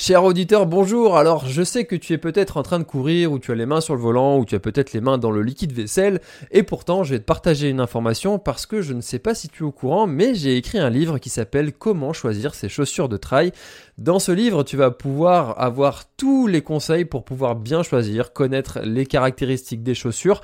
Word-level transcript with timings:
Cher 0.00 0.22
auditeur, 0.22 0.66
bonjour. 0.66 1.16
Alors, 1.16 1.48
je 1.48 1.64
sais 1.64 1.84
que 1.84 1.96
tu 1.96 2.12
es 2.12 2.18
peut-être 2.18 2.56
en 2.56 2.62
train 2.62 2.78
de 2.78 2.84
courir, 2.84 3.32
ou 3.32 3.40
tu 3.40 3.50
as 3.50 3.56
les 3.56 3.66
mains 3.66 3.80
sur 3.80 3.96
le 3.96 4.00
volant, 4.00 4.38
ou 4.38 4.44
tu 4.44 4.54
as 4.54 4.60
peut-être 4.60 4.92
les 4.92 5.00
mains 5.00 5.18
dans 5.18 5.32
le 5.32 5.42
liquide 5.42 5.72
vaisselle, 5.72 6.20
et 6.52 6.62
pourtant, 6.62 7.02
je 7.02 7.14
vais 7.14 7.18
te 7.18 7.24
partager 7.24 7.68
une 7.68 7.80
information 7.80 8.38
parce 8.38 8.64
que 8.64 8.80
je 8.80 8.92
ne 8.92 9.00
sais 9.00 9.18
pas 9.18 9.34
si 9.34 9.48
tu 9.48 9.64
es 9.64 9.66
au 9.66 9.72
courant, 9.72 10.06
mais 10.06 10.36
j'ai 10.36 10.56
écrit 10.56 10.78
un 10.78 10.88
livre 10.88 11.18
qui 11.18 11.30
s'appelle 11.30 11.72
Comment 11.72 12.12
choisir 12.12 12.54
ses 12.54 12.68
chaussures 12.68 13.08
de 13.08 13.16
trail. 13.16 13.50
Dans 13.98 14.20
ce 14.20 14.30
livre, 14.30 14.62
tu 14.62 14.76
vas 14.76 14.92
pouvoir 14.92 15.60
avoir 15.60 16.04
tous 16.16 16.46
les 16.46 16.62
conseils 16.62 17.04
pour 17.04 17.24
pouvoir 17.24 17.56
bien 17.56 17.82
choisir, 17.82 18.32
connaître 18.32 18.78
les 18.84 19.06
caractéristiques 19.06 19.82
des 19.82 19.96
chaussures. 19.96 20.40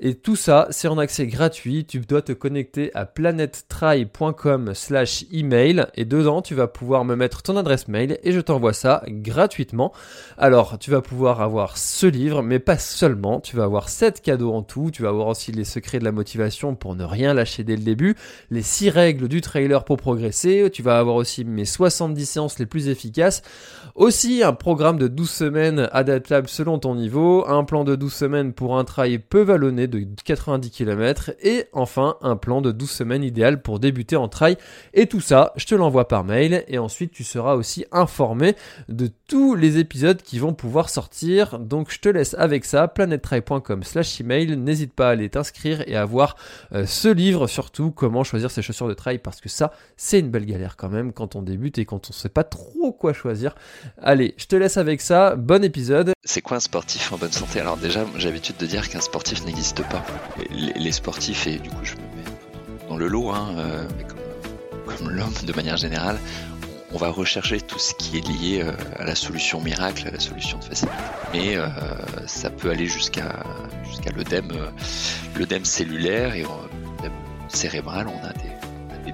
Et 0.00 0.14
tout 0.14 0.34
ça, 0.34 0.66
c'est 0.70 0.88
en 0.88 0.98
accès 0.98 1.28
gratuit. 1.28 1.86
Tu 1.86 2.00
dois 2.00 2.20
te 2.20 2.32
connecter 2.32 2.90
à 2.94 3.06
planettry.com 3.06 4.72
slash 4.74 5.24
email 5.32 5.86
et 5.94 6.04
dedans, 6.04 6.42
tu 6.42 6.56
vas 6.56 6.66
pouvoir 6.66 7.04
me 7.04 7.14
mettre 7.14 7.42
ton 7.42 7.56
adresse 7.56 7.86
mail 7.86 8.18
et 8.24 8.32
je 8.32 8.40
t'envoie 8.40 8.72
ça 8.72 9.04
gratuitement. 9.06 9.92
Alors, 10.36 10.76
tu 10.80 10.90
vas 10.90 11.00
pouvoir 11.00 11.40
avoir 11.40 11.78
ce 11.78 12.06
livre, 12.06 12.42
mais 12.42 12.58
pas 12.58 12.76
seulement. 12.76 13.38
Tu 13.38 13.54
vas 13.54 13.64
avoir 13.64 13.88
7 13.88 14.20
cadeaux 14.20 14.52
en 14.52 14.62
tout. 14.62 14.90
Tu 14.92 15.02
vas 15.02 15.10
avoir 15.10 15.28
aussi 15.28 15.52
les 15.52 15.64
secrets 15.64 16.00
de 16.00 16.04
la 16.04 16.12
motivation 16.12 16.74
pour 16.74 16.96
ne 16.96 17.04
rien 17.04 17.34
lâcher 17.34 17.62
dès 17.62 17.76
le 17.76 17.84
début, 17.84 18.16
les 18.50 18.62
6 18.62 18.90
règles 18.90 19.28
du 19.28 19.40
trailer 19.40 19.84
pour 19.84 19.96
progresser. 19.96 20.68
Tu 20.72 20.82
vas 20.82 20.98
avoir 20.98 21.14
aussi 21.14 21.44
mes 21.44 21.64
70 21.64 22.26
séances 22.26 22.58
les 22.58 22.66
plus 22.66 22.88
efficaces. 22.88 22.95
Aussi, 23.94 24.42
un 24.42 24.52
programme 24.52 24.98
de 24.98 25.08
12 25.08 25.30
semaines 25.30 25.88
adaptable 25.92 26.48
selon 26.48 26.78
ton 26.78 26.94
niveau, 26.94 27.46
un 27.48 27.64
plan 27.64 27.84
de 27.84 27.96
12 27.96 28.12
semaines 28.12 28.52
pour 28.52 28.78
un 28.78 28.84
trail 28.84 29.18
peu 29.18 29.42
vallonné 29.42 29.86
de 29.86 30.06
90 30.24 30.70
km 30.70 31.30
et 31.40 31.64
enfin 31.72 32.16
un 32.20 32.36
plan 32.36 32.60
de 32.60 32.72
12 32.72 32.90
semaines 32.90 33.24
idéal 33.24 33.62
pour 33.62 33.78
débuter 33.78 34.16
en 34.16 34.28
trail. 34.28 34.56
Et 34.92 35.06
tout 35.06 35.20
ça, 35.20 35.52
je 35.56 35.66
te 35.66 35.74
l'envoie 35.74 36.08
par 36.08 36.24
mail 36.24 36.64
et 36.68 36.78
ensuite 36.78 37.12
tu 37.12 37.24
seras 37.24 37.54
aussi 37.54 37.86
informé 37.92 38.54
de 38.88 39.10
tous 39.28 39.54
les 39.54 39.78
épisodes 39.78 40.20
qui 40.20 40.38
vont 40.38 40.52
pouvoir 40.52 40.90
sortir. 40.90 41.58
Donc 41.58 41.90
je 41.90 42.00
te 42.00 42.08
laisse 42.08 42.34
avec 42.34 42.64
ça, 42.64 42.88
planettrail.com 42.88 43.82
slash 43.82 44.20
email. 44.20 44.56
N'hésite 44.56 44.92
pas 44.92 45.08
à 45.08 45.10
aller 45.12 45.30
t'inscrire 45.30 45.82
et 45.86 45.96
à 45.96 46.04
voir 46.04 46.36
euh, 46.72 46.86
ce 46.86 47.08
livre 47.08 47.46
surtout, 47.46 47.90
comment 47.90 48.24
choisir 48.24 48.50
ses 48.50 48.62
chaussures 48.62 48.88
de 48.88 48.94
trail 48.94 49.18
parce 49.18 49.40
que 49.40 49.48
ça, 49.48 49.72
c'est 49.96 50.20
une 50.20 50.30
belle 50.30 50.46
galère 50.46 50.76
quand 50.76 50.88
même 50.88 51.12
quand 51.12 51.36
on 51.36 51.42
débute 51.42 51.78
et 51.78 51.84
quand 51.84 52.10
on 52.10 52.12
sait 52.12 52.28
pas 52.28 52.44
trop 52.44 52.85
quoi 52.92 53.12
choisir. 53.12 53.54
Allez, 54.02 54.34
je 54.36 54.46
te 54.46 54.56
laisse 54.56 54.76
avec 54.76 55.00
ça. 55.00 55.36
Bon 55.36 55.62
épisode. 55.64 56.12
C'est 56.24 56.40
quoi 56.40 56.56
un 56.56 56.60
sportif 56.60 57.12
en 57.12 57.18
bonne 57.18 57.32
santé? 57.32 57.60
Alors 57.60 57.76
déjà, 57.76 58.04
j'ai 58.16 58.28
l'habitude 58.28 58.56
de 58.56 58.66
dire 58.66 58.88
qu'un 58.88 59.00
sportif 59.00 59.44
n'existe 59.44 59.82
pas. 59.88 60.04
Les, 60.50 60.92
sportifs, 60.92 61.46
et 61.46 61.58
du 61.58 61.70
coup 61.70 61.84
je 61.84 61.94
me 61.94 62.00
mets 62.00 62.88
dans 62.88 62.96
le 62.96 63.08
lot, 63.08 63.30
hein, 63.30 63.54
euh, 63.58 63.84
comme, 64.98 65.10
l'homme 65.10 65.34
de 65.44 65.52
manière 65.52 65.76
générale, 65.76 66.18
on 66.92 66.98
va 66.98 67.10
rechercher 67.10 67.60
tout 67.60 67.78
ce 67.78 67.94
qui 67.94 68.18
est 68.18 68.26
lié 68.26 68.62
euh, 68.62 68.72
à 68.96 69.04
la 69.04 69.14
solution 69.14 69.60
miracle, 69.60 70.08
à 70.08 70.10
la 70.12 70.20
solution 70.20 70.58
de 70.58 70.64
facilité. 70.64 70.96
Mais 71.32 71.56
euh, 71.56 71.66
ça 72.26 72.50
peut 72.50 72.70
aller 72.70 72.86
jusqu'à 72.86 73.44
l'œdème, 74.16 75.64
cellulaire 75.64 76.34
et 76.34 76.44
cérébral. 77.48 78.06
On 78.08 78.24
a 78.26 78.32
des 78.32 78.45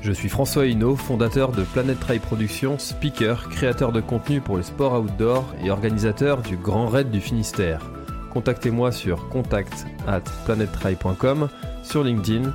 Je 0.00 0.12
suis 0.12 0.28
François 0.28 0.66
Hinault, 0.66 0.96
fondateur 0.96 1.52
de 1.52 1.62
Planet 1.62 1.98
Trail 1.98 2.20
Productions, 2.20 2.78
speaker, 2.78 3.48
créateur 3.48 3.92
de 3.92 4.00
contenu 4.00 4.40
pour 4.40 4.56
le 4.56 4.62
sport 4.62 5.00
outdoor 5.00 5.44
et 5.62 5.70
organisateur 5.70 6.42
du 6.42 6.56
Grand 6.56 6.86
Raid 6.86 7.10
du 7.10 7.20
Finistère. 7.20 7.80
Contactez-moi 8.32 8.92
sur 8.92 9.28
contact 9.28 9.86
at 10.06 10.22
sur 11.82 12.04
LinkedIn 12.04 12.52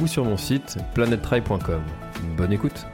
ou 0.00 0.06
sur 0.06 0.24
mon 0.24 0.36
site 0.36 0.78
planettrail.com. 0.94 1.82
Bonne 2.36 2.52
écoute 2.52 2.86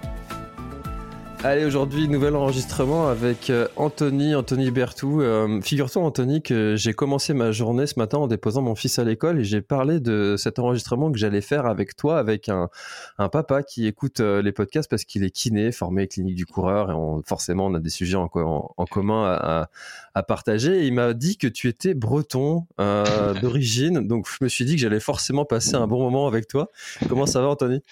Allez, 1.45 1.65
aujourd'hui, 1.65 2.07
nouvel 2.07 2.37
enregistrement 2.37 3.09
avec 3.09 3.51
euh, 3.51 3.67
Anthony, 3.75 4.37
Anthony 4.37 4.71
Bertou. 4.71 5.23
Euh, 5.23 5.61
Figure-toi, 5.61 6.01
Anthony, 6.01 6.41
que 6.41 6.77
j'ai 6.77 6.93
commencé 6.93 7.35
ma 7.35 7.51
journée 7.51 7.89
ce 7.89 7.99
matin 7.99 8.19
en 8.19 8.29
déposant 8.29 8.63
mon 8.63 8.77
fils 8.77 9.01
à 9.01 9.05
l'école 9.05 9.41
et 9.41 9.45
j'ai 9.45 9.61
parlé 9.61 9.99
de 9.99 10.37
cet 10.39 10.61
enregistrement 10.61 11.11
que 11.11 11.19
j'allais 11.19 11.41
faire 11.41 11.67
avec 11.67 11.97
toi, 11.97 12.21
avec 12.21 12.49
un, 12.49 12.69
papa 13.33 13.65
qui 13.65 13.89
écoute 13.89 14.21
euh, 14.21 14.41
les 14.41 14.53
podcasts 14.53 14.89
parce 14.89 15.05
qu'il 15.05 15.25
est 15.25 15.33
kiné, 15.33 15.73
formé 15.73 16.07
clinique 16.07 16.37
du 16.37 16.47
coureur 16.47 16.93
et 16.93 16.95
on, 16.95 17.23
forcément, 17.27 17.67
on 17.67 17.75
a 17.75 17.81
des 17.81 17.91
sujets 17.91 18.17
en, 18.17 18.29
commun 18.29 19.69
à, 20.15 20.23
partager. 20.23 20.87
Il 20.87 20.95
m'a 20.95 21.13
dit 21.13 21.39
que 21.39 21.49
tu 21.49 21.67
étais 21.67 21.95
breton 21.95 22.67
d'origine, 23.41 24.07
donc 24.07 24.29
je 24.29 24.45
me 24.45 24.49
suis 24.49 24.65
dit 24.65 24.77
que 24.77 24.81
j'allais 24.81 25.01
forcément 25.01 25.45
passer 25.45 25.75
un 25.75 25.89
bon 25.89 26.03
moment 26.03 26.29
avec 26.29 26.47
toi. 26.47 26.71
Comment 27.09 27.27
ça 27.27 27.41
va, 27.41 27.49
Anthony? 27.49 27.83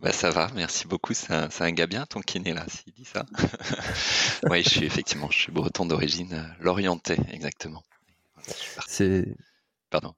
Bah 0.00 0.12
ça 0.12 0.30
va, 0.30 0.48
merci 0.54 0.86
beaucoup. 0.86 1.12
C'est 1.12 1.32
un, 1.32 1.48
un, 1.58 1.72
gars 1.72 1.86
bien 1.86 2.06
ton 2.06 2.20
kiné 2.20 2.54
là, 2.54 2.64
s'il 2.68 2.92
dit 2.92 3.04
ça. 3.04 3.26
oui, 4.50 4.62
je 4.62 4.68
suis 4.68 4.84
effectivement, 4.84 5.28
je 5.30 5.38
suis 5.38 5.52
breton 5.52 5.86
d'origine, 5.86 6.34
euh, 6.34 6.46
l'orienté, 6.60 7.16
exactement. 7.32 7.82
c'est. 8.86 9.26
Pardon. 9.90 10.14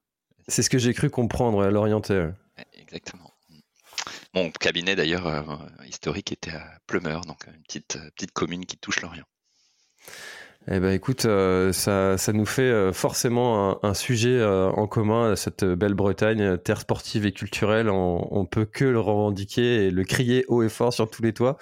C'est 0.47 0.63
ce 0.63 0.69
que 0.69 0.77
j'ai 0.77 0.93
cru 0.93 1.09
comprendre, 1.09 1.65
l'orienté. 1.67 2.29
Exactement. 2.73 3.31
Mon 4.33 4.51
cabinet 4.51 4.95
d'ailleurs 4.95 5.27
euh, 5.27 5.41
historique 5.87 6.31
était 6.31 6.51
à 6.51 6.79
Plumeur, 6.87 7.21
donc 7.21 7.47
une 7.47 7.63
petite, 7.63 7.97
petite 8.15 8.31
commune 8.31 8.65
qui 8.65 8.77
touche 8.77 9.01
l'Orient. 9.01 9.25
Eh 10.67 10.79
ben 10.79 10.91
écoute, 10.91 11.25
euh, 11.25 11.73
ça, 11.73 12.19
ça 12.19 12.33
nous 12.33 12.45
fait 12.45 12.61
euh, 12.61 12.93
forcément 12.93 13.71
un, 13.71 13.89
un 13.89 13.93
sujet 13.95 14.37
euh, 14.37 14.69
en 14.69 14.85
commun, 14.85 15.35
cette 15.35 15.65
belle 15.65 15.95
Bretagne, 15.95 16.57
terre 16.59 16.81
sportive 16.81 17.25
et 17.25 17.31
culturelle. 17.31 17.89
On, 17.89 18.27
on, 18.29 18.45
peut 18.45 18.65
que 18.65 18.85
le 18.85 18.99
revendiquer 18.99 19.87
et 19.87 19.91
le 19.91 20.03
crier 20.03 20.45
haut 20.49 20.61
et 20.61 20.69
fort 20.69 20.93
sur 20.93 21.09
tous 21.09 21.23
les 21.23 21.33
toits. 21.33 21.57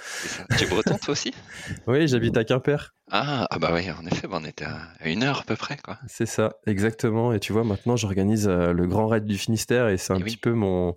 Tu 0.58 0.66
es 0.66 0.68
breton 0.68 0.98
toi 0.98 1.14
aussi? 1.14 1.34
Oui, 1.88 2.10
j'habite 2.10 2.36
à 2.36 2.44
Quimper. 2.44 2.94
Ah, 3.10 3.48
ah 3.50 3.58
bah 3.58 3.72
oui, 3.74 3.90
en 3.90 4.06
effet, 4.06 4.28
bah 4.28 4.38
on 4.42 4.46
était 4.46 4.66
à 4.66 4.90
une 5.06 5.24
heure 5.24 5.40
à 5.40 5.44
peu 5.44 5.56
près. 5.56 5.78
quoi. 5.78 5.98
C'est 6.08 6.26
ça, 6.26 6.58
exactement. 6.68 7.32
Et 7.32 7.40
tu 7.40 7.54
vois, 7.54 7.64
maintenant 7.64 7.96
j'organise 7.96 8.50
le 8.50 8.86
Grand 8.86 9.08
Raid 9.08 9.26
du 9.26 9.38
Finistère 9.38 9.88
et 9.88 9.98
c'est 9.98 10.12
un 10.14 10.18
et 10.18 10.24
petit 10.24 10.36
oui. 10.36 10.42
peu 10.42 10.52
mon 10.52 10.96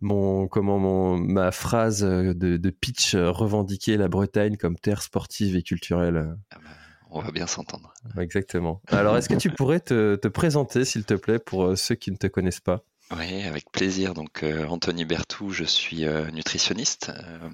mon 0.00 0.46
comment 0.46 0.78
mon 0.78 1.16
ma 1.18 1.50
phrase 1.50 2.02
de, 2.02 2.32
de 2.32 2.70
pitch 2.70 3.16
revendiquer 3.16 3.96
la 3.96 4.08
Bretagne 4.08 4.56
comme 4.56 4.76
terre 4.76 5.02
sportive 5.02 5.56
et 5.56 5.62
culturelle. 5.62 6.36
Ah 6.52 6.58
bah 6.62 6.70
on 7.14 7.20
va 7.20 7.30
bien 7.30 7.46
s'entendre. 7.46 7.94
Exactement. 8.18 8.82
Alors, 8.88 9.16
est-ce 9.16 9.28
que 9.28 9.34
tu 9.34 9.50
pourrais 9.50 9.80
te, 9.80 10.16
te 10.16 10.28
présenter, 10.28 10.84
s'il 10.84 11.04
te 11.04 11.14
plaît, 11.14 11.38
pour 11.38 11.76
ceux 11.78 11.94
qui 11.94 12.10
ne 12.10 12.16
te 12.16 12.26
connaissent 12.26 12.60
pas? 12.60 12.84
Oui, 13.10 13.42
avec 13.42 13.70
plaisir. 13.70 14.14
Donc, 14.14 14.42
euh, 14.42 14.66
Anthony 14.66 15.04
Bertou, 15.04 15.50
je 15.50 15.64
suis 15.64 16.04
euh, 16.04 16.30
nutritionniste. 16.30 17.10
Euh, 17.10 17.50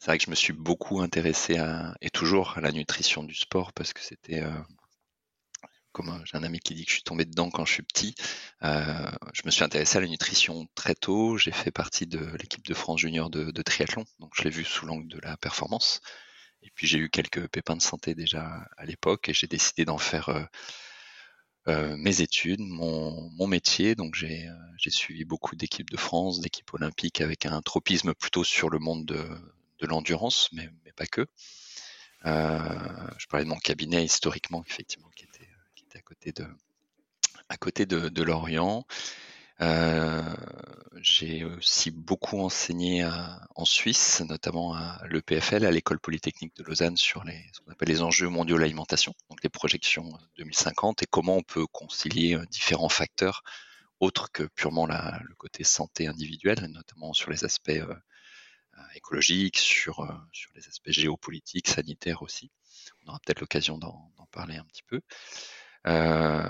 c'est 0.00 0.06
vrai 0.06 0.18
que 0.18 0.24
je 0.24 0.30
me 0.30 0.34
suis 0.34 0.52
beaucoup 0.52 1.00
intéressé 1.00 1.56
à, 1.58 1.94
et 2.00 2.10
toujours 2.10 2.58
à 2.58 2.60
la 2.60 2.72
nutrition 2.72 3.22
du 3.22 3.34
sport 3.34 3.72
parce 3.72 3.92
que 3.92 4.00
c'était. 4.00 4.42
j'ai 6.24 6.36
un 6.36 6.42
ami 6.42 6.60
qui 6.60 6.74
dit 6.74 6.84
que 6.84 6.90
je 6.90 6.96
suis 6.96 7.02
tombé 7.02 7.24
dedans 7.24 7.50
quand 7.50 7.64
je 7.64 7.72
suis 7.72 7.82
petit, 7.82 8.14
je 8.62 9.42
me 9.46 9.50
suis 9.50 9.64
intéressé 9.64 9.96
à 9.98 10.02
la 10.02 10.06
nutrition 10.06 10.68
très 10.74 10.94
tôt. 10.94 11.38
J'ai 11.38 11.50
fait 11.50 11.70
partie 11.70 12.06
de 12.06 12.20
l'équipe 12.38 12.64
de 12.66 12.74
France 12.74 13.00
junior 13.00 13.30
de, 13.30 13.50
de 13.50 13.62
triathlon, 13.62 14.04
donc 14.20 14.32
je 14.36 14.44
l'ai 14.44 14.50
vu 14.50 14.62
sous 14.62 14.84
l'angle 14.86 15.08
de 15.08 15.18
la 15.22 15.36
performance. 15.38 16.02
Et 16.66 16.70
puis 16.74 16.86
j'ai 16.86 16.98
eu 16.98 17.08
quelques 17.08 17.46
pépins 17.48 17.76
de 17.76 17.82
santé 17.82 18.14
déjà 18.14 18.66
à 18.76 18.84
l'époque 18.84 19.28
et 19.28 19.34
j'ai 19.34 19.46
décidé 19.46 19.84
d'en 19.84 19.98
faire 19.98 20.48
mes 21.66 22.20
études, 22.20 22.60
mon, 22.60 23.46
métier. 23.46 23.94
Donc 23.94 24.14
j'ai 24.14 24.50
suivi 24.90 25.24
beaucoup 25.24 25.56
d'équipes 25.56 25.90
de 25.90 25.96
France, 25.96 26.40
d'équipes 26.40 26.72
olympiques 26.74 27.20
avec 27.20 27.46
un 27.46 27.60
tropisme 27.62 28.14
plutôt 28.14 28.44
sur 28.44 28.70
le 28.70 28.78
monde 28.78 29.04
de, 29.04 29.86
l'endurance, 29.86 30.48
mais, 30.52 30.68
pas 30.96 31.06
que. 31.06 31.26
je 32.24 33.26
parlais 33.28 33.44
de 33.44 33.50
mon 33.50 33.58
cabinet 33.58 34.04
historiquement, 34.04 34.64
effectivement, 34.68 35.10
qui 35.14 35.24
était, 35.24 35.48
à 37.48 37.56
côté 37.56 37.86
de 37.86 38.22
Lorient. 38.22 38.86
Euh, 39.62 40.22
j'ai 41.00 41.44
aussi 41.44 41.90
beaucoup 41.90 42.40
enseigné 42.40 43.08
en 43.54 43.64
Suisse, 43.64 44.20
notamment 44.20 44.74
à 44.74 45.00
l'EPFL, 45.08 45.64
à 45.64 45.70
l'école 45.70 46.00
polytechnique 46.00 46.56
de 46.56 46.62
Lausanne, 46.64 46.96
sur 46.96 47.24
les, 47.24 47.44
ce 47.52 47.60
qu'on 47.60 47.72
appelle 47.72 47.88
les 47.88 48.02
enjeux 48.02 48.28
mondiaux 48.28 48.56
de 48.56 48.62
l'alimentation, 48.62 49.14
donc 49.30 49.42
les 49.42 49.48
projections 49.48 50.18
2050 50.38 51.02
et 51.02 51.06
comment 51.06 51.36
on 51.36 51.42
peut 51.42 51.66
concilier 51.66 52.34
euh, 52.34 52.44
différents 52.50 52.88
facteurs 52.88 53.42
autres 54.00 54.30
que 54.30 54.42
purement 54.42 54.86
le 54.86 55.34
côté 55.36 55.64
santé 55.64 56.06
individuelle, 56.06 56.66
notamment 56.70 57.14
sur 57.14 57.30
les 57.30 57.44
aspects 57.44 57.70
euh, 57.70 57.94
écologiques, 58.94 59.58
sur, 59.58 60.06
sur 60.32 60.50
les 60.54 60.66
aspects 60.68 60.90
géopolitiques, 60.90 61.68
sanitaires 61.68 62.20
aussi. 62.20 62.50
On 63.04 63.08
aura 63.10 63.20
peut-être 63.24 63.40
l'occasion 63.40 63.78
d'en 63.78 64.12
parler 64.30 64.56
un 64.56 64.64
petit 64.64 64.82
peu. 64.82 65.00
Euh, 65.86 66.42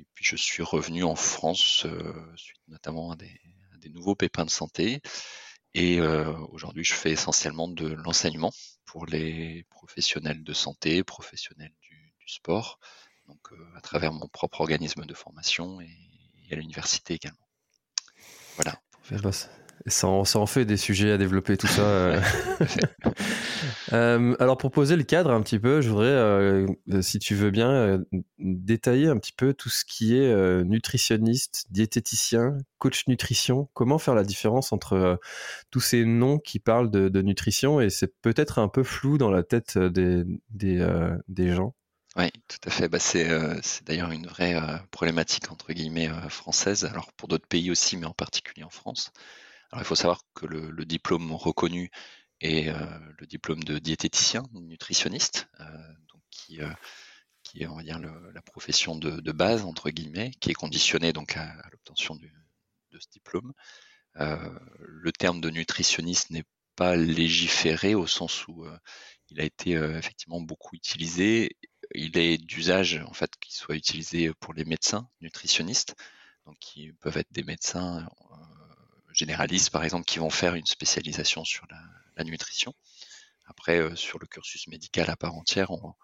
et 0.00 0.06
puis 0.14 0.24
je 0.24 0.36
suis 0.36 0.62
revenu 0.62 1.04
en 1.04 1.14
France 1.14 1.84
euh, 1.84 2.14
suite 2.36 2.62
notamment 2.68 3.12
à 3.12 3.16
des, 3.16 3.38
nouveaux 3.90 4.14
pépins 4.14 4.44
de 4.44 4.50
santé. 4.50 5.00
Et 5.74 6.00
euh, 6.00 6.36
aujourd'hui, 6.50 6.84
je 6.84 6.92
fais 6.92 7.10
essentiellement 7.10 7.68
de 7.68 7.88
l'enseignement 7.88 8.52
pour 8.84 9.06
les 9.06 9.64
professionnels 9.70 10.42
de 10.44 10.52
santé, 10.52 11.02
professionnels 11.02 11.72
du, 11.80 11.96
sport, 12.26 12.78
donc 13.26 13.40
euh, 13.50 13.56
à 13.76 13.80
travers 13.80 14.12
mon 14.12 14.28
propre 14.28 14.60
organisme 14.60 15.04
de 15.04 15.14
formation 15.14 15.80
et 15.80 15.90
à 16.52 16.54
l'université 16.54 17.14
également. 17.14 17.48
Voilà. 18.54 18.80
Ça 19.86 20.08
en, 20.08 20.24
ça 20.24 20.38
en, 20.38 20.46
fait 20.46 20.64
des 20.64 20.76
sujets 20.76 21.12
à 21.12 21.18
développer, 21.18 21.56
tout 21.56 21.66
ça. 21.66 21.82
Euh. 21.82 22.20
euh, 23.92 24.36
alors, 24.38 24.58
pour 24.58 24.70
poser 24.70 24.96
le 24.96 25.02
cadre 25.02 25.30
un 25.30 25.40
petit 25.42 25.58
peu, 25.58 25.80
je 25.80 25.88
voudrais, 25.88 26.06
euh, 26.06 26.66
si 27.00 27.18
tu 27.18 27.34
veux 27.34 27.50
bien, 27.50 27.70
euh, 27.70 27.98
détailler 28.38 29.08
un 29.08 29.16
petit 29.16 29.32
peu 29.32 29.54
tout 29.54 29.70
ce 29.70 29.84
qui 29.84 30.16
est 30.16 30.64
nutritionniste, 30.64 31.66
diététicien, 31.70 32.58
coach 32.78 33.06
nutrition. 33.08 33.68
Comment 33.72 33.98
faire 33.98 34.14
la 34.14 34.24
différence 34.24 34.72
entre 34.72 35.18
tous 35.70 35.80
ces 35.80 36.04
noms 36.04 36.38
qui 36.38 36.58
parlent 36.58 36.90
de, 36.90 37.08
de 37.08 37.22
nutrition 37.22 37.80
et 37.80 37.90
c'est 37.90 38.12
peut-être 38.20 38.58
un 38.58 38.68
peu 38.68 38.82
flou 38.82 39.18
dans 39.18 39.30
la 39.30 39.42
tête 39.42 39.78
des, 39.78 40.24
des, 40.50 40.86
des 41.28 41.54
gens? 41.54 41.74
Oui, 42.16 42.30
tout 42.48 42.58
à 42.68 42.70
fait. 42.70 42.88
Bah, 42.88 42.98
c'est 42.98 43.28
euh, 43.30 43.60
d'ailleurs 43.86 44.10
une 44.10 44.26
vraie 44.26 44.54
euh, 44.54 44.78
problématique 44.90 45.50
entre 45.50 45.72
guillemets 45.72 46.08
euh, 46.08 46.28
française. 46.28 46.84
Alors 46.84 47.12
pour 47.12 47.28
d'autres 47.28 47.46
pays 47.46 47.70
aussi, 47.70 47.96
mais 47.96 48.06
en 48.06 48.14
particulier 48.14 48.64
en 48.64 48.70
France. 48.70 49.12
Alors 49.70 49.82
il 49.82 49.86
faut 49.86 49.94
savoir 49.94 50.22
que 50.34 50.46
le, 50.46 50.84
diplôme 50.84 51.32
reconnu 51.32 51.90
est 52.40 52.68
euh, 52.68 52.98
le 53.18 53.26
diplôme 53.26 53.62
de 53.62 53.78
diététicien, 53.78 54.42
nutritionniste, 54.52 55.48
euh, 55.60 55.64
donc 56.12 56.22
qui, 56.30 56.58
qui 57.42 57.62
est 57.62 57.66
on 57.66 57.76
va 57.76 57.82
dire 57.82 57.98
la 57.98 58.42
profession 58.42 58.96
de, 58.96 59.32
base 59.32 59.64
entre 59.64 59.90
guillemets, 59.90 60.32
qui 60.40 60.50
est 60.50 60.54
conditionnée 60.54 61.12
donc 61.12 61.36
à, 61.36 61.44
à 61.44 61.70
l'obtention 61.70 62.16
de 62.16 62.98
ce 62.98 63.08
diplôme. 63.12 63.52
le 64.14 65.12
terme 65.12 65.40
de 65.40 65.50
nutritionniste 65.50 66.30
n'est 66.30 66.44
pas 66.76 66.96
légiféré 66.96 67.94
au 67.94 68.06
sens 68.06 68.48
où 68.48 68.66
il 69.30 69.40
a 69.40 69.44
été 69.44 69.72
effectivement 69.72 70.40
beaucoup 70.40 70.74
utilisé 70.74 71.56
il 71.94 72.18
est 72.18 72.38
d'usage 72.38 73.00
en 73.06 73.12
fait 73.12 73.30
qu'il 73.40 73.54
soit 73.54 73.74
utilisé 73.74 74.32
pour 74.40 74.54
les 74.54 74.64
médecins 74.64 75.08
nutritionnistes, 75.20 75.94
donc 76.46 76.56
qui 76.58 76.92
peuvent 76.92 77.16
être 77.16 77.32
des 77.32 77.42
médecins 77.42 78.06
euh, 78.32 78.36
généralistes 79.12 79.70
par 79.70 79.84
exemple 79.84 80.04
qui 80.04 80.18
vont 80.18 80.30
faire 80.30 80.54
une 80.54 80.66
spécialisation 80.66 81.44
sur 81.44 81.66
la, 81.70 82.24
nutrition. 82.24 82.74
Après, 83.46 83.78
euh, 83.78 83.96
sur 83.96 84.18
le 84.18 84.26
cursus 84.26 84.68
médical 84.68 85.08
à 85.08 85.16
part 85.16 85.34
entière, 85.34 85.70
on, 85.70 85.94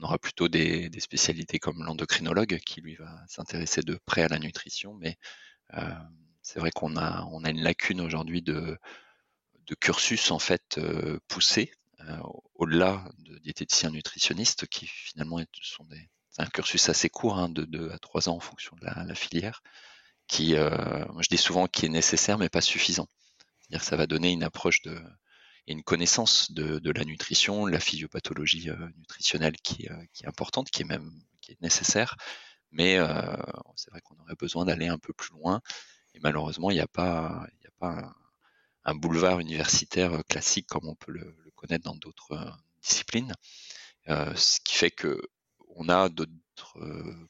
aura 0.00 0.18
plutôt 0.18 0.48
des, 0.48 0.88
spécialités 1.00 1.58
comme 1.58 1.82
l'endocrinologue 1.82 2.60
qui 2.64 2.80
lui 2.80 2.94
va 2.94 3.24
s'intéresser 3.26 3.82
de 3.82 3.98
près 4.06 4.22
à 4.22 4.28
la 4.28 4.38
nutrition, 4.38 4.94
mais 4.94 5.18
euh, 5.74 5.90
c'est 6.42 6.60
vrai 6.60 6.70
qu'on 6.70 6.96
a, 6.96 7.26
une 7.48 7.62
lacune 7.62 8.00
aujourd'hui 8.00 8.42
de, 8.42 8.78
cursus 9.80 10.30
en 10.30 10.38
fait 10.38 10.78
euh, 10.78 11.18
poussé 11.26 11.72
euh, 12.00 12.18
au-delà 12.54 13.08
de 13.18 13.38
diététiciens 13.38 13.90
nutritionnistes 13.90 14.66
qui 14.66 14.86
finalement 14.86 15.40
sont 15.62 15.84
des, 15.86 16.10
un 16.38 16.46
cursus 16.46 16.88
assez 16.88 17.08
court, 17.08 17.38
hein, 17.38 17.48
de 17.48 17.64
2 17.64 17.90
à 17.90 17.98
3 17.98 18.28
ans 18.28 18.36
en 18.36 18.40
fonction 18.40 18.76
de 18.76 18.84
la 18.84 19.14
filière, 19.14 19.62
qui, 20.26 20.56
euh, 20.56 21.04
je 21.20 21.28
dis 21.28 21.36
souvent, 21.36 21.66
qui 21.66 21.86
est 21.86 21.90
nécessaire 21.90 22.38
mais 22.38 22.48
pas 22.48 22.60
suffisant. 22.60 23.08
C'est-à-dire 23.60 23.80
que 23.80 23.86
ça 23.86 23.96
va 23.96 24.06
donner 24.06 24.32
une 24.32 24.42
approche 24.42 24.82
de, 24.82 25.00
et 25.66 25.72
une 25.72 25.82
connaissance 25.82 26.52
de, 26.52 26.78
de 26.78 26.90
la 26.90 27.04
nutrition, 27.04 27.66
la 27.66 27.80
physiopathologie 27.80 28.70
euh, 28.70 28.88
nutritionnelle 28.98 29.56
qui, 29.62 29.88
euh, 29.88 30.04
qui, 30.12 30.24
est 30.24 30.28
importante, 30.28 30.70
qui 30.70 30.82
est 30.82 30.86
même 30.86 31.10
qui 31.40 31.52
est 31.52 31.60
nécessaire, 31.60 32.16
mais 32.70 32.96
c'est 33.76 33.90
vrai 33.90 34.00
qu'on 34.00 34.18
aurait 34.20 34.34
besoin 34.34 34.64
d'aller 34.64 34.88
un 34.88 34.98
peu 34.98 35.12
plus 35.12 35.32
loin. 35.32 35.60
Et 36.14 36.20
malheureusement, 36.20 36.70
il 36.70 36.74
n'y 36.74 36.80
a 36.80 36.86
pas, 36.86 37.46
il 37.60 37.66
a 37.66 37.70
pas 37.78 38.14
un, 38.84 38.94
boulevard 38.94 39.40
universitaire 39.40 40.24
classique 40.26 40.66
comme 40.66 40.88
on 40.88 40.94
peut 40.94 41.12
le, 41.12 41.36
connaître 41.54 41.84
dans 41.84 41.96
d'autres 41.96 42.56
disciplines, 42.82 43.34
ce 44.06 44.58
qui 44.64 44.74
fait 44.74 44.90
que 44.90 45.20
on 45.76 45.90
a 45.90 46.08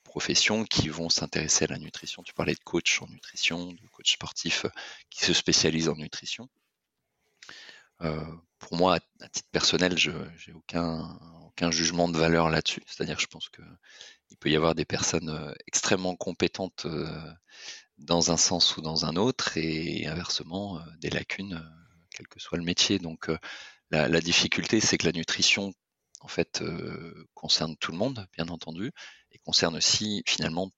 professions 0.02 0.64
qui 0.64 0.88
vont 0.88 1.08
s'intéresser 1.08 1.64
à 1.64 1.68
la 1.68 1.78
nutrition. 1.78 2.22
Tu 2.22 2.34
parlais 2.34 2.54
de 2.54 2.60
coach 2.60 3.00
en 3.02 3.08
nutrition, 3.08 3.72
de 3.72 3.88
coach 3.92 4.12
sportif 4.12 4.66
qui 5.10 5.24
se 5.24 5.32
spécialise 5.32 5.88
en 5.88 5.96
nutrition. 5.96 6.48
Euh, 8.02 8.24
pour 8.58 8.76
moi, 8.76 8.98
à, 9.20 9.28
titre 9.28 9.48
personnel, 9.50 9.96
je 9.96 10.10
n'ai 10.10 10.54
aucun, 10.54 11.18
aucun 11.46 11.70
jugement 11.70 12.08
de 12.08 12.18
valeur 12.18 12.50
là-dessus. 12.50 12.82
C'est-à-dire 12.86 13.18
je 13.18 13.26
pense 13.26 13.48
qu'il 13.48 14.36
peut 14.38 14.50
y 14.50 14.56
avoir 14.56 14.74
des 14.74 14.84
personnes 14.84 15.54
extrêmement 15.66 16.16
compétentes 16.16 16.86
dans 17.98 18.32
un 18.32 18.36
sens 18.36 18.76
ou 18.76 18.80
dans 18.80 19.04
un 19.06 19.16
autre, 19.16 19.56
et 19.56 20.06
inversement, 20.06 20.80
des 20.98 21.10
lacunes, 21.10 21.62
quel 22.10 22.26
que 22.26 22.40
soit 22.40 22.58
le 22.58 22.64
métier. 22.64 22.98
Donc, 22.98 23.30
la 23.90 24.20
difficulté, 24.20 24.80
c'est 24.80 24.98
que 24.98 25.06
la 25.06 25.12
nutrition, 25.12 25.72
en 26.24 26.28
fait, 26.28 26.62
euh, 26.62 27.28
concerne 27.34 27.76
tout 27.76 27.92
le 27.92 27.98
monde, 27.98 28.26
bien 28.32 28.48
entendu, 28.48 28.92
et 29.30 29.38
concerne 29.38 29.76
aussi 29.76 30.22
finalement 30.26 30.70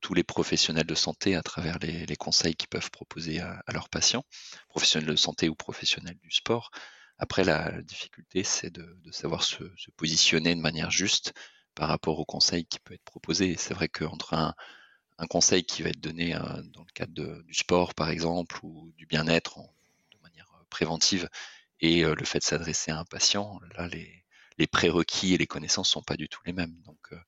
tous 0.00 0.14
les 0.14 0.22
professionnels 0.22 0.86
de 0.86 0.94
santé 0.94 1.34
à 1.34 1.42
travers 1.42 1.78
les, 1.80 2.16
conseils 2.16 2.54
qu'ils 2.54 2.68
peuvent 2.68 2.90
proposer 2.92 3.40
à, 3.40 3.60
leurs 3.72 3.88
patients, 3.88 4.24
professionnels 4.68 5.10
de 5.10 5.16
santé 5.16 5.48
ou 5.48 5.56
professionnels 5.56 6.18
du 6.22 6.30
sport. 6.30 6.70
Après, 7.18 7.42
la, 7.42 7.82
difficulté, 7.82 8.44
c'est 8.44 8.70
de, 8.70 8.86
savoir 9.10 9.42
se, 9.42 9.64
positionner 9.96 10.54
de 10.54 10.60
manière 10.60 10.92
juste 10.92 11.32
par 11.74 11.88
rapport 11.88 12.20
aux 12.20 12.24
conseils 12.24 12.64
qui 12.64 12.78
peuvent 12.78 12.94
être 12.94 13.04
proposés. 13.04 13.56
C'est 13.58 13.74
vrai 13.74 13.88
qu'entre 13.88 14.34
un, 14.34 14.54
conseil 15.28 15.64
qui 15.64 15.82
va 15.82 15.88
être 15.88 16.00
donné 16.00 16.36
euh, 16.36 16.40
dans 16.72 16.82
le 16.82 16.92
cadre 16.94 17.42
du 17.42 17.54
sport, 17.54 17.94
par 17.94 18.10
exemple, 18.10 18.60
ou 18.62 18.92
du 18.96 19.06
bien-être 19.06 19.58
de 20.12 20.18
manière 20.22 20.52
préventive, 20.70 21.28
et 21.80 22.04
euh, 22.04 22.14
le 22.14 22.24
fait 22.24 22.38
de 22.38 22.44
s'adresser 22.44 22.92
à 22.92 23.00
un 23.00 23.04
patient, 23.04 23.58
là, 23.76 23.88
les, 23.88 24.23
les 24.58 24.66
prérequis 24.66 25.34
et 25.34 25.38
les 25.38 25.46
connaissances 25.46 25.90
sont 25.90 26.02
pas 26.02 26.16
du 26.16 26.28
tout 26.28 26.40
les 26.44 26.52
mêmes. 26.52 26.76
Donc, 26.82 26.98
euh, 27.12 27.20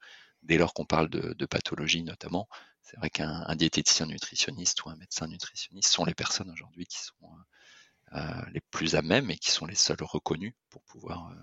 dès 0.42 0.59
lors 0.59 0.75
qu'on 0.75 0.85
parle 0.85 1.09
de, 1.09 1.47
pathologie 1.47 2.02
notamment, 2.02 2.49
c'est 2.83 2.97
vrai 2.99 3.11
qu'un 3.11 3.54
diététicien 3.56 4.06
nutritionniste 4.06 4.85
ou 4.85 4.90
un 4.90 4.97
médecin 4.97 5.26
nutritionniste 5.26 5.90
sont 5.90 6.04
les 6.04 6.14
personnes 6.14 6.50
aujourd'hui 6.50 6.87
qui 6.87 6.99
sont 6.99 7.14
euh, 7.25 8.18
euh, 8.18 8.42
les 8.52 8.61
plus 8.61 8.95
à 8.95 9.02
même 9.02 9.30
et 9.30 9.38
qui 9.38 9.50
sont 9.50 9.66
les 9.66 9.75
seuls 9.75 9.97
reconnus 10.00 10.54
pour 10.71 10.83
pouvoir 10.83 11.35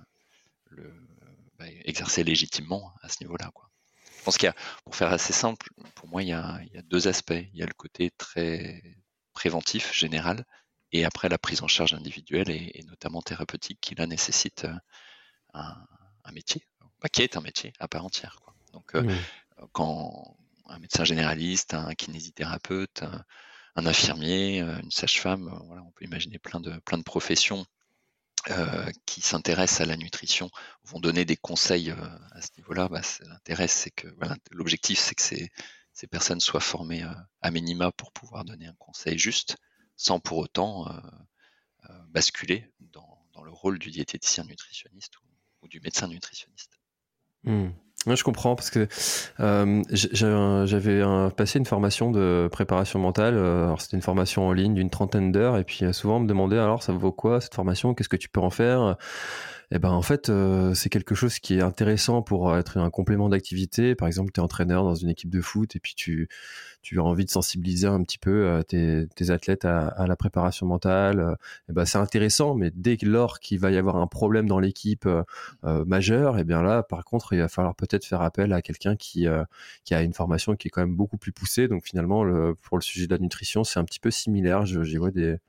bah, 1.58 1.66
exercer 1.84 2.24
légitimement 2.24 2.94
à 3.02 3.10
ce 3.10 3.22
niveau-là. 3.22 3.52
Je 4.18 4.24
pense 4.24 4.38
qu'il 4.38 4.48
y 4.48 4.50
a, 4.50 4.56
pour 4.86 4.96
faire 4.96 5.12
assez 5.12 5.34
simple, 5.34 5.70
pour 5.96 6.08
moi, 6.08 6.24
il 6.24 6.30
y, 6.30 6.34
a, 6.34 6.62
deux 6.86 7.10
aspects. 7.10 7.34
Il 7.34 7.60
y 7.60 7.62
a 7.62 7.66
le 7.66 7.74
côté 7.74 8.10
très 8.12 8.82
préventif, 9.34 9.94
général, 9.94 10.46
et 10.94 11.04
après 11.04 11.28
la 11.28 11.38
prise 11.38 11.62
en 11.62 11.68
charge 11.68 11.94
individuelle 11.94 12.50
et, 12.50 12.72
et 12.76 12.84
notamment 12.84 13.22
thérapeutique 13.22 13.80
qui 13.82 13.96
là 13.96 14.08
nécessite 14.08 14.66
un, 15.54 15.76
un, 16.24 16.32
métier, 16.32 16.66
qui 17.12 17.22
est 17.22 17.38
un 17.38 17.42
métier 17.42 17.74
à 17.80 17.88
part 17.88 18.06
entière. 18.06 18.38
Quoi. 18.44 18.56
Donc, 18.74 18.96
euh, 18.96 19.04
mmh. 19.04 19.68
quand 19.72 20.38
un 20.68 20.80
médecin 20.80 21.04
généraliste, 21.04 21.74
un 21.74 21.94
kinésithérapeute, 21.94 23.04
un, 23.04 23.24
un 23.76 23.86
infirmier, 23.86 24.62
euh, 24.62 24.80
une 24.82 24.92
sage-femme, 24.92 25.50
voilà, 25.68 25.84
on 25.84 25.92
peut 25.92 26.06
imaginer 26.06 26.40
plein 26.40 26.60
de, 26.60 26.72
plein 26.80 26.98
de 26.98 27.04
professions 27.04 27.66
euh, 28.50 28.92
qui 29.06 29.22
s'intéressent 29.22 29.82
à 29.82 29.86
la 29.86 29.96
nutrition 29.96 30.50
vont 30.84 31.00
donner 31.00 31.24
des 31.24 31.38
conseils 31.38 31.92
euh, 31.92 32.08
à 32.32 32.42
ce 32.42 32.50
niveau-là. 32.58 32.90
Bah, 32.90 33.02
L'intérêt, 33.22 33.70
c'est 33.70 33.92
que 33.92 34.08
voilà, 34.18 34.36
l'objectif, 34.52 35.00
c'est 35.00 35.16
que 35.16 35.22
ces, 35.22 35.50
ces, 35.94 36.08
personnes 36.08 36.42
soient 36.42 36.60
formées 36.60 37.04
euh, 37.04 37.14
à 37.42 37.52
minima 37.52 37.94
pour 37.94 38.12
pouvoir 38.12 38.44
donner 38.44 38.68
un 38.68 38.76
conseil 38.80 39.18
juste, 39.18 39.56
sans 39.96 40.20
pour 40.20 40.40
autant 40.40 40.90
basculer 42.10 42.70
dans, 42.80 43.26
dans 43.34 43.44
dans 43.44 43.44
le 43.44 43.52
rôle 43.52 43.80
du 43.80 43.92
diététicien 43.92 44.46
nutritionniste 44.46 45.18
ou, 45.20 45.24
du 45.68 45.80
médecin 45.82 46.08
nutritionniste. 46.08 46.80
Hmm. 47.44 47.70
je 48.08 48.24
comprends 48.24 48.56
parce 48.56 48.70
que 48.70 48.88
euh, 49.42 49.84
j'avais 49.92 51.02
passé 51.36 51.60
une 51.60 51.66
formation 51.66 52.12
de 52.12 52.48
préparation 52.52 53.00
mentale. 53.00 53.36
Euh, 53.36 53.76
c'était 53.78 53.98
une 53.98 54.04
formation 54.04 54.48
en 54.48 54.54
ligne 54.54 54.74
d'une 54.74 54.90
trentaine 54.90 55.32
d'heures 55.32 55.58
et 55.58 55.64
puis 55.64 55.82
souvent 55.94 56.18
on 56.18 56.22
me 56.22 56.28
demandait 56.28 56.58
alors 56.58 56.84
ça 56.84 56.94
vaut 56.94 57.12
quoi 57.12 57.42
cette 57.42 57.56
formation 57.56 57.94
Qu'est-ce 57.94 58.10
que 58.10 58.18
tu 58.18 58.30
peux 58.30 58.42
en 58.42 58.50
faire? 58.50 58.98
Eh 59.76 59.80
ben 59.80 59.90
en 59.90 60.04
fait 60.04 60.30
euh, 60.30 60.76
c'est 60.76 60.90
quelque 60.90 61.16
chose 61.16 61.40
qui 61.40 61.56
est 61.56 61.62
intéressant 61.62 62.22
pour 62.22 62.56
être 62.56 62.78
un 62.78 62.92
complément 62.92 63.28
d'activité. 63.28 63.96
Par 63.96 64.08
exemple, 64.08 64.32
tu 64.32 64.40
es 64.40 64.44
entraîneur 64.44 64.84
dans 64.84 64.94
une 64.94 65.10
équipe 65.10 65.32
de 65.32 65.42
foot 65.42 65.76
et 65.76 65.80
puis 65.80 65.96
tu 65.96 66.30
as 66.96 67.02
envie 67.02 67.26
de 67.26 67.32
sensibiliser 67.32 67.88
un 67.88 68.04
petit 68.04 68.20
peu 68.20 68.46
euh, 68.46 68.62
tes, 68.62 69.08
tes 69.16 69.32
athlètes 69.32 69.66
à, 69.66 70.06
la 70.08 70.16
préparation 70.16 70.68
mentale. 70.68 71.20
Euh, 71.20 71.36
eh 71.70 71.74
ben 71.74 71.86
c'est 71.86 71.98
intéressant, 71.98 72.54
mais 72.54 72.70
dès 72.76 72.98
lors 73.02 73.40
qu'il 73.40 73.60
va 73.60 73.72
y 73.72 73.78
avoir 73.78 73.96
un 73.96 74.06
problème 74.06 74.48
dans 74.48 74.60
l'équipe 74.60 75.10
majeur, 75.64 76.38
et 76.38 76.42
eh 76.42 76.44
bien 76.44 76.62
là 76.62 76.84
par 76.84 77.04
contre 77.04 77.34
il 77.34 77.40
va 77.40 77.48
falloir 77.48 77.74
peut-être 77.76 78.06
faire 78.06 78.22
appel 78.22 78.54
à 78.54 78.62
quelqu'un 78.62 78.96
qui 78.96 79.28
a 79.28 79.48
une 79.90 80.14
formation 80.14 80.56
qui 80.56 80.68
est 80.68 80.72
quand 80.72 80.82
même 80.82 80.96
beaucoup 80.96 81.18
plus 81.18 81.32
poussée. 81.32 81.68
Donc 81.68 81.86
finalement 81.86 82.24
le, 82.24 82.54
pour 82.54 82.78
le 82.78 82.84
sujet 82.84 83.08
de 83.08 83.16
la 83.16 83.20
nutrition 83.20 83.64
c'est 83.64 83.80
un 83.80 83.86
petit 83.86 84.00
peu 84.00 84.12
similaire. 84.12 84.68
J'y 84.68 84.98
vois 84.98 85.10
des 85.10 85.40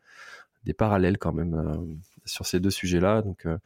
parallèles 0.75 1.19
quand 1.19 1.33
même 1.33 2.00
sur 2.25 2.47
ces 2.47 2.61
deux 2.61 2.71
sujets-là. 2.71 3.23
Donc, 3.23 3.47
euh, 3.47 3.59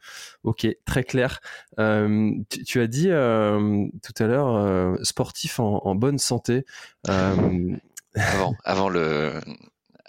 ok, 0.43 0.67
très 0.85 1.03
clair. 1.03 1.39
Euh, 1.79 2.31
tu, 2.65 2.81
as 2.81 2.87
dit 2.87 3.09
euh, 3.09 3.87
tout 4.03 4.23
à 4.23 4.27
l'heure 4.27 4.97
sportif 5.05 5.59
en, 5.59 5.95
bonne 5.95 6.19
santé. 6.19 6.65
avant, 7.07 8.55
avant 8.63 8.89
le 8.89 9.39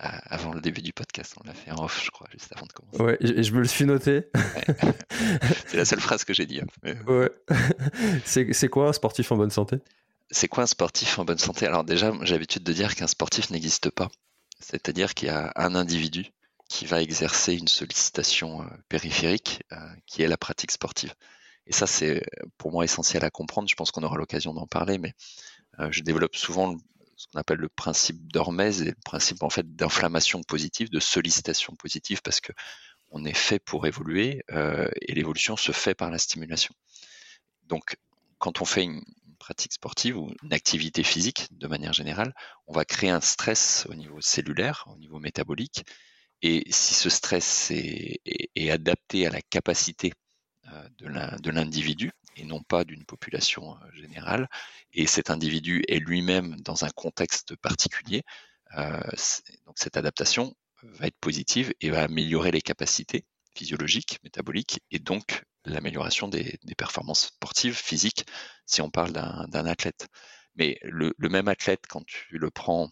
avant 0.02 0.52
le 0.54 0.60
début 0.60 0.80
du 0.80 0.92
podcast. 0.92 1.34
On 1.42 1.46
l'a 1.46 1.52
fait 1.52 1.70
en 1.70 1.84
off, 1.84 2.02
je 2.02 2.10
crois, 2.10 2.26
juste 2.32 2.50
avant 2.56 2.66
de 2.66 2.72
commencer. 2.72 3.02
Ouais, 3.02 3.18
et 3.20 3.42
je 3.42 3.52
me 3.52 3.58
le 3.58 3.66
suis 3.66 3.84
noté. 3.84 4.28
C'est 5.66 5.76
la 5.76 5.84
seule 5.84 6.00
phrase 6.00 6.24
que 6.24 6.32
j'ai 6.32 6.46
dit. 6.46 6.60
Hein, 6.60 6.94
ouais. 7.06 7.30
C'est 8.24 8.68
quoi 8.68 8.88
un 8.88 8.92
sportif 8.92 9.30
en 9.30 9.36
bonne 9.36 9.50
santé? 9.50 9.76
C'est 10.30 10.48
quoi 10.48 10.62
un 10.62 10.66
sportif 10.66 11.18
en 11.18 11.24
bonne 11.24 11.38
santé? 11.38 11.66
Alors 11.66 11.84
déjà, 11.84 12.12
j'ai 12.22 12.34
l'habitude 12.34 12.62
de 12.62 12.72
dire 12.72 12.94
qu'un 12.94 13.08
sportif 13.08 13.50
n'existe 13.50 13.90
pas. 13.90 14.08
C'est-à-dire 14.60 15.14
qu'il 15.14 15.28
y 15.28 15.30
a 15.30 15.52
un 15.56 15.74
individu 15.74 16.32
qui 16.70 16.86
va 16.86 17.02
exercer 17.02 17.54
une 17.54 17.66
sollicitation 17.66 18.62
euh, 18.62 18.66
périphérique 18.88 19.64
euh, 19.72 19.76
qui 20.06 20.22
est 20.22 20.28
la 20.28 20.36
pratique 20.36 20.70
sportive. 20.70 21.12
Et 21.66 21.72
ça, 21.72 21.88
c'est 21.88 22.24
pour 22.58 22.70
moi 22.70 22.84
essentiel 22.84 23.24
à 23.24 23.30
comprendre. 23.30 23.68
Je 23.68 23.74
pense 23.74 23.90
qu'on 23.90 24.04
aura 24.04 24.16
l'occasion 24.16 24.54
d'en 24.54 24.68
parler, 24.68 24.96
mais 24.96 25.12
euh, 25.80 25.88
je 25.90 26.02
développe 26.02 26.36
souvent 26.36 26.76
ce 27.16 27.26
qu'on 27.26 27.40
appelle 27.40 27.58
le 27.58 27.68
principe 27.68 28.32
d'Hormèse 28.32 28.82
et 28.82 28.90
le 28.90 28.96
principe 29.04 29.38
d'inflammation 29.64 30.42
positive, 30.44 30.90
de 30.90 31.00
sollicitation 31.00 31.74
positive, 31.74 32.22
parce 32.22 32.40
que 32.40 32.52
on 33.10 33.24
est 33.24 33.36
fait 33.36 33.58
pour 33.58 33.88
évoluer 33.88 34.44
et 34.48 35.14
l'évolution 35.14 35.56
se 35.56 35.72
fait 35.72 35.96
par 35.96 36.12
la 36.12 36.18
stimulation. 36.18 36.72
Donc, 37.64 37.96
quand 38.38 38.62
on 38.62 38.64
fait 38.64 38.84
une, 38.84 39.02
pratique 39.40 39.72
sportive 39.72 40.16
ou 40.16 40.32
une 40.44 40.52
activité 40.52 41.02
physique 41.02 41.48
de 41.50 41.66
manière 41.66 41.92
générale, 41.92 42.32
on 42.68 42.72
va 42.72 42.84
créer 42.84 43.10
un 43.10 43.20
stress 43.20 43.86
au 43.90 43.94
niveau 43.94 44.20
cellulaire, 44.20 44.84
au 44.86 44.96
niveau 44.96 45.18
métabolique, 45.18 45.84
et 46.42 46.64
si 46.70 46.94
ce 46.94 47.10
stress 47.10 47.70
est, 47.70 48.70
adapté 48.70 49.26
à 49.26 49.30
la 49.30 49.40
capacité 49.42 50.12
euh, 50.68 50.88
de 50.98 51.50
l'individu 51.50 52.12
et 52.36 52.44
non 52.44 52.62
pas 52.62 52.84
d'une 52.84 53.04
population 53.04 53.76
euh, 53.76 53.92
générale, 53.92 54.48
et 54.92 55.06
cet 55.06 55.30
individu 55.30 55.82
est 55.88 55.98
lui-même 55.98 56.56
dans 56.60 56.84
un 56.84 56.90
contexte 56.90 57.56
particulier, 57.56 58.22
euh, 58.78 59.00
donc 59.66 59.76
cette 59.76 59.96
adaptation 59.96 60.54
va 60.82 61.06
être 61.06 61.18
positive 61.20 61.72
et 61.80 61.90
va 61.90 62.02
améliorer 62.02 62.50
les 62.50 62.62
capacités 62.62 63.24
physiologiques, 63.54 64.18
métaboliques, 64.22 64.80
et 64.90 64.98
donc 64.98 65.44
l'amélioration 65.64 66.28
des, 66.28 66.58
performances 66.78 67.26
sportives, 67.26 67.76
physiques, 67.76 68.24
si 68.64 68.80
on 68.80 68.90
parle 68.90 69.12
d'un 69.12 69.66
athlète. 69.66 70.08
Mais 70.54 70.78
le, 70.82 71.12
même 71.28 71.48
athlète, 71.48 71.84
quand 71.88 72.04
tu 72.06 72.38
le 72.38 72.50
prends 72.50 72.90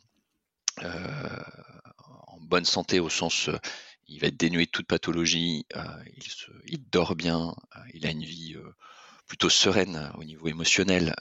bonne 2.48 2.64
santé 2.64 2.98
au 3.00 3.08
sens 3.08 3.48
euh, 3.48 3.58
il 4.10 4.20
va 4.20 4.28
être 4.28 4.38
dénué 4.38 4.64
de 4.64 4.70
toute 4.70 4.86
pathologie, 4.86 5.66
euh, 5.76 5.82
il, 6.66 6.82
dort 6.88 7.14
bien, 7.14 7.54
euh, 7.76 7.80
il 7.92 8.06
a 8.06 8.10
une 8.10 8.24
vie 8.24 8.56
plutôt 9.26 9.50
sereine 9.50 10.10
au 10.16 10.24
niveau 10.24 10.48
émotionnel, 10.48 11.14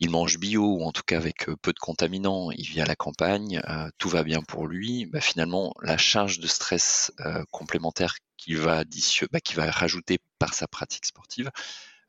il, 0.00 0.10
mange 0.10 0.38
bio 0.38 0.64
ou 0.64 0.82
en 0.82 0.90
tout 0.90 1.04
cas 1.06 1.16
avec 1.16 1.46
peu 1.62 1.72
de 1.72 1.78
contaminants, 1.78 2.50
il 2.50 2.66
vit 2.66 2.80
à 2.80 2.86
la 2.86 2.96
campagne, 2.96 3.62
tout 3.98 4.08
va 4.08 4.24
bien 4.24 4.42
pour 4.42 4.66
lui. 4.66 5.06
Bah, 5.06 5.20
finalement, 5.20 5.72
la 5.80 5.96
charge 5.96 6.40
de 6.40 6.48
stress 6.48 7.12
complémentaire 7.52 8.16
qu'il 8.36 8.56
va, 8.56 8.82
bah, 9.30 9.38
va 9.54 9.70
rajouter 9.70 10.18
par 10.40 10.54
sa 10.54 10.66
pratique 10.66 11.06
sportive 11.06 11.52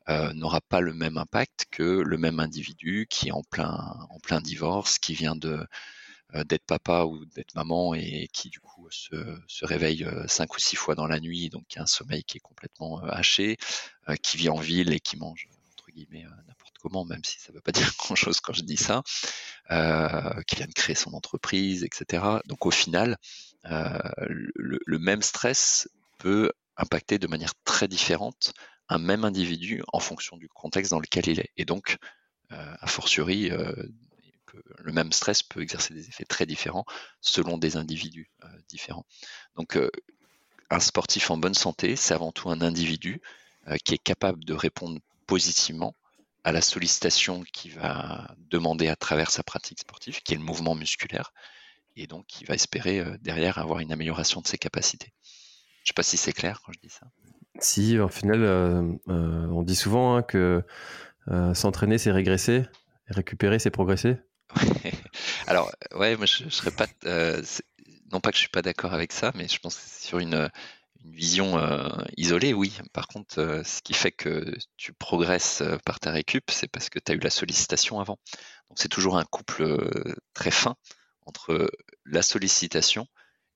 n'aura 0.08 0.60
pas 0.60 0.80
le 0.80 0.92
même 0.92 1.18
impact 1.18 1.66
que 1.70 1.84
le 1.84 2.18
même 2.18 2.40
individu 2.40 3.06
qui 3.08 3.28
est 3.28 3.32
en 3.32 3.44
plein, 3.44 3.96
en 4.10 4.18
plein 4.18 4.40
divorce, 4.40 4.98
qui 4.98 5.14
vient 5.14 5.36
de 5.36 5.64
d'être 6.34 6.66
papa 6.66 7.04
ou 7.04 7.24
d'être 7.24 7.54
maman 7.54 7.94
et 7.94 8.28
qui 8.32 8.50
du 8.50 8.60
coup 8.60 8.86
se, 8.90 9.64
réveille 9.64 10.04
euh, 10.04 10.26
cinq 10.28 10.54
ou 10.54 10.58
six 10.58 10.76
fois 10.76 10.94
dans 10.94 11.06
la 11.06 11.20
nuit, 11.20 11.48
donc 11.48 11.66
qui 11.68 11.78
a 11.78 11.82
un 11.82 11.86
sommeil 11.86 12.22
qui 12.24 12.36
est 12.36 12.40
complètement 12.40 13.02
euh, 13.02 13.08
haché, 13.10 13.56
qui 14.22 14.36
vit 14.36 14.48
en 14.48 14.58
ville 14.58 14.92
et 14.92 15.00
qui 15.00 15.16
mange 15.16 15.48
entre 15.72 15.90
guillemets 15.90 16.24
n'importe 16.46 16.76
comment, 16.80 17.04
même 17.04 17.24
si 17.24 17.38
ça 17.38 17.50
ne 17.52 17.56
veut 17.56 17.62
pas 17.62 17.72
dire 17.72 17.92
grand 17.98 18.14
chose 18.14 18.40
quand 18.40 18.52
je 18.52 18.62
dis 18.62 18.76
ça, 18.76 19.02
qui 20.46 20.56
vient 20.56 20.66
de 20.66 20.74
créer 20.74 20.94
son 20.94 21.12
entreprise, 21.12 21.84
etc. 21.84 22.24
Donc 22.46 22.66
au 22.66 22.70
final, 22.70 23.16
le, 23.64 24.98
même 24.98 25.22
stress 25.22 25.88
peut 26.18 26.52
impacter 26.76 27.18
de 27.18 27.26
manière 27.26 27.52
très 27.64 27.88
différente 27.88 28.52
un 28.88 28.98
même 28.98 29.24
individu 29.24 29.82
en 29.92 30.00
fonction 30.00 30.38
du 30.38 30.48
contexte 30.48 30.90
dans 30.90 31.00
lequel 31.00 31.28
il 31.28 31.40
est. 31.40 31.50
Et 31.58 31.66
donc, 31.66 31.98
a 32.50 32.86
fortiori, 32.86 33.50
le 34.78 34.92
même 34.92 35.12
stress 35.12 35.42
peut 35.42 35.62
exercer 35.62 35.94
des 35.94 36.08
effets 36.08 36.24
très 36.24 36.46
différents 36.46 36.84
selon 37.20 37.58
des 37.58 37.76
individus 37.76 38.30
euh, 38.44 38.48
différents. 38.68 39.06
Donc, 39.56 39.76
euh, 39.76 39.90
un 40.70 40.80
sportif 40.80 41.30
en 41.30 41.36
bonne 41.36 41.54
santé, 41.54 41.96
c'est 41.96 42.14
avant 42.14 42.32
tout 42.32 42.50
un 42.50 42.60
individu 42.60 43.20
euh, 43.68 43.76
qui 43.84 43.94
est 43.94 44.02
capable 44.02 44.44
de 44.44 44.54
répondre 44.54 44.98
positivement 45.26 45.94
à 46.44 46.52
la 46.52 46.60
sollicitation 46.60 47.42
qu'il 47.52 47.74
va 47.74 48.34
demander 48.50 48.88
à 48.88 48.96
travers 48.96 49.30
sa 49.30 49.42
pratique 49.42 49.80
sportive, 49.80 50.22
qui 50.22 50.34
est 50.34 50.38
le 50.38 50.42
mouvement 50.42 50.74
musculaire, 50.74 51.32
et 51.96 52.06
donc 52.06 52.26
qui 52.26 52.44
va 52.44 52.54
espérer 52.54 53.04
derrière 53.20 53.58
avoir 53.58 53.80
une 53.80 53.92
amélioration 53.92 54.40
de 54.40 54.46
ses 54.46 54.56
capacités. 54.56 55.12
Je 55.82 55.82
ne 55.82 55.86
sais 55.88 55.94
pas 55.94 56.02
si 56.02 56.16
c'est 56.16 56.32
clair 56.32 56.62
quand 56.64 56.72
je 56.72 56.78
dis 56.80 56.94
ça. 56.94 57.06
Si, 57.60 57.98
au 57.98 58.08
final, 58.08 58.44
on 59.08 59.62
dit 59.62 59.74
souvent 59.74 60.16
hein, 60.16 60.22
que 60.22 60.64
s'entraîner, 61.54 61.98
c'est 61.98 62.12
régresser, 62.12 62.64
récupérer, 63.08 63.58
c'est 63.58 63.70
progresser. 63.70 64.16
Alors, 65.46 65.70
ouais, 65.94 66.16
moi 66.16 66.26
je, 66.26 66.48
serais 66.48 66.70
pas. 66.70 66.86
Euh, 67.04 67.42
non 68.12 68.20
pas 68.20 68.30
que 68.30 68.36
je 68.36 68.40
suis 68.40 68.48
pas 68.48 68.62
d'accord 68.62 68.94
avec 68.94 69.12
ça, 69.12 69.32
mais 69.34 69.48
je 69.48 69.58
pense 69.58 69.76
que 69.76 69.82
sur 69.86 70.18
une, 70.18 70.50
une 71.04 71.12
vision 71.12 71.58
euh, 71.58 71.88
isolée, 72.16 72.54
oui. 72.54 72.72
Par 72.92 73.08
contre, 73.08 73.38
euh, 73.38 73.62
ce 73.64 73.82
qui 73.82 73.94
fait 73.94 74.12
que 74.12 74.54
tu 74.76 74.92
progresses 74.92 75.62
par 75.84 76.00
ta 76.00 76.10
récup, 76.10 76.50
c'est 76.50 76.68
parce 76.68 76.88
que 76.88 76.98
tu 76.98 77.12
as 77.12 77.14
eu 77.14 77.20
la 77.20 77.30
sollicitation 77.30 78.00
avant. 78.00 78.18
Donc 78.68 78.78
c'est 78.78 78.88
toujours 78.88 79.18
un 79.18 79.24
couple 79.24 79.90
très 80.34 80.50
fin 80.50 80.76
entre 81.26 81.70
la 82.04 82.22
sollicitation 82.22 83.06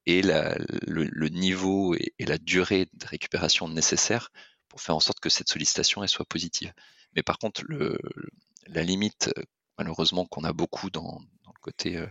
et 0.07 0.23
le, 0.23 1.29
niveau 1.29 1.95
et, 1.95 2.13
la 2.19 2.39
durée 2.39 2.89
de 2.93 3.07
récupération 3.07 3.69
nécessaire 3.69 4.31
pour 4.69 4.81
faire 4.81 4.97
en 4.97 5.01
sorte 5.01 5.21
que 5.21 5.29
cette 5.29 5.49
sollicitation 5.49 6.03
elle 6.03 6.09
soit 6.09 6.25
positive. 6.25 6.73
Mais 7.15 7.23
par 7.23 7.39
contre, 7.39 7.63
la 8.67 8.83
limite 8.83 9.31
malheureusement 9.79 10.27
qu'on 10.27 10.45
a 10.45 10.53
beaucoup 10.53 10.91
dans, 10.91 11.21
le 11.47 11.61
côté, 11.61 11.97
euh, 11.97 12.07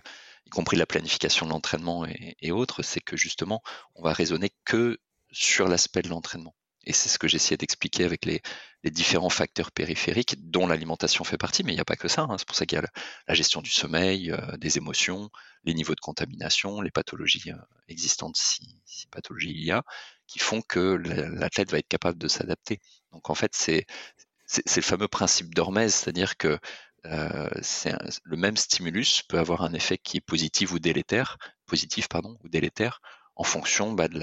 y 0.46 0.50
compris 0.50 0.77
la 0.77 0.86
planification 0.86 1.46
de 1.46 1.51
l'entraînement 1.51 2.06
et, 2.06 2.51
autres, 2.51 2.84
c'est 2.84 3.01
que 3.01 3.18
justement, 3.18 3.62
on 3.96 4.03
va 4.03 4.13
raisonner 4.13 4.51
que 4.65 5.00
sur 5.32 5.68
l'aspect 5.68 6.01
de 6.01 6.10
l'entraînement. 6.10 6.56
Et 6.84 6.94
c'est 6.94 7.10
ce 7.10 7.20
que 7.20 7.27
j'essayais 7.27 7.58
d'expliquer 7.58 8.06
avec 8.06 8.25
les, 8.25 8.41
différents 8.84 9.30
facteurs 9.30 9.72
périphériques 9.72 10.50
dont 10.50 10.65
l'alimentation 10.65 11.24
fait 11.24 11.38
partie, 11.38 11.63
mais 11.63 11.72
il 11.72 11.75
n'y 11.75 11.82
a 11.82 11.86
pas 11.86 11.96
que 11.96 12.08
ça. 12.08 12.24
Hein. 12.24 12.38
C'est 12.39 12.48
pour 12.48 12.56
ça 12.56 12.65
qu'il 12.65 12.77
y 12.77 12.80
a 12.80 12.88
la, 13.27 13.34
gestion 13.36 13.62
du 13.62 13.70
sommeil, 13.70 14.32
euh, 14.32 14.58
des 14.58 14.77
émotions, 14.77 15.30
les 15.63 15.75
niveaux 15.75 15.94
de 15.94 16.00
contamination, 16.00 16.82
les 16.82 16.89
pathologies 16.89 17.51
euh, 17.51 17.58
existantes, 17.88 18.38
si, 18.38 18.82
si 18.86 19.06
pathologie 19.08 19.51
il 19.51 19.63
y 19.63 19.72
a, 19.72 19.84
qui 20.25 20.39
font 20.39 20.62
que 20.62 20.80
l'athlète 20.80 21.70
va 21.72 21.77
être 21.77 21.88
capable 21.88 22.18
de 22.18 22.27
s'adapter. 22.27 22.80
Donc 23.12 23.30
en 23.30 23.36
fait, 23.36 23.51
c'est 23.53 23.86
le 24.75 24.82
fameux 24.82 25.08
principe 25.08 25.53
d'Hormèse, 25.53 25.94
c'est-à-dire 25.94 26.38
que 26.38 26.58
euh, 27.05 27.50
le 28.24 28.38
même 28.38 28.58
stimulus 28.58 29.24
peut 29.24 29.39
avoir 29.39 29.63
un 29.63 29.74
effet 29.74 29.98
qui 29.98 30.17
est 30.17 30.22
positif 30.22 30.72
ou 30.72 30.79
délétère, 30.79 31.38
positif 31.65 32.08
pardon, 32.08 32.38
ou 32.43 32.50
délétère, 32.50 33.01
en 33.36 33.43
fonction 33.43 33.93
bah, 33.93 34.08
de 34.08 34.20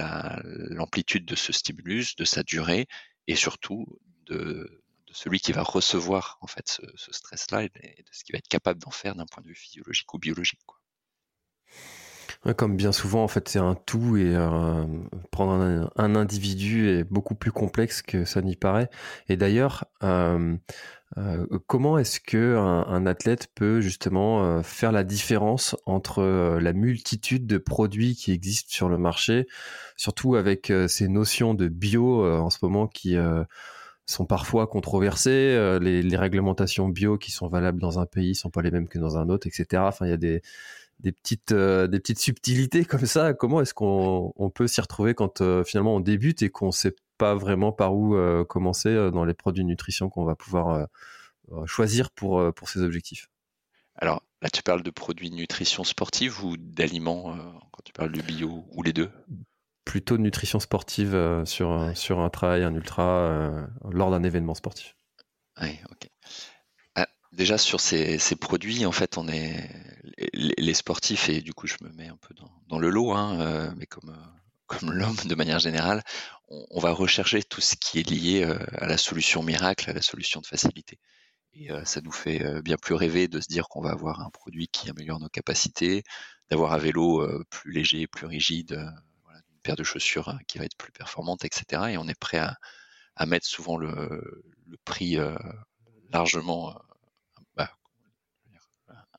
l'amplitude 0.73 1.25
de 1.25 1.35
ce 1.35 1.51
stimulus, 1.51 2.15
de 2.15 2.25
sa 2.25 2.43
durée, 2.43 2.87
et 3.27 3.35
surtout 3.35 3.85
de, 4.25 4.83
celui 5.11 5.39
qui 5.39 5.51
va 5.51 5.63
recevoir 5.63 6.37
en 6.41 6.47
fait 6.47 6.67
ce, 6.67 7.11
stress-là 7.11 7.63
et 7.63 7.69
de 7.69 8.09
ce 8.11 8.23
qu'il 8.23 8.33
va 8.33 8.37
être 8.37 8.47
capable 8.47 8.79
d'en 8.79 8.91
faire 8.91 9.15
d'un 9.15 9.25
point 9.25 9.41
de 9.43 9.47
vue 9.47 9.55
physiologique 9.55 10.13
ou 10.13 10.19
biologique. 10.19 10.59
Comme 12.55 12.77
bien 12.77 12.93
souvent, 12.93 13.23
en 13.23 13.27
fait, 13.27 13.49
c'est 13.49 13.59
un 13.59 13.75
tout 13.75 14.15
et 14.15 14.33
euh, 14.33 14.85
prendre 15.29 15.89
un, 15.95 16.15
individu 16.15 16.89
est 16.89 17.03
beaucoup 17.03 17.35
plus 17.35 17.51
complexe 17.51 18.01
que 18.01 18.23
ça 18.23 18.41
n'y 18.41 18.55
paraît. 18.55 18.89
Et 19.27 19.35
d'ailleurs, 19.35 19.85
euh, 20.03 20.55
euh, 21.17 21.45
comment 21.67 21.97
est-ce 21.97 22.21
que 22.21 22.55
un, 22.55 23.05
athlète 23.05 23.47
peut 23.55 23.81
justement 23.81 24.63
faire 24.63 24.93
la 24.93 25.03
différence 25.03 25.75
entre 25.85 26.23
la 26.61 26.71
multitude 26.73 27.45
de 27.45 27.57
produits 27.57 28.15
qui 28.15 28.31
existent 28.31 28.71
sur 28.71 28.87
le 28.87 28.97
marché, 28.97 29.45
surtout 29.97 30.35
avec 30.35 30.71
ces 30.87 31.09
notions 31.09 31.53
de 31.53 31.67
bio 31.67 32.25
en 32.25 32.49
ce 32.49 32.59
moment 32.61 32.87
qui 32.87 33.17
sont 34.05 34.25
parfois 34.25 34.67
controversées. 34.67 35.79
Les, 35.81 36.01
les, 36.03 36.17
réglementations 36.17 36.87
bio 36.87 37.17
qui 37.17 37.31
sont 37.31 37.47
valables 37.47 37.81
dans 37.81 37.99
un 37.99 38.05
pays 38.05 38.33
sont 38.35 38.49
pas 38.49 38.61
les 38.61 38.71
mêmes 38.71 38.87
que 38.87 38.99
dans 38.99 39.17
un 39.17 39.29
autre, 39.29 39.47
etc. 39.47 39.83
Enfin, 39.87 40.05
il 40.05 40.09
y 40.09 40.13
a 40.13 40.17
des 40.17 40.41
des 40.99 41.11
petites 41.11 41.51
euh, 41.51 41.87
des 41.87 41.99
petites 41.99 42.19
subtilités 42.19 42.85
comme 42.85 43.05
ça. 43.05 43.33
Comment 43.33 43.61
est-ce 43.61 43.73
qu'on 43.73 44.33
on 44.35 44.49
peut 44.49 44.67
s'y 44.67 44.81
retrouver 44.81 45.13
quand 45.13 45.41
euh, 45.41 45.63
finalement 45.63 45.95
on 45.95 45.99
débute 45.99 46.41
et 46.41 46.49
qu'on 46.49 46.71
sait 46.71 46.95
pas 47.17 47.35
vraiment 47.35 47.71
par 47.71 47.95
où 47.95 48.15
euh, 48.15 48.43
commencer 48.43 48.93
dans 49.11 49.25
les 49.25 49.33
produits 49.33 49.63
de 49.63 49.69
nutrition 49.69 50.09
qu'on 50.09 50.25
va 50.25 50.35
pouvoir 50.35 50.87
choisir 51.65 52.11
pour 52.11 52.53
pour 52.53 52.69
ces 52.69 52.81
objectifs? 52.81 53.29
Alors 53.95 54.23
là 54.41 54.49
tu 54.49 54.61
parles 54.61 54.83
de 54.83 54.91
produits 54.91 55.29
de 55.29 55.35
nutrition 55.35 55.83
sportive 55.83 56.43
ou 56.43 56.57
d'aliments 56.57 57.35
quand 57.71 57.81
tu 57.83 57.93
parles 57.93 58.11
de 58.11 58.21
bio 58.21 58.65
ou 58.71 58.83
les 58.83 58.93
deux? 58.93 59.09
Plutôt 59.85 60.17
de 60.17 60.21
nutrition 60.21 60.59
sportive 60.59 61.43
sur 61.45 61.91
sur 61.95 62.19
un 62.19 62.29
trail 62.29 62.63
un 62.63 62.73
ultra 62.73 63.67
lors 63.89 64.11
d'un 64.11 64.23
événement 64.23 64.53
sportif. 64.53 64.95
Oui 65.61 65.79
ok. 65.91 66.09
Déjà 67.31 67.59
sur 67.59 67.79
ces, 67.79 68.17
produits, 68.35 68.85
en 68.85 68.91
fait, 68.91 69.17
on 69.17 69.27
est 69.27 69.69
les, 70.33 70.73
sportifs 70.73 71.29
et 71.29 71.41
du 71.41 71.53
coup 71.53 71.67
je 71.67 71.75
me 71.81 71.89
mets 71.91 72.07
un 72.07 72.17
peu 72.17 72.33
dans, 72.67 72.79
le 72.79 72.89
lot, 72.89 73.13
hein, 73.13 73.39
euh, 73.39 73.71
mais 73.77 73.85
comme 73.85 74.09
euh, 74.09 74.25
comme 74.67 74.91
l'homme 74.91 75.15
de 75.25 75.33
manière 75.33 75.57
générale, 75.57 76.03
on, 76.47 76.79
va 76.79 76.91
rechercher 76.91 77.41
tout 77.41 77.59
ce 77.59 77.75
qui 77.75 77.99
est 77.99 78.07
lié 78.07 78.43
euh, 78.43 78.59
à 78.77 78.85
la 78.85 78.97
solution 78.97 79.41
miracle, 79.41 79.89
à 79.89 79.93
la 79.93 80.01
solution 80.03 80.41
de 80.41 80.45
facilité. 80.45 80.99
Et 81.53 81.69
ça 81.85 82.01
nous 82.01 82.11
fait 82.11 82.61
bien 82.61 82.77
plus 82.77 82.93
rêver 82.93 83.27
de 83.27 83.41
se 83.41 83.47
dire 83.47 83.67
qu'on 83.67 83.81
va 83.81 83.89
avoir 83.89 84.21
un 84.21 84.29
produit 84.29 84.67
qui 84.67 84.87
améliore 84.91 85.19
nos 85.19 85.27
capacités, 85.27 86.03
d'avoir 86.51 86.73
un 86.73 86.77
vélo 86.77 87.27
plus 87.49 87.73
léger, 87.73 88.05
plus 88.05 88.27
rigide, 88.27 88.73
une 88.73 89.59
paire 89.63 89.75
de 89.75 89.83
chaussures 89.83 90.37
qui 90.47 90.59
va 90.59 90.65
être 90.65 90.77
plus 90.77 90.91
performante, 90.91 91.43
etc. 91.45 91.87
Et 91.89 91.97
on 91.97 92.07
est 92.07 92.17
prêt 92.17 92.37
à, 92.37 93.25
mettre 93.25 93.47
souvent 93.47 93.77
le 93.77 94.21
prix 94.85 95.17
largement 96.11 96.79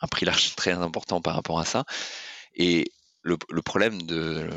un 0.01 0.07
prix 0.07 0.27
large 0.27 0.55
très 0.57 0.73
important 0.73 1.21
par 1.21 1.35
rapport 1.35 1.59
à 1.59 1.65
ça. 1.65 1.85
Et 2.55 2.93
le, 3.23 3.37
problème 3.63 4.03
de, 4.03 4.49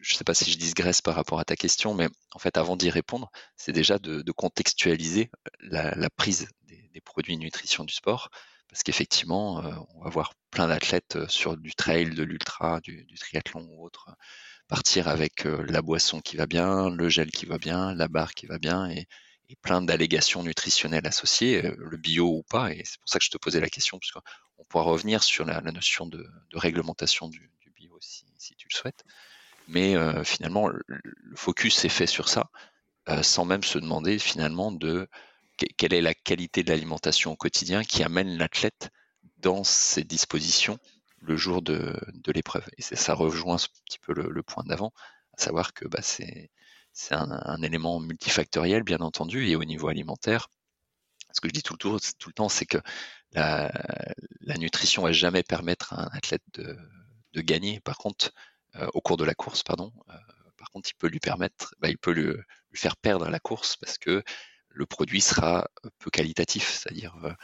je 0.00 0.14
ne 0.14 0.18
sais 0.18 0.24
pas 0.24 0.34
si 0.34 0.50
je 0.50 0.58
digresse 0.58 1.00
par 1.00 1.14
rapport 1.14 1.40
à 1.40 1.44
ta 1.44 1.56
question, 1.56 1.94
mais 1.94 2.08
en 2.32 2.38
fait, 2.38 2.56
avant 2.56 2.76
d'y 2.76 2.90
répondre, 2.90 3.30
c'est 3.56 3.72
déjà 3.72 3.98
de, 3.98 4.32
contextualiser 4.32 5.30
la, 5.60 6.10
prise 6.10 6.48
des, 6.62 7.00
produits 7.00 7.36
nutrition 7.36 7.84
du 7.84 7.92
sport, 7.92 8.30
parce 8.68 8.82
qu'effectivement, 8.82 9.64
euh, 9.64 9.72
on 9.94 10.04
va 10.04 10.10
voir 10.10 10.32
plein 10.50 10.68
d'athlètes 10.68 11.28
sur 11.28 11.56
du 11.56 11.74
trail, 11.74 12.10
de 12.10 12.22
l'ultra, 12.22 12.80
du, 12.80 13.06
triathlon 13.18 13.66
ou 13.70 13.84
autre, 13.84 14.10
partir 14.68 15.08
avec 15.08 15.46
euh, 15.46 15.64
la 15.68 15.82
boisson 15.82 16.20
qui 16.20 16.36
va 16.36 16.46
bien, 16.46 16.88
le 16.88 17.08
gel 17.08 17.30
qui 17.30 17.46
va 17.46 17.58
bien, 17.58 17.94
la 17.94 18.08
barre 18.08 18.32
qui 18.32 18.46
va 18.46 18.58
bien, 18.58 18.88
et, 18.88 19.06
plein 19.54 19.82
d'allégations 19.82 20.42
nutritionnelles 20.42 21.06
associées, 21.06 21.64
euh, 21.64 21.74
le 21.78 21.96
bio 21.96 22.26
ou 22.26 22.42
pas, 22.42 22.72
et 22.72 22.82
c'est 22.84 22.98
pour 23.00 23.08
ça 23.08 23.18
que 23.18 23.24
je 23.24 23.30
te 23.30 23.38
posais 23.38 23.60
la 23.60 23.70
question, 23.70 23.98
parce 23.98 24.12
qu'on 24.12 24.64
pourra 24.64 24.84
revenir 24.84 25.22
sur 25.22 25.44
la, 25.44 25.60
notion 25.60 26.06
de, 26.06 26.26
réglementation 26.52 27.28
du, 27.28 27.50
bio 27.74 27.96
si, 28.00 28.24
si, 28.38 28.54
tu 28.56 28.68
le 28.70 28.76
souhaites. 28.76 29.04
Mais 29.68 29.96
euh, 29.96 30.24
finalement, 30.24 30.68
le, 30.68 31.02
focus 31.36 31.84
est 31.84 31.88
fait 31.90 32.06
sur 32.06 32.28
ça, 32.28 32.50
euh, 33.08 33.22
sans 33.22 33.44
même 33.44 33.62
se 33.62 33.78
demander 33.78 34.18
finalement 34.18 34.72
de 34.72 35.08
quelle 35.76 35.94
est 35.94 36.02
la 36.02 36.14
qualité 36.14 36.62
de 36.64 36.70
l'alimentation 36.70 37.32
au 37.32 37.36
quotidien 37.36 37.84
qui 37.84 38.02
amène 38.02 38.36
l'athlète 38.36 38.90
dans 39.38 39.62
ses 39.62 40.02
dispositions 40.02 40.78
le 41.20 41.36
jour 41.36 41.62
de, 41.62 41.96
l'épreuve. 42.26 42.68
Et 42.76 42.82
ça 42.82 43.14
rejoint 43.14 43.56
un 43.56 43.68
petit 43.86 43.98
peu 43.98 44.12
le, 44.12 44.42
point 44.42 44.64
d'avant, 44.64 44.92
à 45.36 45.42
savoir 45.42 45.72
que 45.72 45.86
bah, 45.86 46.02
c'est 46.02 46.50
c'est 46.94 47.14
un, 47.14 47.60
élément 47.62 47.98
multifactoriel, 48.00 48.84
bien 48.84 48.98
entendu, 48.98 49.48
et 49.48 49.56
au 49.56 49.64
niveau 49.64 49.88
alimentaire, 49.88 50.48
ce 51.32 51.40
que 51.40 51.48
je 51.48 51.52
dis 51.52 51.62
tout 51.62 51.74
le, 51.74 52.32
temps, 52.32 52.48
c'est 52.48 52.66
que 52.66 52.78
la, 53.32 53.70
la, 54.42 54.56
nutrition 54.56 55.02
va 55.02 55.10
jamais 55.10 55.42
permettre 55.42 55.92
à 55.92 56.04
un 56.04 56.16
athlète 56.16 56.44
de, 56.54 56.78
gagner. 57.42 57.80
Par 57.80 57.98
contre, 57.98 58.30
euh, 58.76 58.88
au 58.94 59.00
cours 59.00 59.16
de 59.16 59.24
la 59.24 59.34
course, 59.34 59.64
pardon, 59.64 59.92
euh, 60.08 60.14
par 60.56 60.70
contre, 60.70 60.88
il 60.88 60.94
peut 60.94 61.08
lui 61.08 61.18
permettre, 61.18 61.74
bah, 61.80 61.88
il 61.88 61.98
peut 61.98 62.12
lui, 62.12 62.32
faire 62.74 62.96
perdre 62.96 63.28
la 63.28 63.40
course 63.40 63.76
parce 63.76 63.98
que 63.98 64.22
le 64.68 64.86
produit 64.86 65.20
sera 65.20 65.68
peu 65.98 66.10
qualitatif, 66.10 66.68
c'est-à-dire 66.68 67.16
euh, 67.24 67.34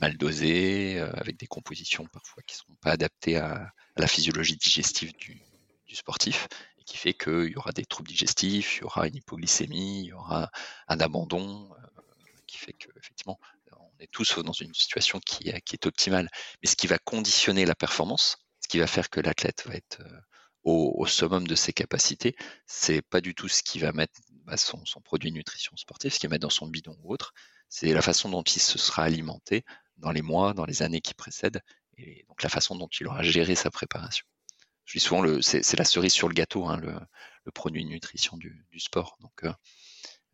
mal 0.00 0.16
dosé, 0.16 0.98
avec 0.98 1.36
des 1.36 1.46
compositions 1.46 2.06
parfois 2.06 2.42
qui 2.42 2.56
ne 2.56 2.58
sont 2.58 2.78
pas 2.80 2.90
adaptées 2.90 3.36
à, 3.36 3.72
la 3.96 4.08
physiologie 4.08 4.56
digestive 4.56 5.12
du 5.16 5.94
sportif 5.94 6.48
qui 6.86 6.96
fait 6.96 7.14
qu'il 7.14 7.50
y 7.50 7.56
aura 7.56 7.72
des 7.72 7.84
troubles 7.84 8.08
digestifs, 8.08 8.78
il 8.78 8.80
y 8.82 8.84
aura 8.84 9.06
une 9.08 9.16
hypoglycémie, 9.16 10.00
il 10.04 10.06
y 10.06 10.12
aura 10.12 10.50
un 10.88 11.00
abandon, 11.00 11.70
euh, 11.72 12.00
qui 12.46 12.58
fait 12.58 12.72
que 12.72 12.88
effectivement 12.96 13.38
on 13.72 14.02
est 14.02 14.10
tous 14.10 14.38
dans 14.38 14.52
une 14.52 14.74
situation 14.74 15.20
qui, 15.20 15.48
est 15.48 15.86
optimale. 15.86 16.28
Mais 16.62 16.68
ce 16.68 16.76
qui 16.76 16.86
va 16.86 16.98
conditionner 16.98 17.64
la 17.64 17.74
performance, 17.74 18.36
ce 18.60 18.68
qui 18.68 18.78
va 18.78 18.86
faire 18.86 19.10
que 19.10 19.20
l'athlète 19.20 19.64
va 19.66 19.74
être 19.74 20.00
euh, 20.00 20.20
au, 20.64 21.06
summum 21.06 21.46
de 21.46 21.54
ses 21.54 21.72
capacités, 21.72 22.36
c'est 22.66 23.02
pas 23.02 23.20
du 23.20 23.34
tout 23.34 23.48
ce 23.48 23.62
qui 23.62 23.78
va 23.78 23.92
mettre 23.92 24.20
bah, 24.44 24.56
son, 24.56 24.82
produit 25.02 25.32
nutrition 25.32 25.76
sportive, 25.76 26.12
ce 26.12 26.18
qu'il 26.18 26.28
va 26.28 26.34
mettre 26.34 26.42
dans 26.42 26.50
son 26.50 26.66
bidon 26.66 26.96
ou 27.02 27.12
autre, 27.12 27.32
c'est 27.68 27.92
la 27.92 28.02
façon 28.02 28.28
dont 28.28 28.42
il 28.42 28.60
se 28.60 28.78
sera 28.78 29.04
alimenté 29.04 29.64
dans 29.96 30.10
les 30.10 30.22
mois, 30.22 30.54
dans 30.54 30.66
les 30.66 30.82
années 30.82 31.00
qui 31.00 31.14
précèdent, 31.14 31.62
et 31.96 32.24
donc 32.28 32.42
la 32.42 32.48
façon 32.48 32.76
dont 32.76 32.88
il 33.00 33.06
aura 33.06 33.22
géré 33.22 33.54
sa 33.54 33.70
préparation 33.70 34.26
je 34.86 34.98
dis 34.98 35.04
souvent 35.04 35.20
le 35.20 35.42
c'est 35.42 35.76
la 35.76 35.84
cerise 35.84 36.12
sur 36.12 36.28
le 36.28 36.34
gâteau, 36.34 36.66
hein, 36.66 36.78
le, 36.78 36.98
produit 37.52 37.84
de 37.84 37.90
nutrition 37.90 38.36
du, 38.36 38.64
sport. 38.78 39.18
Donc, 39.20 39.44
euh, 39.44 39.52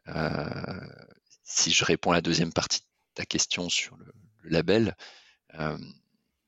euh, 0.08 0.80
si 1.42 1.70
je 1.70 1.84
réponds 1.84 2.10
à 2.10 2.14
la 2.14 2.20
deuxième 2.22 2.52
partie 2.52 2.80
de 2.80 2.86
ta 3.14 3.26
question 3.26 3.68
sur 3.68 3.96
le, 3.96 4.12
label, 4.44 4.96
euh, 5.54 5.78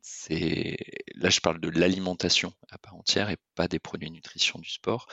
c'est 0.01 0.77
là 1.15 1.31
je 1.31 1.41
parle 1.41 1.61
de 1.61 1.69
l'alimentation 1.69 2.53
à 2.71 2.79
part 2.79 2.97
entière 2.97 3.31
et 3.31 3.37
pas 3.55 3.69
des 3.69 3.79
produits 3.79 4.09
de 4.09 4.15
nutrition 4.15 4.59
du 4.59 4.69
sport. 4.69 5.07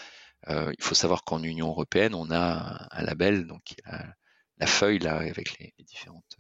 il 0.48 0.82
faut 0.84 0.96
savoir 0.96 1.24
qu'en 1.24 1.44
Union 1.44 1.68
européenne, 1.68 2.16
on 2.16 2.32
a 2.32 2.88
un, 2.92 3.04
label, 3.04 3.46
donc 3.46 3.76
la, 4.58 4.68
feuille 4.68 5.00
là 5.00 5.18
avec 5.18 5.60
les 5.60 5.74
différentes 5.80 6.38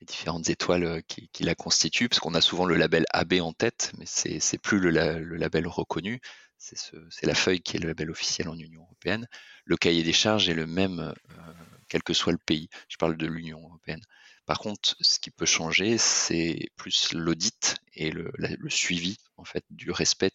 les 0.00 0.06
différentes 0.06 0.48
étoiles 0.48 0.84
euh, 0.84 1.00
qui, 1.00 1.42
la 1.42 1.54
constituent, 1.54 2.08
parce 2.08 2.20
qu'on 2.20 2.34
a 2.34 2.40
souvent 2.40 2.64
le 2.64 2.76
label 2.76 3.04
AB 3.10 3.34
en 3.40 3.52
tête, 3.52 3.92
mais 3.98 4.06
c'est 4.06 4.58
plus 4.58 4.80
le, 4.80 4.90
label 4.90 5.66
reconnu. 5.66 6.20
C'est 6.58 6.76
ce, 6.76 6.96
la 7.22 7.34
feuille 7.34 7.60
qui 7.60 7.76
est 7.76 7.80
le 7.80 7.88
label 7.88 8.10
officiel 8.10 8.48
en 8.48 8.58
Union 8.58 8.82
européenne. 8.82 9.26
Le 9.64 9.76
cahier 9.76 10.02
des 10.02 10.12
charges 10.12 10.48
est 10.48 10.54
le 10.54 10.66
même, 10.66 11.00
euh, 11.00 11.52
quel 11.88 12.02
que 12.02 12.12
soit 12.12 12.32
le 12.32 12.38
pays. 12.38 12.68
Je 12.88 12.96
parle 12.96 13.16
de 13.16 13.26
l'Union 13.26 13.60
européenne. 13.62 14.02
Par 14.46 14.58
contre, 14.58 14.96
ce 15.00 15.18
qui 15.20 15.30
peut 15.30 15.46
changer, 15.46 15.96
c'est 15.96 16.70
plus 16.76 17.12
l'audit 17.12 17.76
et 17.94 18.10
le, 18.10 18.32
suivi 18.68 19.16
en 19.36 19.44
fait 19.44 19.64
du 19.70 19.90
respect. 19.90 20.32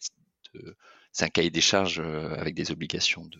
C'est 1.12 1.24
un 1.24 1.28
cahier 1.28 1.50
des 1.50 1.60
charges 1.60 2.00
euh, 2.00 2.34
avec 2.36 2.54
des 2.54 2.70
obligations 2.70 3.24
de, 3.26 3.38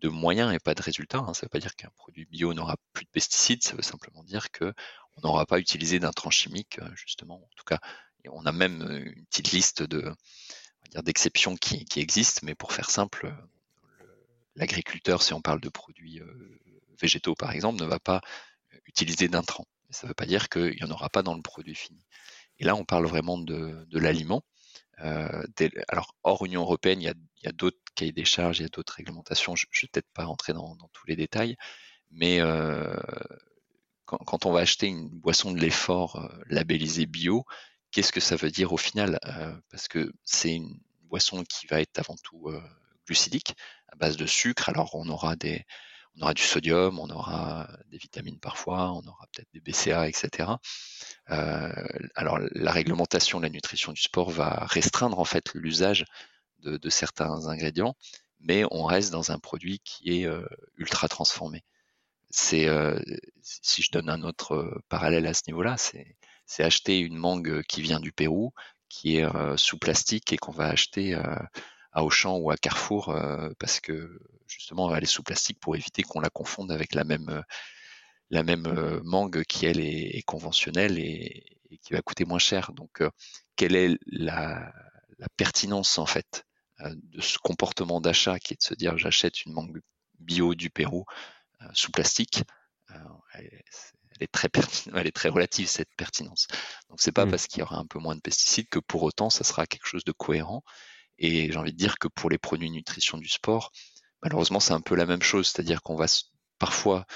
de 0.00 0.08
moyens 0.08 0.52
et 0.52 0.58
pas 0.58 0.74
de 0.74 0.82
résultats. 0.82 1.18
Hein. 1.18 1.34
Ça 1.34 1.40
ne 1.40 1.46
veut 1.46 1.50
pas 1.50 1.58
dire 1.60 1.76
qu'un 1.76 1.90
produit 1.96 2.26
bio 2.26 2.54
n'aura 2.54 2.76
plus 2.92 3.04
de 3.04 3.10
pesticides, 3.10 3.62
ça 3.62 3.76
veut 3.76 3.82
simplement 3.82 4.22
dire 4.24 4.50
que 4.50 4.72
on 5.16 5.20
n'aura 5.26 5.46
pas 5.46 5.58
utilisé 5.58 5.98
d'intrants 5.98 6.30
chimiques, 6.30 6.78
euh, 6.80 6.90
justement. 6.94 7.36
En 7.36 7.50
tout 7.56 7.64
cas, 7.64 7.78
on 8.28 8.44
a 8.46 8.52
même 8.52 8.82
euh, 8.82 9.12
une 9.16 9.26
petite 9.26 9.52
liste 9.52 9.82
de 9.82 10.12
d'exceptions 11.04 11.54
qui, 11.54 11.86
existent, 12.00 12.40
mais 12.42 12.56
pour 12.56 12.72
faire 12.72 12.90
simple, 12.90 13.32
l'agriculteur, 14.56 15.22
si 15.22 15.32
on 15.32 15.40
parle 15.40 15.60
de 15.60 15.68
produits 15.68 16.18
euh, 16.18 16.58
végétaux 17.00 17.36
par 17.36 17.52
exemple, 17.52 17.80
ne 17.80 17.86
va 17.86 18.00
pas 18.00 18.20
utiliser 18.86 19.28
d'intrants. 19.28 19.68
Ça 19.90 20.06
ne 20.06 20.08
veut 20.08 20.14
pas 20.14 20.26
dire 20.26 20.48
qu'il 20.48 20.74
n'y 20.74 20.82
en 20.82 20.90
aura 20.90 21.08
pas 21.08 21.22
dans 21.22 21.36
le 21.36 21.42
produit 21.42 21.76
fini. 21.76 22.02
Et 22.58 22.64
là, 22.64 22.74
on 22.74 22.84
parle 22.84 23.06
vraiment 23.06 23.38
de, 23.38 23.86
l'aliment. 23.92 24.42
alors, 24.96 26.16
hors 26.24 26.44
Union 26.44 26.62
européenne, 26.62 27.00
il 27.00 27.14
y 27.44 27.46
a, 27.46 27.52
d'autres 27.52 27.79
cahiers 27.94 28.12
des 28.12 28.24
charges, 28.24 28.58
il 28.58 28.62
y 28.62 28.66
a 28.66 28.68
d'autres 28.68 28.94
réglementations. 28.94 29.56
Je 29.56 29.66
ne 29.66 29.80
vais 29.82 29.88
peut-être 29.92 30.10
pas 30.14 30.24
rentrer 30.24 30.52
dans, 30.52 30.76
tous 30.92 31.06
les 31.06 31.16
détails, 31.16 31.56
mais 32.10 32.40
quand, 34.18 34.46
on 34.46 34.52
va 34.52 34.60
acheter 34.60 34.86
une 34.86 35.08
boisson 35.08 35.52
de 35.52 35.58
l'effort 35.58 36.16
euh, 36.16 36.28
labellisée 36.48 37.06
bio, 37.06 37.44
qu'est-ce 37.90 38.12
que 38.12 38.20
ça 38.20 38.36
veut 38.36 38.50
dire 38.50 38.72
au 38.72 38.76
final 38.76 39.18
euh, 39.24 39.54
Parce 39.70 39.88
que 39.88 40.12
c'est 40.24 40.54
une 40.54 40.78
boisson 41.02 41.44
qui 41.44 41.66
va 41.66 41.80
être 41.80 41.98
avant 41.98 42.16
tout 42.22 42.48
euh, 42.48 42.60
glucidique, 43.06 43.54
à 43.88 43.96
base 43.96 44.16
de 44.16 44.26
sucre. 44.26 44.68
Alors 44.68 44.94
on 44.94 45.08
aura 45.08 45.36
des, 45.36 45.64
on 46.16 46.22
aura 46.22 46.34
du 46.34 46.42
sodium, 46.42 46.98
on 46.98 47.08
aura 47.10 47.68
des 47.88 47.98
vitamines 47.98 48.40
parfois, 48.40 48.92
on 48.92 49.06
aura 49.06 49.26
peut-être 49.32 49.48
des 49.52 49.60
BCA, 49.60 50.08
etc. 50.08 50.50
Euh, 51.30 51.72
alors 52.14 52.38
la 52.52 52.72
réglementation 52.72 53.38
de 53.38 53.44
la 53.44 53.50
nutrition 53.50 53.92
du 53.92 54.02
sport 54.02 54.30
va 54.30 54.66
restreindre 54.66 55.18
en 55.18 55.24
fait 55.24 55.54
l'usage 55.54 56.04
de, 56.62 56.90
certains 56.90 57.48
ingrédients, 57.48 57.96
mais 58.40 58.64
on 58.70 58.84
reste 58.84 59.10
dans 59.12 59.32
un 59.32 59.38
produit 59.38 59.80
qui 59.84 60.20
est 60.20 60.26
euh, 60.26 60.44
ultra 60.76 61.08
transformé. 61.08 61.64
C'est 62.30 62.68
euh, 62.68 62.98
si 63.42 63.82
je 63.82 63.90
donne 63.90 64.08
un 64.08 64.22
autre 64.22 64.82
parallèle 64.88 65.26
à 65.26 65.34
ce 65.34 65.42
niveau-là, 65.48 65.76
c'est 65.76 66.16
acheter 66.62 66.98
une 66.98 67.16
mangue 67.16 67.62
qui 67.62 67.82
vient 67.82 68.00
du 68.00 68.12
Pérou, 68.12 68.52
qui 68.88 69.16
est 69.16 69.26
sous 69.56 69.78
plastique 69.78 70.32
et 70.32 70.36
qu'on 70.36 70.52
va 70.52 70.66
acheter 70.66 71.14
à 71.14 72.04
Auchan 72.04 72.36
ou 72.38 72.50
à 72.50 72.56
Carrefour 72.56 73.16
parce 73.58 73.80
que 73.80 74.20
justement 74.48 74.94
elle 74.94 75.04
est 75.04 75.06
sous 75.06 75.22
plastique 75.22 75.60
pour 75.60 75.76
éviter 75.76 76.02
qu'on 76.02 76.20
la 76.20 76.28
confonde 76.28 76.72
avec 76.72 76.94
la 76.94 77.04
même 77.04 77.44
la 78.30 78.42
même 78.42 79.00
mangue 79.04 79.44
qui 79.44 79.66
elle 79.66 79.80
est, 79.80 80.22
conventionnelle 80.22 80.98
et, 80.98 81.44
qui 81.82 81.92
va 81.92 82.02
coûter 82.02 82.24
moins 82.24 82.38
cher. 82.38 82.72
Donc 82.72 83.02
quelle 83.56 83.76
est 83.76 83.98
la, 84.06 84.72
pertinence 85.36 85.98
en 85.98 86.06
fait 86.06 86.46
de 86.84 87.20
ce 87.20 87.38
comportement 87.38 88.00
d'achat 88.00 88.38
qui 88.38 88.54
est 88.54 88.56
de 88.56 88.62
se 88.62 88.74
dire 88.74 88.96
j'achète 88.98 89.44
une 89.44 89.52
mangue 89.52 89.80
bio 90.18 90.54
du 90.54 90.70
Pérou 90.70 91.04
sous 91.72 91.90
plastique 91.90 92.42
elle, 93.34 93.62
est 94.20 94.32
très 94.32 94.48
elle 94.94 95.06
est 95.06 95.14
très 95.14 95.28
relative 95.28 95.68
cette 95.68 95.94
pertinence. 95.96 96.46
Donc 96.88 97.00
c'est 97.00 97.12
pas 97.12 97.26
mmh. 97.26 97.30
parce 97.30 97.46
qu'il 97.46 97.60
y 97.60 97.62
aura 97.62 97.76
un 97.76 97.86
peu 97.86 97.98
moins 97.98 98.16
de 98.16 98.20
pesticides 98.20 98.68
que 98.68 98.78
pour 98.78 99.02
autant 99.02 99.30
ça 99.30 99.44
sera 99.44 99.66
quelque 99.66 99.86
chose 99.86 100.04
de 100.04 100.12
cohérent 100.12 100.62
et 101.20 101.52
j'ai 101.52 101.58
envie 101.58 101.72
de 101.72 101.76
dire 101.76 101.98
que 101.98 102.08
pour 102.08 102.30
les 102.30 102.38
produits 102.38 102.70
nutrition 102.70 103.18
du 103.18 103.28
sport, 103.28 103.72
malheureusement, 104.22 104.58
c'est 104.58 104.72
un 104.72 104.80
peu 104.80 104.96
la 104.96 105.06
même 105.06 105.22
chose. 105.22 105.48
C'est-à-dire 105.48 105.82
qu'on 105.82 105.94
va 105.94 106.06
parfois, 106.58 107.06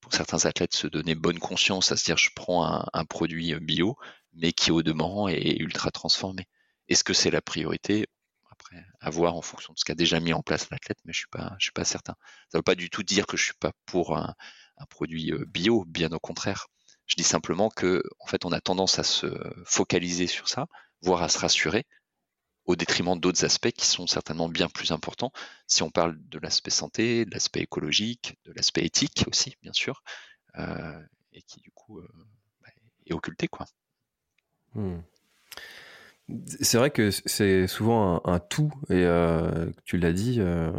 pour 0.00 0.12
certains 0.12 0.44
athlètes, 0.46 0.74
se 0.74 0.88
donner 0.88 1.14
bonne 1.14 1.38
conscience, 1.38 1.92
à 1.92 1.96
se 1.96 2.04
dire 2.04 2.16
je 2.18 2.30
prends 2.34 2.84
un, 2.92 3.04
produit 3.04 3.54
bio, 3.60 3.96
mais 4.34 4.52
qui 4.52 4.72
au 4.72 4.82
demeurant 4.82 5.28
est 5.28 5.56
ultra 5.58 5.90
transformé. 5.92 6.48
Est-ce 6.88 7.04
que 7.04 7.14
c'est 7.14 7.30
la 7.30 7.40
priorité? 7.40 8.06
À 9.00 9.10
voir 9.10 9.34
en 9.36 9.42
fonction 9.42 9.72
de 9.72 9.78
ce 9.78 9.84
qu'a 9.84 9.94
déjà 9.94 10.20
mis 10.20 10.32
en 10.32 10.42
place 10.42 10.70
l'athlète, 10.70 10.98
mais 11.04 11.12
je 11.12 11.18
suis 11.18 11.28
suis 11.58 11.72
pas 11.72 11.84
certain. 11.84 12.14
Ça 12.48 12.56
ne 12.56 12.58
veut 12.58 12.62
pas 12.62 12.74
du 12.74 12.90
tout 12.90 13.02
dire 13.02 13.26
que 13.26 13.36
je 13.36 13.44
suis 13.44 13.54
pas 13.54 13.72
pour 13.86 14.16
un, 14.16 14.34
un 14.78 14.86
produit 14.86 15.32
euh, 15.32 15.44
bio, 15.46 15.84
bien 15.86 16.12
au 16.12 16.20
contraire. 16.20 16.68
Je 17.06 17.16
dis 17.16 17.24
simplement 17.24 17.68
que, 17.68 18.02
en 18.20 18.26
fait, 18.26 18.44
on 18.44 18.52
a 18.52 18.60
tendance 18.60 18.98
à 18.98 19.02
se 19.02 19.26
focaliser 19.64 20.26
sur 20.26 20.48
ça, 20.48 20.66
voire 21.02 21.22
à 21.22 21.28
se 21.28 21.38
rassurer, 21.38 21.84
au 22.64 22.76
détriment 22.76 23.18
d'autres 23.18 23.44
aspects 23.44 23.72
qui 23.72 23.86
sont 23.86 24.06
certainement 24.06 24.48
bien 24.48 24.68
plus 24.68 24.92
importants. 24.92 25.32
Si 25.66 25.82
on 25.82 25.90
parle 25.90 26.16
de 26.28 26.38
l'aspect 26.38 26.70
santé, 26.70 27.24
de 27.24 27.30
l'aspect 27.32 27.60
écologique, 27.60 28.38
de 28.44 28.52
l'aspect 28.52 28.84
éthique 28.84 29.24
aussi, 29.26 29.56
bien 29.62 29.72
sûr, 29.72 30.02
euh, 30.58 31.02
et 31.32 31.42
qui 31.42 31.60
du 31.60 31.70
coup 31.72 31.98
euh, 31.98 32.08
bah, 32.60 32.68
est 33.06 33.12
occulté, 33.12 33.48
quoi. 33.48 33.66
Hmm. 34.74 35.00
C'est 36.60 36.78
vrai 36.78 36.90
que 36.90 37.10
c'est 37.10 37.66
souvent 37.66 38.22
un, 38.24 38.38
tout, 38.38 38.70
et 38.88 39.04
euh, 39.04 39.70
tu 39.84 39.98
l'as 39.98 40.12
dit, 40.12 40.36
euh, 40.38 40.70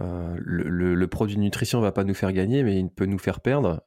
euh, 0.00 0.34
le, 0.36 0.94
le, 0.94 1.06
produit 1.06 1.36
de 1.36 1.40
nutrition 1.40 1.80
va 1.80 1.92
pas 1.92 2.02
nous 2.04 2.12
faire 2.14 2.32
gagner, 2.32 2.64
mais 2.64 2.78
il 2.78 2.90
peut 2.90 3.06
nous 3.06 3.18
faire 3.18 3.40
perdre. 3.40 3.82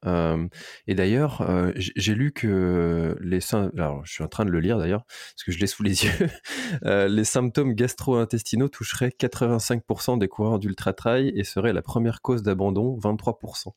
et 0.87 0.95
d'ailleurs, 0.95 1.45
j'ai 1.75 2.15
lu 2.15 2.31
que 2.31 3.17
les 3.21 3.39
alors 3.53 4.05
je 4.05 4.13
suis 4.13 4.23
en 4.23 4.27
train 4.27 4.45
de 4.45 4.49
le 4.49 4.59
lire 4.59 4.77
d'ailleurs, 4.77 5.03
parce 5.05 5.43
que 5.45 5.51
je 5.51 5.59
l'ai 5.59 5.67
sous 5.67 5.83
les 5.83 6.03
yeux, 6.05 6.29
les 6.83 7.25
symptômes 7.25 7.73
gastro-intestinaux 7.73 8.69
toucheraient 8.69 9.13
85% 9.19 10.17
des 10.17 10.27
coureurs 10.29 10.57
d'ultra 10.57 10.93
trail 10.93 11.33
et 11.35 11.43
seraient 11.43 11.73
la 11.73 11.81
première 11.81 12.21
cause 12.21 12.43
d'abandon, 12.43 12.97
23%. 12.97 13.73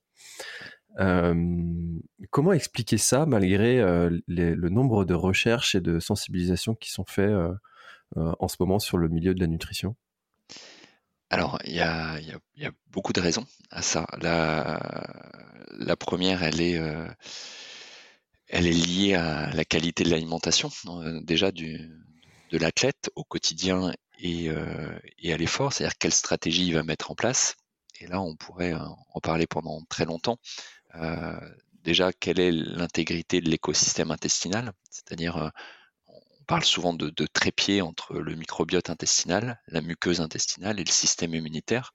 Comment 0.97 2.53
expliquer 2.53 2.99
ça 2.99 3.27
malgré 3.27 3.79
le 4.27 4.69
nombre 4.69 5.05
de 5.05 5.15
recherches 5.15 5.75
et 5.75 5.81
de 5.81 6.01
sensibilisations 6.01 6.75
qui 6.75 6.91
sont 6.91 7.05
faites 7.05 7.35
en 8.17 8.49
ce 8.49 8.57
moment 8.61 8.79
sur 8.79 8.99
le 8.99 9.09
milieu 9.09 9.35
de 9.35 9.41
la 9.41 9.47
nutrition? 9.47 9.97
Alors, 11.29 11.59
il 11.65 11.75
y 11.75 11.81
a, 11.81 12.19
beaucoup 12.89 13.13
de 13.13 13.21
raisons 13.21 13.47
à 13.71 13.83
ça. 13.83 14.07
La, 14.21 15.97
première, 15.97 16.43
elle 16.43 16.61
est, 16.61 16.81
liée 18.53 19.15
à 19.15 19.51
la 19.53 19.65
qualité 19.65 20.05
de 20.05 20.11
l'alimentation, 20.11 20.71
déjà 21.23 21.51
du, 21.51 21.91
de 22.51 22.59
l'athlète 22.59 23.11
au 23.17 23.25
quotidien 23.25 23.93
et, 24.19 24.51
et 25.19 25.33
à 25.33 25.37
l'effort, 25.37 25.73
c'est-à-dire 25.73 25.99
quelle 25.99 26.13
stratégie 26.13 26.69
il 26.69 26.75
va 26.75 26.83
mettre 26.83 27.11
en 27.11 27.15
place. 27.15 27.57
Et 28.01 28.07
là, 28.07 28.21
on 28.21 28.37
pourrait 28.37 28.75
en 28.75 29.21
parler 29.21 29.47
pendant 29.47 29.83
très 29.89 30.05
longtemps. 30.05 30.39
Euh, 30.95 31.39
déjà, 31.83 32.13
quelle 32.13 32.41
est 32.41 32.53
l'intégrité 32.53 33.41
de 33.41 33.51
l'écosystème 33.51 34.11
intestinal? 34.11 34.73
C'est-à-dire, 34.91 35.37
euh, 35.37 35.49
on 36.09 36.45
parle 36.47 36.65
souvent 36.65 36.95
de, 36.95 37.11
trépied 37.27 37.83
entre 37.83 38.15
le 38.19 38.35
microbiote 38.35 38.91
intestinal, 38.91 39.61
la 39.69 39.81
muqueuse 39.81 40.21
intestinale 40.21 40.81
et 40.81 40.85
le 40.85 40.91
système 40.91 41.35
immunitaire. 41.35 41.93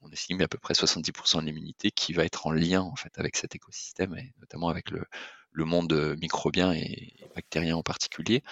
On 0.00 0.10
estime 0.10 0.40
à 0.42 0.48
peu 0.48 0.58
près 0.58 0.74
70% 0.74 1.40
de 1.40 1.46
l'immunité 1.46 1.90
qui 1.90 2.12
va 2.12 2.24
être 2.24 2.46
en 2.46 2.52
lien 2.52 2.80
en 2.82 2.94
fait 2.94 3.18
avec 3.18 3.36
cet 3.36 3.56
écosystème 3.56 4.16
et 4.16 4.32
notamment 4.38 4.68
avec 4.68 4.90
le, 4.90 5.04
monde 5.64 6.16
microbien 6.20 6.72
et, 6.72 7.16
bactérien 7.34 7.76
en 7.76 7.82
particulier. 7.82 8.44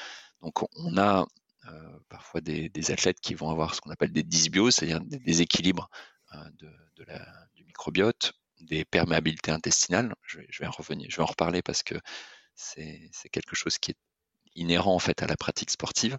Donc 0.42 0.64
on 0.77 0.96
a 0.99 1.25
euh, 1.68 1.99
parfois 2.09 2.40
des, 2.40 2.90
athlètes 2.90 3.20
qui 3.20 3.35
vont 3.35 3.49
avoir 3.49 3.77
ce 3.77 3.81
qu'on 3.81 3.90
appelle 3.90 4.12
des 4.12 4.25
dysbioses, 4.25 4.75
c'est-à-dire 4.75 5.01
des 5.01 5.20
déséquilibres 5.20 5.88
du 7.55 7.64
microbiote 7.64 8.33
des 8.66 8.85
perméabilités 8.85 9.50
intestinales. 9.50 10.14
Je 10.26 10.38
vais, 10.59 10.66
en 10.66 10.70
revenir, 10.70 11.09
je 11.11 11.16
vais 11.16 11.22
en 11.22 11.26
reparler 11.26 11.62
parce 11.62 11.83
que 11.83 11.94
c'est 12.55 13.11
quelque 13.33 13.55
chose 13.57 13.79
qui 13.79 13.92
est 13.92 13.96
inhérent 14.57 14.94
en 14.94 14.98
fait 14.98 15.22
à 15.22 15.26
la 15.26 15.37
pratique 15.37 15.70
sportive. 15.70 16.18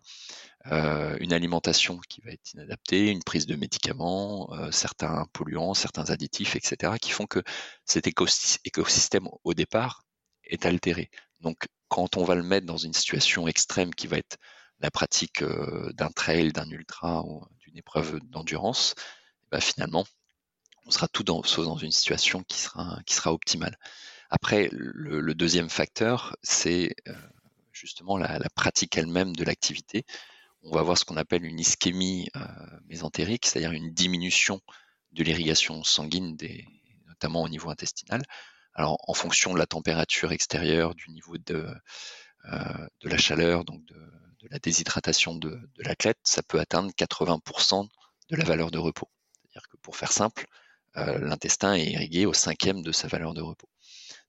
Euh, 0.67 1.17
une 1.19 1.33
alimentation 1.33 1.99
qui 2.09 2.21
va 2.21 2.31
être 2.31 2.53
inadaptée, 2.53 3.09
une 3.09 3.23
prise 3.23 3.45
de 3.45 3.55
médicaments, 3.55 4.53
euh, 4.53 4.71
certains 4.71 5.25
polluants, 5.33 5.73
certains 5.73 6.09
additifs, 6.09 6.55
etc., 6.55 6.93
qui 7.01 7.11
font 7.11 7.25
que 7.25 7.41
cet 7.85 8.07
écosystème 8.07 9.27
au 9.43 9.53
départ 9.53 10.03
est 10.43 10.65
altéré. 10.65 11.09
Donc 11.39 11.67
quand 11.87 12.17
on 12.17 12.23
va 12.23 12.35
le 12.35 12.43
mettre 12.43 12.65
dans 12.65 12.77
une 12.77 12.93
situation 12.93 13.47
extrême 13.47 13.93
qui 13.93 14.07
va 14.07 14.17
être 14.17 14.37
la 14.79 14.91
pratique 14.91 15.41
euh, 15.41 15.91
d'un 15.93 16.09
trail, 16.09 16.51
d'un 16.51 16.69
ultra 16.69 17.23
ou 17.23 17.43
d'une 17.59 17.77
épreuve 17.77 18.19
d'endurance, 18.25 18.93
bah, 19.51 19.61
finalement, 19.61 20.05
on 20.87 20.91
sera 20.91 21.07
tout 21.09 21.23
dans, 21.23 21.41
dans 21.41 21.77
une 21.77 21.91
situation 21.91 22.43
qui 22.43 22.57
sera, 22.57 23.33
optimale. 23.33 23.77
Après, 24.29 24.69
le, 24.71 25.35
deuxième 25.35 25.69
facteur, 25.69 26.35
c'est 26.43 26.95
euh, 27.07 27.13
justement 27.73 28.17
la, 28.17 28.39
pratique 28.55 28.97
elle-même 28.97 29.35
de 29.35 29.43
l'activité. 29.43 30.05
On 30.63 30.71
va 30.71 30.79
avoir 30.79 30.97
ce 30.97 31.05
qu'on 31.05 31.17
appelle 31.17 31.45
une 31.45 31.59
ischémie 31.59 32.29
euh, 32.35 32.39
mésentérique, 32.87 33.45
c'est-à-dire 33.45 33.73
une 33.73 33.93
diminution 33.93 34.61
de 35.11 35.23
l'irrigation 35.23 35.83
sanguine, 35.83 36.37
notamment 37.07 37.43
au 37.43 37.49
niveau 37.49 37.69
intestinal. 37.69 38.21
Alors, 38.73 38.97
en 39.07 39.13
fonction 39.13 39.53
de 39.53 39.59
la 39.59 39.65
température 39.65 40.31
extérieure, 40.31 40.95
du 40.95 41.09
niveau 41.09 41.37
de, 41.37 41.67
euh, 42.45 42.87
la 43.03 43.17
chaleur, 43.17 43.65
donc 43.65 43.83
de, 43.85 43.95
la 44.49 44.59
déshydratation 44.59 45.35
de, 45.35 45.59
l'athlète, 45.79 46.19
ça 46.23 46.41
peut 46.43 46.59
atteindre 46.59 46.91
80% 46.91 47.89
de 48.29 48.35
la 48.37 48.45
valeur 48.45 48.71
de 48.71 48.77
repos. 48.77 49.09
C'est-à-dire 49.33 49.67
que 49.67 49.77
pour 49.77 49.97
faire 49.97 50.13
simple, 50.13 50.47
l'intestin 50.97 51.73
est 51.73 51.91
irrigué 51.91 52.25
au 52.25 52.33
cinquième 52.33 52.81
de 52.81 52.91
sa 52.91 53.07
valeur 53.07 53.33
de 53.33 53.41
repos. 53.41 53.69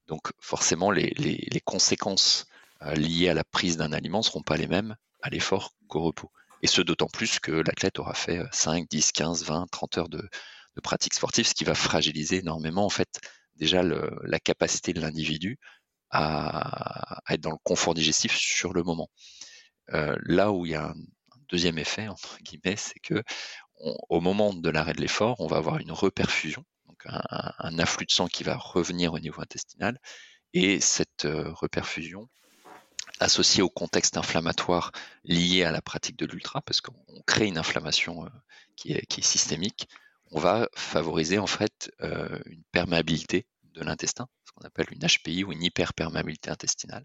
Donc 0.09 0.33
forcément, 0.41 0.91
les, 0.91 1.63
conséquences 1.65 2.47
euh, 2.83 2.95
liées 2.95 3.29
à 3.29 3.35
la 3.35 3.45
prise 3.45 3.77
d'un 3.77 3.93
aliment 3.93 4.19
ne 4.19 4.25
seront 4.25 4.43
pas 4.43 4.57
les 4.57 4.67
mêmes 4.67 4.97
à 5.23 5.29
l'effort 5.29 5.75
qu'au 5.87 6.03
repos. 6.03 6.33
Et 6.63 6.67
ce 6.67 6.81
d'autant 6.81 7.07
plus 7.07 7.39
que 7.39 7.53
l'athlète 7.53 7.99
aura 7.99 8.15
fait 8.15 8.41
5, 8.51 8.89
10, 8.89 9.13
15, 9.13 9.45
20, 9.45 9.67
30 9.71 9.99
heures 9.99 10.09
de, 10.09 10.29
pratique 10.83 11.15
sportive, 11.15 11.45
ce 11.45 11.55
qui 11.55 11.65
va 11.65 11.75
fragiliser 11.75 12.37
énormément 12.37 12.85
en 12.85 12.89
fait 12.89 13.21
déjà 13.57 13.83
la 13.83 14.39
capacité 14.39 14.93
de 14.93 15.01
l'individu 15.01 15.59
à, 16.11 17.21
être 17.29 17.41
dans 17.41 17.51
le 17.51 17.59
confort 17.65 17.95
digestif 17.95 18.37
sur 18.37 18.73
le 18.73 18.85
moment. 18.85 19.11
Euh, 19.93 20.17
là 20.23 20.53
où 20.53 20.67
il 20.67 20.73
y 20.73 20.75
a 20.77 20.91
un, 20.91 20.95
deuxième 21.49 21.79
effet 21.79 22.07
entre 22.09 22.39
guillemets, 22.43 22.77
c'est 22.77 23.01
que 23.01 23.23
au 23.81 24.21
moment 24.21 24.55
de 24.55 24.71
l'arrêt 24.71 24.95
de 24.95 25.01
l'effort, 25.01 25.37
on 25.41 25.47
va 25.47 25.57
avoir 25.57 25.79
une 25.79 25.93
reperfusion, 25.93 26.65
donc 26.87 27.03
un, 27.07 27.79
afflux 27.79 28.07
de 28.07 28.11
sang 28.11 28.27
qui 28.27 28.45
va 28.45 28.57
revenir 28.57 29.13
au 29.13 29.19
niveau 29.19 29.41
intestinal, 29.41 29.99
et 30.55 30.81
cette 30.81 31.25
euh, 31.25 31.53
reperfusion 31.53 32.29
associée 33.21 33.63
au 33.63 33.69
contexte 33.69 34.17
inflammatoire 34.17 34.93
lié 35.25 35.65
à 35.65 35.73
la 35.73 35.83
pratique 35.83 36.17
de 36.17 36.27
l'ultra, 36.27 36.63
parce 36.63 36.81
qu'on 36.81 37.23
crée 37.27 37.47
une 37.47 37.59
inflammation 37.59 38.25
euh, 38.25 38.29
qui, 38.77 38.93
est, 38.93 39.23
systémique, 39.23 39.89
on 40.31 40.41
va 40.41 40.69
favoriser 40.75 41.39
en 41.39 41.47
fait 41.47 41.91
euh, 42.01 42.39
une 42.47 42.63
perméabilité 42.73 43.47
de 43.75 43.83
l'intestin, 43.83 44.29
ce 44.45 44.53
qu'on 44.53 44.67
appelle 44.67 44.87
une 44.91 45.07
HPI 45.07 45.45
ou 45.45 45.53
une 45.53 45.63
hyperperméabilité 45.63 46.51
intestinale. 46.51 47.05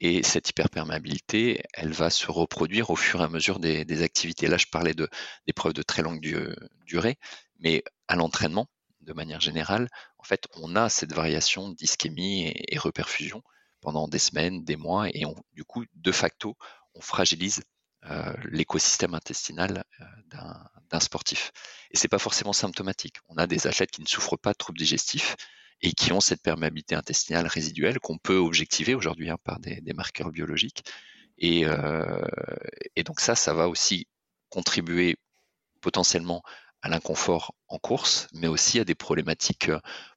Et 0.00 0.22
cette 0.22 0.48
hyperperméabilité, 0.48 1.62
elle 1.74 1.92
va 1.92 2.10
se 2.10 2.30
reproduire 2.30 2.90
au 2.90 2.96
fur 2.96 3.20
et 3.20 3.24
à 3.24 3.28
mesure 3.28 3.60
des, 3.60 4.02
activités. 4.02 4.48
Là, 4.48 4.56
je 4.56 4.66
parlais 4.66 4.94
de, 4.94 5.08
d'épreuves 5.46 5.74
de 5.74 5.82
très 5.82 6.02
longue 6.02 6.20
durée, 6.86 7.18
mais 7.60 7.84
à 8.08 8.16
l'entraînement, 8.16 8.68
de 9.00 9.12
manière 9.12 9.40
générale, 9.40 9.88
en 10.18 10.24
fait, 10.24 10.48
on 10.54 10.76
a 10.76 10.88
cette 10.88 11.12
variation 11.12 11.70
d'ischémie 11.70 12.52
et, 12.54 12.78
reperfusion 12.78 13.42
pendant 13.80 14.08
des 14.08 14.18
semaines, 14.18 14.64
des 14.64 14.76
mois, 14.76 15.08
et 15.08 15.24
du 15.52 15.64
coup, 15.64 15.84
de 15.94 16.12
facto, 16.12 16.56
on 16.94 17.00
fragilise 17.00 17.62
euh, 18.10 18.32
l'écosystème 18.44 19.14
intestinal 19.14 19.84
euh, 20.00 20.04
d'un 20.90 21.00
sportif. 21.00 21.52
Et 21.90 21.96
c'est 21.96 22.08
pas 22.08 22.18
forcément 22.18 22.52
symptomatique. 22.52 23.16
On 23.28 23.36
a 23.36 23.46
des 23.46 23.66
athlètes 23.66 23.90
qui 23.90 24.02
ne 24.02 24.08
souffrent 24.08 24.36
pas 24.36 24.52
de 24.52 24.58
troubles 24.58 24.78
digestifs 24.78 25.36
et 25.82 25.92
qui 25.92 26.12
ont 26.12 26.20
cette 26.20 26.42
perméabilité 26.42 26.94
intestinale 26.94 27.46
résiduelle 27.46 27.98
qu'on 27.98 28.18
peut 28.18 28.36
objectiver 28.36 28.94
aujourd'hui 28.94 29.30
hein, 29.30 29.38
par 29.44 29.58
des, 29.58 29.80
marqueurs 29.94 30.30
biologiques. 30.30 30.84
Et, 31.38 31.66
euh, 31.66 32.24
et, 32.96 33.02
donc 33.02 33.20
ça, 33.20 33.34
ça 33.34 33.52
va 33.52 33.68
aussi 33.68 34.06
contribuer 34.48 35.16
potentiellement 35.80 36.42
à 36.82 36.88
l'inconfort 36.88 37.54
en 37.68 37.78
course, 37.78 38.28
mais 38.32 38.48
aussi 38.48 38.78
à 38.78 38.84
des 38.84 38.94
problématiques 38.94 39.70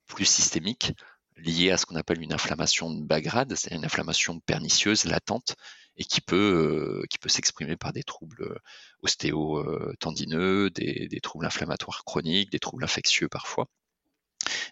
plus 0.08 0.26
systémiques 0.26 0.94
liées 1.38 1.72
à 1.72 1.78
ce 1.78 1.86
qu'on 1.86 1.96
appelle 1.96 2.22
une 2.22 2.34
inflammation 2.34 2.92
de 2.92 3.04
bas 3.04 3.22
grade, 3.22 3.56
c'est 3.56 3.74
une 3.74 3.86
inflammation 3.86 4.40
pernicieuse, 4.40 5.06
latente, 5.06 5.56
et 5.98 6.04
qui 6.04 6.22
peut, 6.22 7.02
euh, 7.04 7.18
peut 7.22 7.30
s'exprimer 7.30 7.78
par 7.78 7.94
des 7.94 8.04
troubles 8.04 8.44
euh, 8.44 8.58
ostéo-tendineux, 9.02 10.70
des, 10.70 11.20
troubles 11.22 11.46
inflammatoires 11.46 12.04
chroniques, 12.06 12.52
des 12.52 12.60
troubles 12.60 12.84
infectieux 12.84 13.30
parfois. 13.30 13.68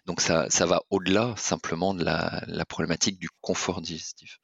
Donc 0.06 0.20
ça, 0.20 0.48
ça 0.50 0.66
va 0.66 0.82
au-delà 0.90 1.34
simplement 1.36 1.94
de 1.94 2.04
la, 2.04 2.64
problématique 2.68 3.18
du 3.18 3.28
confort 3.40 3.80
digestif. 3.80 4.38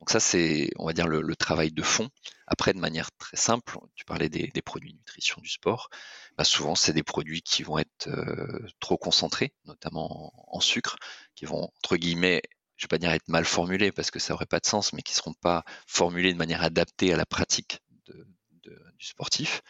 Donc 0.00 0.10
ça, 0.10 0.20
c'est, 0.20 0.70
on 0.78 0.86
va 0.86 0.92
dire, 0.92 1.06
le, 1.06 1.36
travail 1.36 1.70
de 1.70 1.82
fond. 1.82 2.08
Après, 2.46 2.72
de 2.72 2.78
manière 2.78 3.10
très 3.18 3.36
simple, 3.36 3.78
tu 3.94 4.04
parlais 4.04 4.28
des, 4.28 4.48
des 4.48 4.62
produits 4.62 4.94
nutrition 4.94 5.40
du 5.40 5.48
sport. 5.48 5.90
Bah 6.36 6.44
souvent, 6.44 6.74
c'est 6.74 6.92
des 6.92 7.04
produits 7.04 7.42
qui 7.42 7.62
vont 7.62 7.78
être 7.78 8.08
euh, 8.08 8.66
trop 8.80 8.96
concentrés, 8.96 9.52
notamment 9.64 10.32
en, 10.48 10.60
sucre, 10.60 10.96
qui 11.34 11.44
vont, 11.44 11.70
entre 11.78 11.96
guillemets, 11.96 12.42
je 12.76 12.84
vais 12.84 12.88
pas 12.88 12.98
dire 12.98 13.12
être 13.12 13.28
mal 13.28 13.44
formulés 13.44 13.92
parce 13.92 14.10
que 14.10 14.18
ça 14.18 14.34
aurait 14.34 14.46
pas 14.46 14.58
de 14.58 14.66
sens, 14.66 14.92
mais 14.92 15.02
qui 15.02 15.14
seront 15.14 15.34
pas 15.34 15.64
formulés 15.86 16.32
de 16.32 16.38
manière 16.38 16.62
adaptée 16.62 17.12
à 17.12 17.16
la 17.16 17.26
pratique 17.26 17.80
du 19.02 19.06
sportif. 19.06 19.62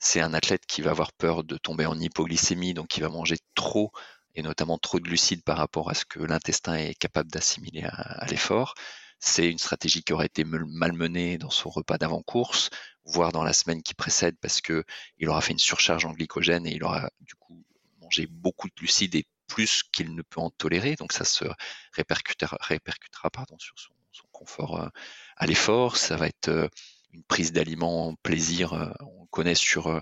C'est 0.00 0.20
un 0.20 0.32
athlète 0.34 0.64
qui 0.66 0.82
va 0.82 0.90
avoir 0.90 1.12
peur 1.12 1.44
de 1.44 1.56
tomber 1.56 1.86
en 1.86 1.98
hypoglycémie, 1.98 2.74
donc 2.74 2.88
qui 2.88 3.00
va 3.00 3.08
manger 3.08 3.36
trop 3.54 3.92
et 4.38 4.42
notamment 4.42 4.78
trop 4.78 5.00
de 5.00 5.04
glucides 5.04 5.42
par 5.42 5.56
rapport 5.58 5.90
à 5.90 5.94
ce 5.94 6.04
que 6.04 6.20
l'intestin 6.20 6.74
est 6.76 6.94
capable 6.94 7.28
d'assimiler 7.28 7.82
à, 7.84 8.24
l'effort. 8.30 8.74
C'est 9.18 9.50
une 9.50 9.58
stratégie 9.58 10.04
qui 10.04 10.12
aurait 10.12 10.26
été 10.26 10.44
mal 10.44 10.92
menée 10.92 11.38
dans 11.38 11.50
son 11.50 11.70
repas 11.70 11.98
d'avant-course, 11.98 12.70
voire 13.04 13.32
dans 13.32 13.42
la 13.42 13.52
semaine 13.52 13.82
qui 13.82 13.94
précède, 13.94 14.36
parce 14.40 14.60
que 14.60 14.84
il 15.18 15.28
aura 15.28 15.40
fait 15.40 15.52
une 15.52 15.58
surcharge 15.58 16.06
en 16.06 16.12
glycogène 16.12 16.68
et 16.68 16.74
il 16.74 16.84
aura 16.84 17.10
du 17.20 17.34
coup 17.34 17.64
mangé 18.00 18.28
beaucoup 18.28 18.68
de 18.68 18.74
glucides 18.74 19.16
et 19.16 19.26
plus 19.48 19.82
qu'il 19.82 20.14
ne 20.14 20.22
peut 20.22 20.40
en 20.40 20.50
tolérer. 20.50 20.94
Donc 20.94 21.12
ça 21.12 21.24
se 21.24 21.44
répercutera, 21.92 22.58
répercutera 22.60 23.30
pardon, 23.30 23.58
sur 23.58 23.74
son, 23.76 23.92
confort 24.30 24.80
euh, 24.80 24.88
à 25.36 25.46
l'effort. 25.46 25.96
Ça 25.96 26.16
va 26.16 26.28
être 26.28 26.48
euh, 26.48 26.68
une 27.12 27.24
prise 27.24 27.50
d'aliments 27.50 28.14
plaisir. 28.22 28.72
Euh, 28.74 28.92
on 29.00 29.26
connaît 29.26 29.56
sur 29.56 30.00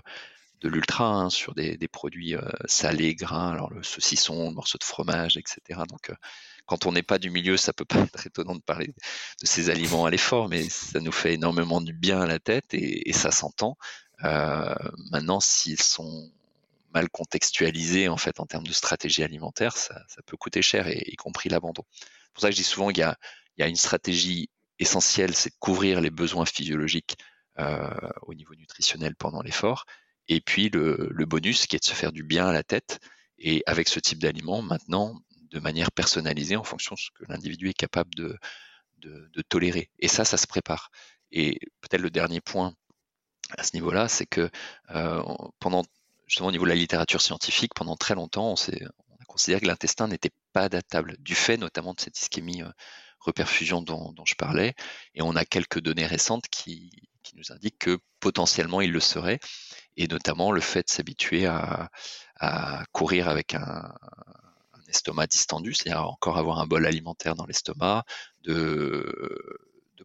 de 0.61 0.69
l'ultra, 0.69 1.05
hein, 1.05 1.29
sur 1.29 1.53
des, 1.53 1.77
produits 1.87 2.35
salés, 2.65 3.15
gras, 3.15 3.51
alors 3.51 3.71
le 3.71 3.83
saucisson, 3.83 4.49
le 4.49 4.55
morceau 4.55 4.77
de 4.77 4.83
fromage, 4.83 5.37
etc. 5.37 5.81
Donc 5.87 6.11
quand 6.67 6.85
on 6.85 6.91
n'est 6.91 7.01
pas 7.01 7.17
du 7.17 7.31
milieu, 7.31 7.57
ça 7.57 7.73
peut 7.73 7.85
pas 7.85 7.99
être 8.01 8.27
étonnant 8.27 8.55
de 8.55 8.61
parler 8.61 8.87
de 8.87 9.47
ces 9.47 9.69
aliments 9.69 10.05
à 10.05 10.11
l'effort, 10.11 10.49
mais 10.49 10.67
ça 10.69 10.99
nous 10.99 11.13
fait 11.13 11.33
énormément 11.33 11.81
du 11.81 11.93
bien 11.93 12.21
à 12.21 12.27
la 12.27 12.39
tête 12.39 12.73
et, 12.73 13.11
ça 13.13 13.31
s'entend. 13.31 13.77
Euh, 14.23 14.75
maintenant, 15.11 15.39
s'ils 15.39 15.81
sont 15.81 16.29
mal 16.93 17.09
contextualisé 17.09 18.09
en 18.09 18.17
fait 18.17 18.39
en 18.39 18.45
termes 18.45 18.67
de 18.67 18.73
stratégie 18.73 19.23
alimentaire, 19.23 19.77
ça, 19.77 20.03
peut 20.25 20.37
coûter 20.37 20.61
cher, 20.61 20.87
et, 20.87 21.03
y 21.07 21.15
compris 21.15 21.47
l'abandon. 21.49 21.83
C'est 21.93 22.33
pour 22.33 22.41
ça 22.41 22.49
que 22.49 22.55
je 22.55 22.61
dis 22.61 22.67
souvent 22.67 22.89
qu'il 22.89 23.03
y 23.57 23.61
y 23.61 23.63
a 23.63 23.67
une 23.67 23.75
stratégie 23.75 24.49
essentielle, 24.77 25.33
c'est 25.35 25.49
de 25.49 25.59
couvrir 25.59 26.01
les 26.01 26.11
besoins 26.11 26.45
physiologiques 26.45 27.15
euh, 27.59 27.89
au 28.23 28.33
niveau 28.33 28.53
nutritionnel 28.55 29.15
pendant 29.15 29.41
l'effort, 29.41 29.85
et 30.27 30.41
puis 30.41 30.69
le, 30.69 31.25
bonus 31.25 31.67
qui 31.67 31.75
est 31.75 31.79
de 31.79 31.85
se 31.85 31.93
faire 31.93 32.11
du 32.11 32.23
bien 32.23 32.47
à 32.47 32.53
la 32.53 32.63
tête, 32.63 32.99
et 33.39 33.63
avec 33.67 33.87
ce 33.87 33.99
type 33.99 34.19
d'aliment, 34.19 34.61
maintenant, 34.61 35.21
de 35.51 35.59
manière 35.59 35.91
personnalisée 35.91 36.55
en 36.55 36.63
fonction 36.63 36.95
de 36.95 36.99
ce 36.99 37.09
que 37.11 37.31
l'individu 37.31 37.69
est 37.69 37.73
capable 37.73 38.13
de, 38.15 38.37
tolérer. 39.49 39.89
Et 39.99 40.07
ça, 40.07 40.25
ça 40.25 40.37
se 40.37 40.47
prépare. 40.47 40.91
Et 41.31 41.59
peut-être 41.81 42.01
le 42.01 42.09
dernier 42.09 42.41
point 42.41 42.73
à 43.57 43.63
ce 43.63 43.75
niveau-là, 43.75 44.09
c'est 44.09 44.25
que 44.25 44.49
euh, 44.89 45.23
pendant 45.59 45.85
justement 46.25 46.49
au 46.49 46.51
niveau 46.51 46.65
de 46.65 46.69
la 46.69 46.75
littérature 46.75 47.21
scientifique, 47.21 47.73
pendant 47.73 47.95
très 47.95 48.15
longtemps, 48.15 48.53
on, 48.53 48.55
a 48.55 49.25
considéré 49.27 49.61
que 49.61 49.67
l'intestin 49.67 50.07
n'était 50.07 50.31
pas 50.51 50.63
adaptable, 50.63 51.15
du 51.19 51.35
fait 51.35 51.57
notamment 51.57 51.93
de 51.93 52.01
cette 52.01 52.19
ischémie 52.19 52.63
euh, 52.63 52.71
dont, 53.81 54.25
je 54.25 54.35
parlais. 54.35 54.73
Et 55.13 55.21
on 55.21 55.35
a 55.35 55.45
quelques 55.45 55.79
données 55.79 56.05
récentes 56.05 56.47
qui, 56.49 56.91
qui, 57.27 57.35
nous 57.35 57.51
indiquent 57.51 57.79
que 57.79 57.99
potentiellement 58.19 58.81
il 58.81 58.91
le 58.91 58.99
serait, 58.99 59.39
et 59.95 60.07
notamment 60.07 60.51
le 60.51 60.61
fait 60.61 60.87
de 60.87 60.89
s'habituer 60.89 61.45
à, 61.45 61.89
courir 62.91 63.27
avec 63.27 63.55
un, 63.55 63.93
estomac 64.87 65.27
distendu, 65.27 65.73
c'est-à-dire 65.73 66.07
encore 66.07 66.37
avoir 66.37 66.59
un 66.59 66.67
bol 66.67 66.85
alimentaire 66.85 67.35
dans 67.35 67.45
l'estomac, 67.45 68.05
de, 68.43 69.37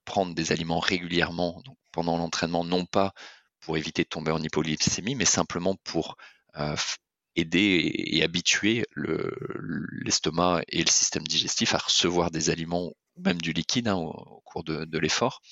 prendre 0.04 0.34
des 0.34 0.50
aliments 0.50 0.80
régulièrement 0.80 1.62
pendant 1.92 2.16
l'entraînement, 2.16 2.64
non 2.64 2.86
pas 2.86 3.12
pour 3.60 3.76
éviter 3.76 4.02
de 4.02 4.08
tomber 4.08 4.32
en 4.32 4.42
hypoglycémie, 4.42 5.14
mais 5.14 5.24
simplement 5.24 5.76
pour 5.84 6.16
euh, 6.56 6.74
aider 7.36 7.92
et, 7.94 8.24
habituer 8.24 8.84
l'estomac 8.96 10.56
le, 10.56 10.64
et 10.76 10.82
le 10.82 10.90
système 10.90 11.22
digestif 11.22 11.74
à 11.74 11.78
recevoir 11.78 12.32
des 12.32 12.50
aliments 12.50 12.92
même 13.16 13.40
du 13.40 13.52
liquide 13.52 13.88
hein, 13.88 13.96
au, 13.96 14.40
cours 14.44 14.64
de, 14.64 14.98
l'effort, 14.98 15.42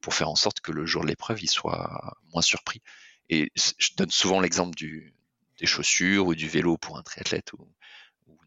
pour 0.00 0.14
faire 0.14 0.28
en 0.28 0.36
sorte 0.36 0.60
que 0.60 0.72
le 0.72 0.86
jour 0.86 1.02
de 1.02 1.08
l'épreuve, 1.08 1.42
il 1.42 1.48
soit 1.48 2.16
moins 2.32 2.42
surpris. 2.42 2.82
Et 3.28 3.50
je 3.54 3.90
donne 3.96 4.10
souvent 4.10 4.40
l'exemple 4.40 4.76
des 4.76 5.66
chaussures 5.66 6.26
ou 6.26 6.34
du 6.34 6.48
vélo 6.48 6.76
pour 6.76 6.98
un 6.98 7.02
triathlète 7.02 7.52
ou, 7.52 7.68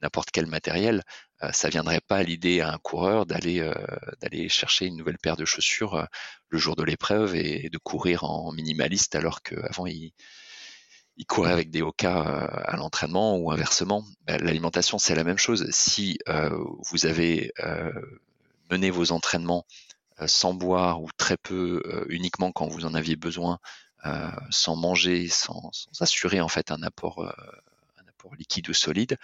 n'importe 0.03 0.31
quel 0.31 0.45
matériel, 0.45 1.01
euh, 1.43 1.51
ça 1.53 1.69
viendrait 1.69 2.01
pas 2.01 2.17
à 2.17 2.23
l'idée 2.23 2.62
à 2.62 2.73
un 2.73 2.77
coureur 2.77 3.25
d'aller 3.25 3.59
euh, 3.59 4.49
chercher 4.49 4.86
une 4.86 4.97
nouvelle 4.97 5.17
paire 5.17 5.38
de 5.38 5.45
chaussures 5.45 5.95
euh, 5.95 6.05
le 6.49 6.59
jour 6.59 6.75
de 6.75 6.83
l'épreuve 6.83 7.36
et, 7.36 7.69
de 7.69 7.77
courir 7.77 8.25
en 8.25 8.51
minimaliste 8.51 9.15
alors 9.15 9.41
qu'avant 9.41 9.88
il, 9.88 10.12
il 11.15 11.25
courait 11.25 11.53
avec 11.53 11.69
des 11.71 11.81
Oka 11.81 12.21
à 12.21 12.75
l'entraînement 12.75 13.38
ou 13.38 13.51
inversement. 13.51 14.03
Ben, 14.27 14.43
l'alimentation 14.43 14.99
c'est 14.99 15.15
la 15.15 15.23
même 15.23 15.38
chose. 15.38 15.67
Si 15.71 16.19
vous 16.91 17.05
avez 17.05 17.51
mené 18.69 18.89
vos 18.89 19.12
entraînements 19.12 19.65
sans 20.28 20.54
boire 20.54 21.02
ou 21.02 21.10
très 21.17 21.38
peu, 21.38 21.82
uniquement 22.10 22.52
quand 22.52 22.67
vous 22.67 22.86
en 22.86 22.93
aviez 22.93 23.15
besoin, 23.15 23.60
sans 24.49 24.76
manger, 24.76 25.28
sans, 25.28 25.71
assurer 25.99 26.41
en 26.41 26.47
fait 26.47 26.71
un 26.71 26.84
apport, 26.84 27.26
liquide 28.38 28.69
ou 28.69 28.73
solide, 28.73 29.17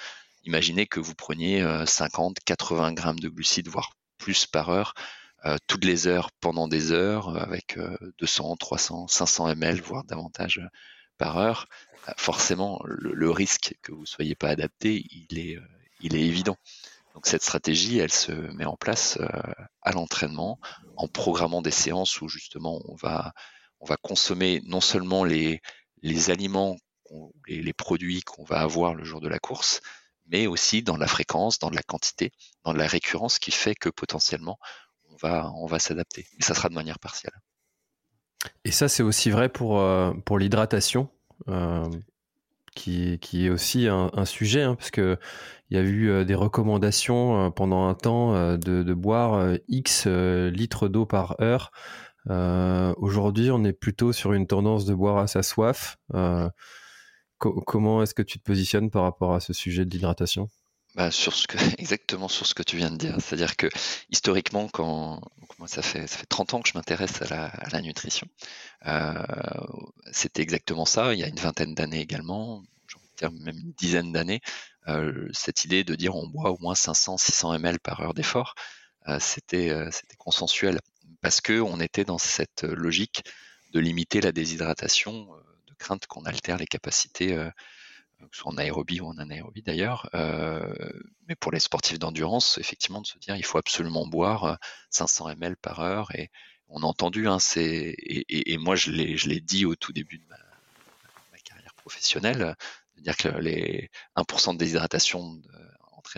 Imaginez 0.46 0.88
que 0.88 1.00
vous 1.00 1.16
preniez 1.16 1.66
50, 1.86 2.38
euh, 2.38 2.42
80 2.46 2.94
grammes 2.94 3.20
de 3.20 3.30
glucides, 3.30 3.68
voire 3.68 3.92
plus 4.18 4.46
par 4.46 4.70
heure, 4.70 4.94
euh, 5.46 5.58
toutes 5.68 5.86
les 5.86 6.08
heures 6.08 6.32
pendant 6.40 6.68
des 6.68 6.92
heures, 6.92 7.30
euh, 7.30 7.40
avec 7.40 7.78
200, 8.20 8.56
300, 8.58 9.08
500 9.08 9.50
ml, 9.50 9.82
voire 9.82 10.04
davantage 10.06 10.62
par 11.18 11.38
heure. 11.38 11.68
forcément, 12.18 12.82
le, 12.86 13.30
risque 13.30 13.76
que 13.82 13.92
vous 13.92 14.06
soyez 14.06 14.36
pas 14.36 14.50
adapté, 14.50 15.06
il 15.12 15.38
est 15.38 15.60
évident. 16.02 16.58
Donc 17.14 17.28
cette 17.28 17.44
stratégie, 17.44 17.98
elle 17.98 18.12
se 18.12 18.32
met 18.32 18.66
en 18.66 18.78
place 18.78 19.18
à 19.82 19.92
l'entraînement, 19.92 20.60
en 20.96 21.08
programmant 21.08 21.62
des 21.62 21.72
séances 21.72 22.22
où 22.22 22.30
justement 22.30 22.82
on 22.86 22.96
va, 22.96 23.34
on 23.80 23.86
va 23.86 23.98
consommer 23.98 24.62
non 24.66 24.82
seulement 24.82 25.24
les, 25.24 25.62
les 26.02 26.30
aliments, 26.30 26.78
les, 27.48 27.62
les 27.62 27.74
produits 27.74 28.22
qu'on 28.22 28.44
va 28.44 28.62
avoir 28.62 28.94
le 28.94 29.04
jour 29.04 29.22
de 29.22 29.28
la 29.28 29.40
course, 29.40 29.82
mais 30.28 30.48
aussi 30.48 30.84
dans 30.84 30.98
la 30.98 31.08
fréquence, 31.08 31.60
dans 31.60 31.70
la 31.70 31.82
quantité, 31.82 32.32
dans 32.64 32.74
la 32.74 32.88
récurrence 32.88 33.40
qui 33.40 33.52
fait 33.52 33.76
que 33.76 33.90
potentiellement 33.90 34.58
on 35.10 35.16
va, 35.18 35.52
on 35.56 35.66
va 35.66 35.80
s'adapter. 35.80 36.28
Et 36.38 36.44
ça 36.44 36.54
sera 36.54 36.70
de 36.70 36.76
manière 36.76 37.00
partielle. 37.00 37.34
Et 38.64 38.72
ça, 38.72 38.88
c'est 38.88 39.04
aussi 39.04 39.30
vrai 39.30 39.50
pour, 39.50 39.80
euh, 39.80 40.14
pour 40.26 40.40
l'hydratation, 40.40 41.10
euh, 41.48 41.90
qui, 42.76 43.20
est 43.34 43.50
aussi 43.50 43.88
un, 43.88 44.26
sujet, 44.26 44.64
hein, 44.64 44.76
parce 44.76 44.92
que 44.92 45.18
il 45.70 45.78
y 45.78 45.80
a 45.80 45.84
eu 45.84 46.10
euh, 46.10 46.26
des 46.26 46.36
recommandations 46.36 47.48
euh, 47.48 47.50
pendant 47.52 47.88
un 47.88 47.94
temps 47.94 48.34
euh, 48.36 48.58
de, 48.58 48.94
boire 48.94 49.56
X 49.68 50.08
litres 50.08 50.88
d'eau 50.88 51.06
par 51.06 51.40
heure. 51.42 51.72
Aujourd'hui, 52.98 53.52
on 53.52 53.64
est 53.64 53.74
plutôt 53.74 54.12
sur 54.14 54.34
une 54.34 54.48
tendance 54.48 54.86
de 54.86 54.94
boire 54.94 55.18
à 55.18 55.28
sa 55.28 55.44
soif 55.44 55.98
comment 57.40 58.04
est-ce 58.04 58.14
que 58.14 58.22
tu 58.22 58.38
te 58.40 58.44
positionnes 58.44 58.90
par 58.92 59.04
rapport 59.04 59.34
à 59.34 59.40
ce 59.40 59.54
sujet 59.54 59.86
de 59.86 59.92
l'hydratation? 59.92 60.50
Bah, 60.96 61.12
sur 61.12 61.36
ce 61.36 61.48
que, 61.48 61.58
exactement 61.80 62.28
sur 62.28 62.46
ce 62.46 62.54
que 62.54 62.64
tu 62.64 62.78
viens 62.78 62.92
de 62.92 62.98
dire. 62.98 63.16
C'est-à-dire 63.20 63.56
que 63.56 63.68
historiquement, 64.10 64.68
quand 64.70 65.22
moi 65.58 65.68
ça 65.68 65.82
fait 65.82 66.08
ça 66.08 66.18
fait 66.18 66.26
30 66.26 66.54
ans 66.56 66.62
que 66.62 66.70
je 66.70 66.74
m'intéresse 66.76 67.22
à 67.22 67.28
la, 67.28 67.46
à 67.46 67.70
la, 67.70 67.82
nutrition, 67.82 68.28
euh, 68.86 69.14
c'était 70.12 70.42
exactement 70.42 70.86
ça. 70.86 71.14
Il 71.14 71.20
y 71.20 71.24
a 71.24 71.28
une 71.28 71.40
vingtaine 71.40 71.76
d'années 71.76 72.02
également, 72.02 72.64
dire 73.18 73.32
même 73.32 73.58
une 73.58 73.74
dizaine 73.74 74.12
d'années, 74.12 74.42
cette 75.34 75.66
idée 75.66 75.84
de 75.84 75.94
dire 75.94 76.16
on 76.16 76.28
boit 76.28 76.52
au 76.52 76.58
moins 76.60 76.74
500-600 76.74 77.56
ml 77.56 77.80
par 77.80 78.00
heure 78.02 78.14
d'effort, 78.16 78.56
c'était 79.20 79.72
consensuel 80.18 80.80
parce 81.22 81.42
que 81.42 81.62
on 81.62 81.80
était 81.80 82.06
dans 82.06 82.18
cette 82.18 82.64
logique 82.64 83.24
de 83.74 83.80
limiter 83.80 84.22
la 84.22 84.32
déshydratation, 84.32 85.28
de 85.68 85.74
crainte 85.78 86.08
qu'on 86.08 86.24
altère 86.26 86.58
les 86.58 86.66
capacités 86.66 87.38
soit 88.32 88.52
en 88.52 88.58
aérobie 88.58 89.02
ou 89.02 89.08
en 89.08 89.18
anaérobie 89.18 89.62
d'ailleurs. 89.62 90.10
Euh, 90.14 90.74
mais 91.28 91.36
pour 91.36 91.52
les 91.52 91.60
sportifs 91.60 92.00
d'endurance, 92.00 92.58
effectivement, 92.58 93.02
de 93.02 93.08
se 93.08 93.18
dire 93.18 93.36
il 93.36 93.46
faut 93.46 93.58
absolument 93.58 94.08
boire 94.08 94.58
500 94.90 95.30
euh, 95.30 95.32
ml 95.36 95.56
par 95.58 95.80
heure. 95.80 96.14
Et 96.16 96.30
on 96.68 96.84
a 96.84 96.86
entendu, 96.86 97.28
hein, 97.28 97.40
c'est, 97.40 97.96
et, 97.98 98.58
moi 98.58 98.76
je 98.76 98.92
l'ai, 98.92 99.40
dit 99.42 99.66
au 99.66 99.76
tout 99.76 99.94
début 99.94 100.20
de 100.20 100.26
ma, 100.28 100.38
carrière 101.44 101.74
professionnelle, 101.76 102.56
de 102.98 103.02
dire 103.02 103.18
que 103.18 103.30
les 103.30 103.90
1% 104.16 104.54
de 104.54 104.58
déshydratation 104.58 105.42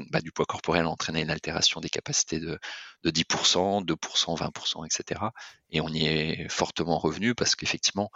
bah, 0.10 0.22
du 0.22 0.32
poids 0.32 0.46
corporel 0.46 0.86
entraînait 0.86 1.22
une 1.22 1.30
altération 1.30 1.82
des 1.82 1.90
capacités 1.90 2.40
de, 2.40 2.60
de 3.04 3.12
10%, 3.12 3.86
2%, 3.86 4.38
20%, 4.38 4.86
etc. 4.86 5.22
Et 5.70 5.82
on 5.82 5.90
y 5.90 6.06
est 6.06 6.50
fortement 6.50 6.98
revenu 6.98 7.36
parce 7.36 7.56
qu'effectivement, 7.56 8.10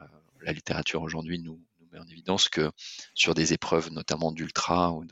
euh, 0.00 0.04
la 0.42 0.52
littérature 0.52 1.02
aujourd'hui 1.02 1.38
nous, 1.38 1.60
en 1.98 2.06
évidence 2.08 2.48
que 2.48 2.70
sur 3.14 3.34
des 3.34 3.52
épreuves 3.52 3.90
notamment 3.90 4.32
d'ultra 4.32 4.92
ou 4.92 5.04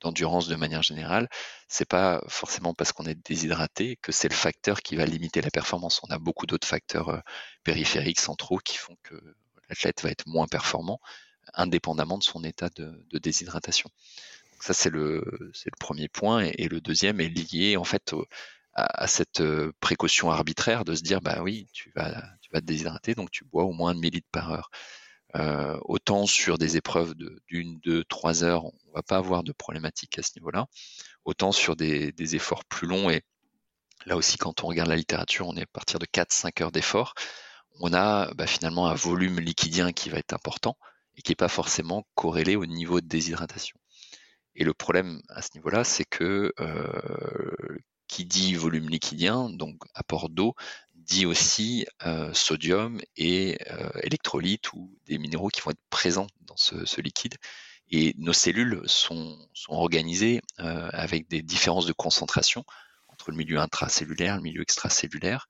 d'endurance 0.00 0.46
de, 0.48 0.56
manière 0.56 0.82
générale, 0.82 1.28
c'est 1.66 1.88
pas 1.88 2.22
forcément 2.28 2.74
parce 2.74 2.92
qu'on 2.92 3.04
est 3.06 3.18
déshydraté 3.26 3.96
que 3.96 4.12
c'est 4.12 4.28
le 4.28 4.34
facteur 4.34 4.80
qui 4.80 4.96
va 4.96 5.04
limiter 5.04 5.40
la 5.40 5.50
performance. 5.50 6.00
On 6.08 6.12
a 6.12 6.18
beaucoup 6.18 6.46
d'autres 6.46 6.68
facteurs 6.68 7.08
euh, 7.08 7.20
périphériques 7.64 8.20
centraux 8.20 8.58
qui 8.58 8.76
font 8.76 8.96
que 9.02 9.16
l'athlète 9.68 10.02
va 10.02 10.10
être 10.10 10.26
moins 10.26 10.46
performant, 10.46 11.00
indépendamment 11.54 12.18
de 12.18 12.22
son 12.22 12.44
état 12.44 12.68
de, 12.76 13.18
déshydratation. 13.18 13.90
ça 14.60 14.72
c'est 14.72 14.90
le, 14.90 15.24
premier 15.80 16.08
point 16.08 16.44
et, 16.44 16.68
le 16.68 16.80
deuxième 16.80 17.20
est 17.20 17.28
lié 17.28 17.76
en 17.76 17.84
fait 17.84 18.14
à, 18.74 19.06
cette 19.06 19.40
euh, 19.40 19.72
précaution 19.80 20.30
arbitraire 20.30 20.84
de 20.84 20.94
se 20.94 21.02
dire 21.02 21.20
bah 21.20 21.42
oui 21.42 21.66
tu 21.72 21.90
vas 21.96 22.22
tu 22.40 22.50
vas 22.52 22.60
te 22.60 22.66
déshydrater 22.66 23.14
donc 23.14 23.30
tu 23.30 23.44
bois 23.44 23.64
au 23.64 23.72
moins 23.72 23.90
un 23.90 23.94
millilitre 23.94 24.28
par 24.30 24.52
heure. 24.52 24.70
Euh, 25.36 25.78
autant 25.82 26.26
sur 26.26 26.56
des 26.56 26.76
épreuves 26.76 27.14
d'une, 27.48 27.78
deux, 27.80 28.02
trois 28.04 28.44
heures, 28.44 28.64
on 28.64 28.92
va 28.94 29.02
pas 29.02 29.18
avoir 29.18 29.44
de 29.44 29.52
problématique 29.52 30.18
à 30.18 30.22
ce 30.22 30.30
niveau-là. 30.36 30.66
Autant 31.24 31.52
sur 31.52 31.76
des, 31.76 32.12
efforts 32.34 32.64
plus 32.64 32.86
longs 32.86 33.10
et 33.10 33.22
là 34.06 34.16
aussi 34.16 34.38
quand 34.38 34.64
on 34.64 34.68
regarde 34.68 34.88
la 34.88 34.96
littérature, 34.96 35.46
on 35.46 35.56
est 35.56 35.62
à 35.62 35.66
partir 35.66 35.98
de 35.98 36.06
4-5 36.06 36.62
heures 36.62 36.72
d'effort. 36.72 37.14
On 37.80 37.92
a 37.92 38.32
bah, 38.34 38.46
finalement 38.46 38.88
un 38.88 38.94
volume 38.94 39.40
liquidien 39.40 39.92
qui 39.92 40.08
va 40.08 40.18
être 40.18 40.32
important 40.32 40.76
et 41.16 41.22
qui 41.22 41.32
n'est 41.32 41.36
pas 41.36 41.48
forcément 41.48 42.06
corrélé 42.14 42.56
au 42.56 42.66
niveau 42.66 43.00
de 43.00 43.06
déshydratation. 43.06 43.78
Et 44.54 44.64
le 44.64 44.74
problème 44.74 45.20
à 45.28 45.42
ce 45.42 45.50
niveau-là, 45.54 45.84
c'est 45.84 46.04
que 46.04 46.52
euh, 46.58 47.78
qui 48.08 48.24
dit 48.24 48.54
volume 48.54 48.88
liquidien, 48.88 49.50
donc 49.50 49.76
apport 49.94 50.30
d'eau, 50.30 50.54
dit 51.08 51.24
aussi 51.24 51.86
euh, 52.06 52.32
sodium 52.34 53.00
et 53.16 53.58
euh, 53.70 53.90
électrolytes 54.02 54.72
ou 54.74 54.94
des 55.06 55.18
minéraux 55.18 55.48
qui 55.48 55.62
vont 55.62 55.70
être 55.70 55.80
présents 55.90 56.26
dans 56.42 56.56
ce, 56.56 57.00
liquide. 57.00 57.36
Et 57.90 58.14
nos 58.18 58.34
cellules 58.34 58.82
sont, 58.84 59.38
organisées 59.68 60.42
euh, 60.60 60.90
avec 60.92 61.26
des 61.28 61.42
différences 61.42 61.86
de 61.86 61.94
concentration 61.94 62.64
entre 63.08 63.30
le 63.30 63.38
milieu 63.38 63.58
intracellulaire 63.58 64.34
et 64.34 64.36
le 64.36 64.42
milieu 64.42 64.60
extracellulaire. 64.60 65.48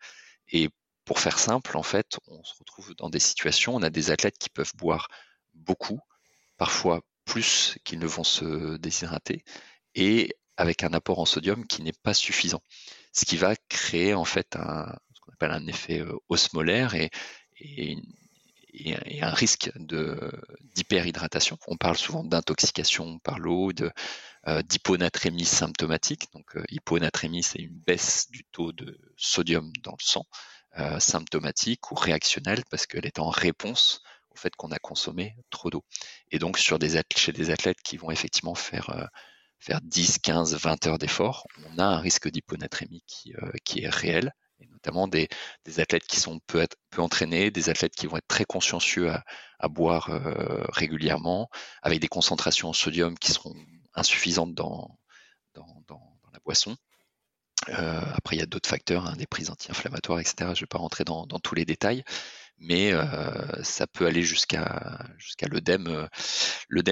Et 0.50 0.70
pour 1.04 1.18
faire 1.18 1.38
simple, 1.40 1.76
en 1.76 1.82
fait, 1.82 2.18
on 2.28 2.42
se 2.44 2.54
retrouve 2.58 2.94
dans 2.94 3.10
des 3.10 3.18
situations, 3.18 3.74
on 3.74 3.82
a 3.82 3.90
des 3.90 4.12
athlètes 4.12 4.38
qui 4.38 4.50
peuvent 4.50 4.72
boire 4.76 5.08
beaucoup, 5.54 6.00
parfois 6.56 7.00
plus 7.24 7.78
qu'ils 7.84 7.98
ne 7.98 8.06
vont 8.06 8.24
se 8.24 8.76
déshydrater, 8.76 9.42
et 9.96 10.36
avec 10.56 10.84
un 10.84 10.92
apport 10.92 11.18
en 11.18 11.24
sodium 11.24 11.66
qui 11.66 11.82
n'est 11.82 11.92
pas 11.92 12.14
suffisant. 12.14 12.62
Ce 13.12 13.24
qui 13.24 13.36
va 13.36 13.56
créer 13.68 14.14
en 14.14 14.24
fait 14.24 14.54
un, 14.56 14.94
appelle 15.32 15.52
un 15.52 15.66
effet 15.66 16.00
euh, 16.00 16.16
osmolaire 16.28 16.94
et, 16.94 17.10
un 19.22 19.30
risque 19.30 19.72
d'hyperhydratation. 20.74 21.58
On 21.66 21.76
parle 21.76 21.96
souvent 21.96 22.22
d'intoxication 22.22 23.18
par 23.18 23.38
l'eau, 23.40 23.72
euh, 24.46 24.62
d'hyponatrémie 24.62 25.46
symptomatique. 25.46 26.28
Donc 26.32 26.54
euh, 26.54 26.62
hyponatrémie, 26.68 27.42
c'est 27.42 27.58
une 27.58 27.74
baisse 27.74 28.30
du 28.30 28.44
taux 28.44 28.72
de 28.72 29.00
sodium 29.16 29.72
dans 29.82 29.96
le 29.98 30.04
sang, 30.04 30.26
symptomatique 31.00 31.90
ou 31.90 31.96
réactionnelle 31.96 32.62
parce 32.70 32.86
qu'elle 32.86 33.06
est 33.06 33.18
en 33.18 33.30
réponse 33.30 34.00
au 34.30 34.36
fait 34.36 34.54
qu'on 34.54 34.70
a 34.70 34.78
consommé 34.78 35.34
trop 35.50 35.70
d'eau. 35.70 35.82
Et 36.30 36.38
donc 36.38 36.56
chez 36.56 36.78
des 36.78 37.50
athlètes 37.50 37.82
qui 37.82 37.96
vont 37.96 38.12
effectivement 38.12 38.54
faire 38.54 39.08
faire 39.58 39.80
10, 39.82 40.18
15, 40.18 40.54
20 40.54 40.86
heures 40.86 40.98
d'effort, 40.98 41.46
on 41.66 41.78
a 41.78 41.84
un 41.84 41.98
risque 41.98 42.28
d'hyponatrémie 42.28 43.02
qui, 43.06 43.32
est 43.32 43.88
réel 43.88 44.32
notamment 44.78 45.08
des, 45.08 45.28
athlètes 45.78 46.06
qui 46.06 46.20
sont 46.20 46.40
peu, 46.46 46.66
peu, 46.90 47.02
entraînés, 47.02 47.50
des 47.50 47.68
athlètes 47.68 47.94
qui 47.94 48.06
vont 48.06 48.16
être 48.16 48.28
très 48.28 48.44
consciencieux 48.44 49.10
à, 49.58 49.68
boire 49.68 50.10
euh, 50.10 50.64
régulièrement, 50.68 51.50
avec 51.82 52.00
des 52.00 52.08
concentrations 52.08 52.68
en 52.68 52.72
sodium 52.72 53.18
qui 53.18 53.32
seront 53.32 53.54
insuffisantes 53.94 54.54
dans, 54.54 54.98
dans, 55.54 55.66
la 56.32 56.38
boisson. 56.44 56.76
Euh, 57.70 58.02
après, 58.14 58.36
il 58.36 58.38
y 58.38 58.42
a 58.42 58.46
d'autres 58.46 58.68
facteurs, 58.68 59.06
hein, 59.06 59.16
des 59.16 59.26
prises 59.26 59.50
anti-inflammatoires, 59.50 60.20
etc. 60.20 60.34
Je 60.40 60.44
ne 60.44 60.60
vais 60.60 60.66
pas 60.66 60.78
rentrer 60.78 61.04
dans, 61.04 61.26
tous 61.26 61.54
les 61.54 61.64
détails, 61.64 62.04
mais 62.58 62.92
euh, 62.92 63.62
ça 63.64 63.86
peut 63.86 64.06
aller 64.06 64.22
jusqu'à 64.22 65.04
jusqu'à 65.16 65.48
l'œdème, 65.48 66.08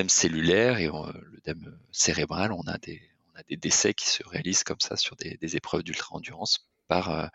cellulaire 0.09 0.79
et 0.79 0.90
l'œdème 1.31 1.79
cérébral. 1.92 2.53
On 2.53 2.66
a 2.66 2.79
des 2.79 3.01
on 3.33 3.38
a 3.38 3.42
des 3.44 3.57
décès 3.57 3.92
qui 3.94 4.07
se 4.09 4.27
réalisent 4.27 4.64
comme 4.64 4.81
ça 4.81 4.96
sur 4.96 5.14
des, 5.16 5.37
des 5.37 5.57
épreuves 5.57 5.83
d'ultra-endurance 5.83 6.66
par 6.88 7.31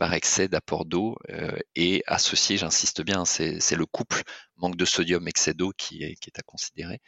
par 0.00 0.14
excès 0.14 0.48
d'apport 0.48 0.86
d'eau 0.86 1.18
euh, 1.28 1.58
et 1.76 2.02
associé, 2.06 2.56
j'insiste 2.56 3.02
bien, 3.02 3.26
c'est 3.26 3.76
le 3.76 3.84
couple 3.84 4.22
manque 4.56 4.76
de 4.76 4.86
sodium, 4.86 5.28
excès 5.28 5.52
d'eau 5.52 5.72
qui 5.76 6.02
est, 6.02 6.38
à 6.38 6.42
considérer. 6.42 7.02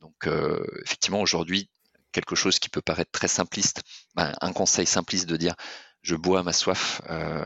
Donc 0.00 0.26
euh, 0.26 0.64
effectivement 0.82 1.20
aujourd'hui, 1.20 1.68
quelque 2.10 2.34
chose 2.34 2.58
qui 2.58 2.70
peut 2.70 2.80
paraître 2.80 3.10
très 3.10 3.28
simpliste, 3.28 3.82
ben, 4.14 4.34
un 4.40 4.54
conseil 4.54 4.86
simpliste 4.86 5.28
de 5.28 5.36
dire 5.36 5.56
je 6.00 6.16
bois 6.16 6.42
ma 6.42 6.54
soif, 6.54 7.02
euh, 7.10 7.44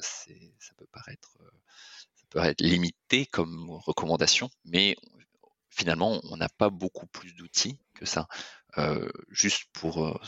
ça 0.00 0.74
peut 0.76 0.88
paraître 0.92 1.38
ça 2.14 2.24
peut 2.28 2.54
limité 2.60 3.24
comme 3.24 3.70
recommandation, 3.70 4.50
mais 4.66 4.94
finalement 5.70 6.20
on 6.24 6.36
n'a 6.36 6.50
pas 6.50 6.68
beaucoup 6.68 7.06
plus 7.06 7.32
d'outils 7.32 7.80
que 7.94 8.04
ça. 8.04 8.28
juste 9.30 9.64
pour 9.72 10.20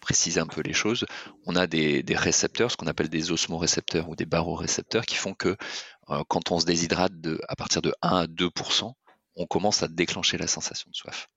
préciser 0.00 0.40
un 0.40 0.46
peu 0.46 0.62
les 0.62 0.72
choses, 0.72 1.06
on 1.46 1.56
a 1.56 1.66
des, 1.66 2.04
récepteurs, 2.10 2.70
ce 2.70 2.76
qu'on 2.76 2.86
appelle 2.86 3.08
des 3.08 3.30
osmorécepteurs 3.30 4.08
ou 4.08 4.16
des 4.16 4.26
barorécepteurs, 4.26 5.06
qui 5.06 5.16
font 5.16 5.34
que 5.34 5.56
euh, 6.08 6.22
quand 6.28 6.50
on 6.50 6.58
se 6.58 6.66
déshydrate 6.66 7.12
à 7.48 7.56
partir 7.56 7.82
de 7.82 7.94
1 8.02 8.08
à 8.08 8.26
2% 8.26 8.92
on 9.36 9.46
commence 9.46 9.82
à 9.82 9.88
déclencher 9.88 10.36
la 10.36 10.46
sensation 10.46 10.90
de 10.90 10.96
soif. 10.96 11.28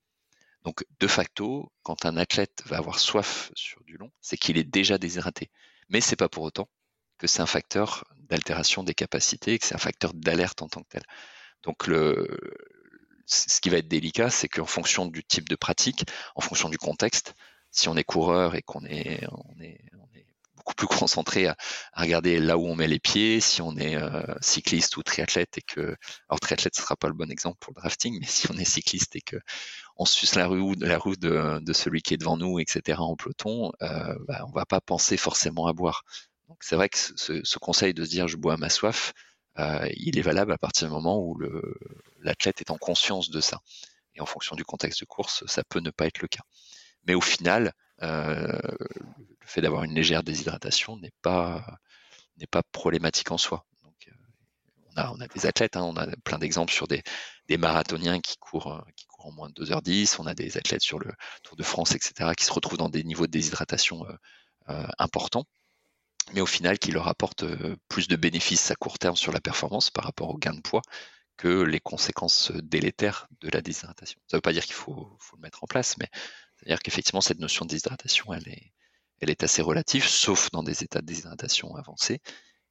Donc, 0.64 0.84
de 0.98 1.06
facto, 1.06 1.72
quand 1.82 2.06
un 2.06 2.16
athlète 2.16 2.62
va 2.66 2.78
avoir 2.78 2.98
soif 2.98 3.50
sur 3.54 3.82
du 3.84 3.96
long, 3.96 4.10
c'est 4.20 4.36
qu'il 4.36 4.56
est 4.56 4.64
déjà 4.64 4.98
déshydraté. 4.98 5.50
Mais 5.88 6.00
c'est 6.00 6.16
pas 6.16 6.28
pour 6.28 6.42
autant 6.42 6.68
que 7.18 7.26
c'est 7.26 7.42
un 7.42 7.46
facteur 7.46 8.04
d'altération 8.16 8.82
des 8.82 8.94
capacités, 8.94 9.58
que 9.58 9.66
c'est 9.66 9.74
un 9.74 9.78
facteur 9.78 10.14
d'alerte 10.14 10.62
en 10.62 10.68
tant 10.68 10.82
que 10.82 10.88
tel. 10.88 11.02
Donc, 11.62 11.84
ce 13.26 13.60
qui 13.60 13.68
va 13.68 13.78
être 13.78 13.88
délicat, 13.88 14.30
c'est 14.30 14.48
qu'en 14.48 14.66
fonction 14.66 15.06
du 15.06 15.22
type 15.22 15.48
de 15.48 15.56
pratique, 15.56 16.04
en 16.34 16.40
fonction 16.40 16.68
du 16.68 16.78
contexte, 16.78 17.34
si 17.74 17.88
on 17.88 17.96
est 17.96 18.04
coureur 18.04 18.54
et 18.54 18.62
qu'on 18.62 18.84
est, 18.84 19.26
beaucoup 20.56 20.74
plus 20.74 20.86
concentré 21.08 21.46
à, 21.48 21.56
regarder 21.94 22.38
là 22.38 22.56
où 22.56 22.66
on 22.66 22.74
met 22.74 22.86
les 22.86 22.98
pieds, 23.00 23.40
si 23.40 23.60
on 23.60 23.76
est 23.76 23.96
euh, 23.96 24.22
cycliste 24.40 24.96
ou 24.96 25.02
triathlète 25.02 25.58
et 25.58 25.62
que, 25.62 25.96
alors 26.28 26.40
triathlète 26.40 26.74
ce 26.74 26.82
sera 26.82 26.96
pas 26.96 27.08
le 27.08 27.14
bon 27.14 27.30
exemple 27.30 27.58
pour 27.60 27.72
le 27.76 27.80
drafting, 27.80 28.18
mais 28.20 28.26
si 28.26 28.50
on 28.50 28.56
est 28.56 28.64
cycliste 28.64 29.16
et 29.16 29.20
que 29.20 29.36
on 29.96 30.06
suce 30.06 30.34
la 30.34 30.46
roue, 30.46 30.74
de, 30.74 31.72
celui 31.72 32.02
qui 32.02 32.14
est 32.14 32.16
devant 32.16 32.36
nous, 32.36 32.58
etc. 32.58 32.98
en 33.00 33.14
peloton, 33.16 33.72
euh, 33.82 34.16
bah, 34.26 34.44
on 34.48 34.52
va 34.52 34.66
pas 34.66 34.80
penser 34.80 35.16
forcément 35.16 35.66
à 35.66 35.72
boire. 35.72 36.02
Donc 36.48 36.58
c'est 36.62 36.76
vrai 36.76 36.88
que 36.88 36.98
ce, 36.98 37.40
ce, 37.44 37.58
conseil 37.58 37.94
de 37.94 38.04
se 38.04 38.10
dire 38.10 38.26
je 38.26 38.36
bois 38.36 38.54
à 38.54 38.56
ma 38.56 38.70
soif, 38.70 39.12
euh, 39.58 39.88
il 39.96 40.18
est 40.18 40.22
valable 40.22 40.52
à 40.52 40.58
partir 40.58 40.88
du 40.88 40.94
moment 40.94 41.20
où 41.20 41.38
l'athlète 42.20 42.60
est 42.60 42.70
en 42.70 42.78
conscience 42.78 43.30
de 43.30 43.40
ça. 43.40 43.60
Et 44.16 44.20
en 44.20 44.26
fonction 44.26 44.56
du 44.56 44.64
contexte 44.64 45.00
de 45.00 45.06
course, 45.06 45.44
ça 45.46 45.62
peut 45.64 45.80
ne 45.80 45.90
pas 45.90 46.06
être 46.06 46.22
le 46.22 46.28
cas. 46.28 46.42
Mais 47.06 47.14
au 47.14 47.20
final, 47.20 47.72
euh, 48.02 48.46
le 48.46 49.46
fait 49.46 49.60
d'avoir 49.60 49.84
une 49.84 49.94
légère 49.94 50.22
déshydratation 50.22 50.98
n'est 50.98 51.12
pas 51.22 51.78
problématique 52.72 53.30
en 53.30 53.38
soi. 53.38 53.64
Donc, 53.82 54.08
euh, 54.08 55.02
on 55.12 55.20
a 55.20 55.28
des 55.28 55.46
athlètes, 55.46 55.76
hein, 55.76 55.82
on 55.82 55.96
a 55.96 56.06
plein 56.24 56.38
d'exemples 56.38 56.72
sur 56.72 56.88
des, 56.88 57.02
marathoniens 57.56 58.20
qui 58.20 58.36
courent 58.38 58.72
euh, 58.72 58.82
qui 58.96 59.06
courent 59.06 59.26
en 59.26 59.32
moins 59.32 59.50
de 59.50 59.64
2h10. 59.64 60.16
On 60.18 60.26
a 60.26 60.34
des 60.34 60.56
athlètes 60.56 60.82
sur 60.82 60.98
le 60.98 61.10
Tour 61.42 61.56
de 61.56 61.62
France, 61.62 61.94
etc., 61.94 62.32
qui 62.36 62.44
se 62.44 62.52
retrouvent 62.52 62.78
dans 62.78 62.88
des 62.88 63.04
niveaux 63.04 63.26
de 63.26 63.32
déshydratation 63.32 64.06
importants 64.98 65.44
mais 66.32 66.40
au 66.40 66.46
final 66.46 66.78
qui 66.78 66.90
leur 66.90 67.08
apporte 67.08 67.44
plus 67.88 68.08
de 68.08 68.16
bénéfices 68.16 68.70
à 68.70 68.74
court 68.76 68.98
terme 68.98 69.14
sur 69.14 69.30
la 69.30 69.40
performance 69.40 69.90
par 69.90 70.04
rapport 70.04 70.30
au 70.30 70.38
gain 70.38 70.54
de 70.54 70.60
poids 70.60 70.80
que 71.36 71.62
les 71.62 71.80
conséquences 71.80 72.52
délétères 72.52 73.26
de 73.40 73.48
la 73.50 73.60
déshydratation. 73.60 74.20
Ça 74.26 74.36
ne 74.36 74.38
veut 74.38 74.42
pas 74.42 74.52
dire 74.52 74.64
qu'il 74.64 74.74
faut, 74.74 75.18
le 75.34 75.40
mettre 75.40 75.64
en 75.64 75.66
place, 75.66 75.96
mais 75.98 76.08
c'est-à-dire 76.64 76.82
qu'effectivement, 76.82 77.20
cette 77.20 77.40
notion 77.40 77.66
de 77.66 77.70
déshydratation, 77.70 78.32
elle 78.32 78.48
est, 79.30 79.42
assez 79.42 79.60
relative, 79.60 80.06
sauf 80.06 80.50
dans 80.50 80.62
des 80.62 80.82
états 80.82 81.02
de 81.02 81.06
déshydratation 81.06 81.76
avancés, 81.76 82.20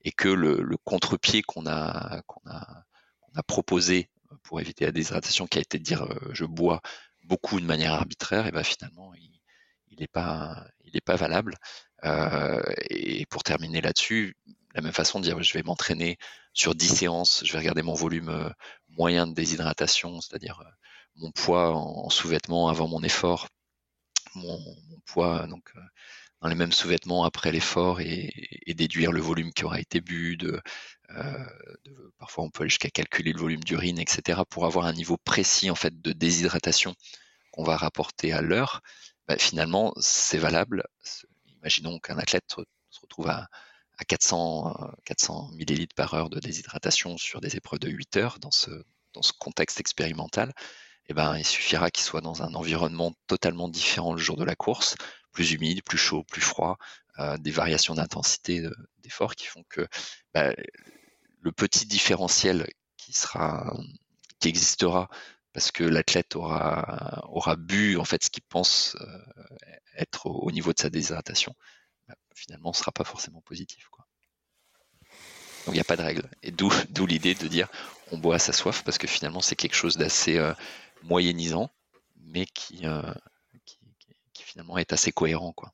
et 0.02 0.12
que 0.12 0.30
le, 0.30 0.78
contre-pied 0.84 1.44
qu'on 1.44 1.68
a, 1.68 2.24
proposé 3.46 4.10
pour 4.42 4.60
éviter 4.62 4.86
la 4.86 4.92
déshydratation, 4.92 5.46
qui 5.46 5.60
a 5.60 5.62
été 5.62 5.78
de 5.78 5.84
dire 5.84 6.04
euh, 6.04 6.32
je 6.34 6.46
bois 6.46 6.82
beaucoup 7.26 7.60
de 7.60 7.66
manière 7.66 7.94
arbitraire, 7.94 8.48
et 8.48 8.52
ben 8.52 8.64
finalement, 8.64 9.14
il 9.14 10.00
n'est 10.00 10.08
pas, 10.08 10.66
valable. 11.16 11.56
Euh, 12.04 12.64
et 12.90 13.28
pour 13.28 13.44
terminer 13.44 13.82
là-dessus, 13.82 14.36
la 14.74 14.82
même 14.82 14.92
façon 14.92 15.20
de 15.20 15.26
dire 15.26 15.42
je 15.44 15.54
vais 15.54 15.62
m'entraîner 15.62 16.18
sur 16.54 16.74
10 16.74 16.98
séances, 16.98 17.44
je 17.46 17.54
vais 17.54 17.60
regarder 17.60 17.84
mon 17.84 17.94
volume 17.94 18.30
euh, 18.30 18.50
moyen 18.90 19.28
de 19.28 19.36
déshydratation, 19.36 20.20
c'est-à-dire 20.20 20.64
mon 21.16 21.32
poids 21.32 21.76
en, 21.76 22.10
sous-vêtements 22.10 22.70
avant 22.70 22.88
mon 22.88 23.04
effort, 23.04 23.48
mon, 24.36 24.60
poids 25.06 25.48
donc 25.48 25.72
dans 26.42 26.50
les 26.50 26.56
mêmes 26.56 26.72
sous-vêtements 26.72 27.24
après 27.24 27.52
l'effort 27.52 28.02
et, 28.02 28.32
déduire 28.68 29.12
le 29.12 29.22
volume 29.22 29.54
qui 29.54 29.66
aura 29.66 29.80
été 29.80 30.02
bu, 30.02 30.36
de, 30.36 30.60
parfois 32.18 32.44
on 32.44 32.50
peut 32.50 32.64
aller 32.64 32.70
jusqu'à 32.70 32.90
calculer 32.90 33.32
le 33.32 33.40
volume 33.40 33.64
d'urine, 33.64 34.00
etc. 34.00 34.42
pour 34.50 34.66
avoir 34.66 34.86
un 34.86 34.94
niveau 34.94 35.18
précis 35.18 35.70
en 35.70 35.76
fait 35.76 36.02
de 36.02 36.12
déshydratation 36.12 36.96
qu'on 37.52 37.64
va 37.64 37.78
rapporter 37.78 38.34
à 38.34 38.42
l'heure. 38.42 38.82
Bah, 39.28 39.38
finalement, 39.38 39.94
c'est 40.00 40.40
valable 40.40 40.84
imaginons 41.64 41.98
qu'un 42.00 42.18
athlète 42.18 42.44
se 42.90 43.00
retrouve 43.02 43.30
à, 43.30 43.48
400, 44.08 44.92
400 45.06 45.52
millilitres 45.54 45.96
par 45.96 46.14
heure 46.14 46.30
de 46.30 46.40
déshydratation 46.40 47.18
sur 47.18 47.40
des 47.40 47.56
épreuves 47.56 47.80
de 47.80 47.90
8 47.90 48.18
heures 48.18 48.40
dans 48.40 48.52
ce, 48.52 48.70
dans 49.14 49.22
ce 49.22 49.32
contexte 49.32 49.80
expérimental, 49.80 50.52
eh 51.08 51.14
ben, 51.14 51.38
il 51.38 51.46
suffira 51.46 51.92
qu'il 51.92 52.04
soit 52.04 52.22
dans 52.22 52.44
un 52.44 52.54
environnement 52.54 53.14
totalement 53.28 53.68
différent 53.68 54.14
le 54.14 54.20
jour 54.20 54.38
de 54.38 54.44
la 54.44 54.56
course, 54.56 54.96
plus 55.32 55.52
humide, 55.52 55.84
plus 55.84 55.98
chaud, 55.98 56.24
plus 56.24 56.42
froid, 56.42 56.78
euh, 57.20 57.38
des 57.38 57.52
variations 57.52 57.96
d'intensité 57.96 58.66
d'effort 59.00 59.36
qui 59.36 59.46
font 59.46 59.64
que 59.70 59.88
bah, 60.34 60.54
le 61.42 61.52
petit 61.52 61.86
différentiel 61.86 62.68
qui 62.98 63.14
sera 63.14 63.76
qui 64.40 64.48
existera 64.50 65.10
parce 65.54 65.72
que 65.72 65.84
l'athlète 65.84 66.36
aura, 66.36 67.24
aura 67.30 67.56
bu 67.56 67.98
en 67.98 68.06
fait 68.06 68.24
ce 68.24 68.30
qu'il 68.30 68.44
pense 68.44 68.96
euh, 69.00 69.18
être 69.98 70.26
au, 70.26 70.52
niveau 70.52 70.74
de 70.74 70.80
sa 70.80 70.90
déshydratation, 70.90 71.56
bah, 72.08 72.16
finalement, 72.36 72.74
ce 72.74 72.80
sera 72.80 72.92
pas 72.92 73.04
forcément 73.04 73.42
positif. 73.42 73.88
Donc 75.66 75.76
il 75.76 75.78
n'y 75.78 75.80
a 75.80 75.86
pas 75.86 75.96
de 75.96 76.02
règle. 76.02 76.30
Et 76.42 76.52
d'où, 76.52 76.72
d'où 76.90 77.06
l'idée 77.06 77.36
de 77.36 77.48
dire 77.48 77.68
on 78.12 78.18
boit 78.18 78.36
à 78.36 78.40
sa 78.40 78.54
soif, 78.54 78.84
parce 78.84 78.98
que 78.98 79.08
finalement 79.08 79.42
c'est 79.42 79.56
quelque 79.56 79.76
chose 79.76 79.98
d'assez 79.98 80.38
euh, 80.38 80.54
moyennisant, 81.04 81.70
mais 82.34 82.46
qui, 82.46 82.82
euh, 82.86 83.02
qui, 83.66 83.78
qui, 84.34 84.44
finalement 84.44 84.78
est 84.78 84.94
assez 84.94 85.12
cohérent. 85.12 85.54
Quoi. 85.54 85.74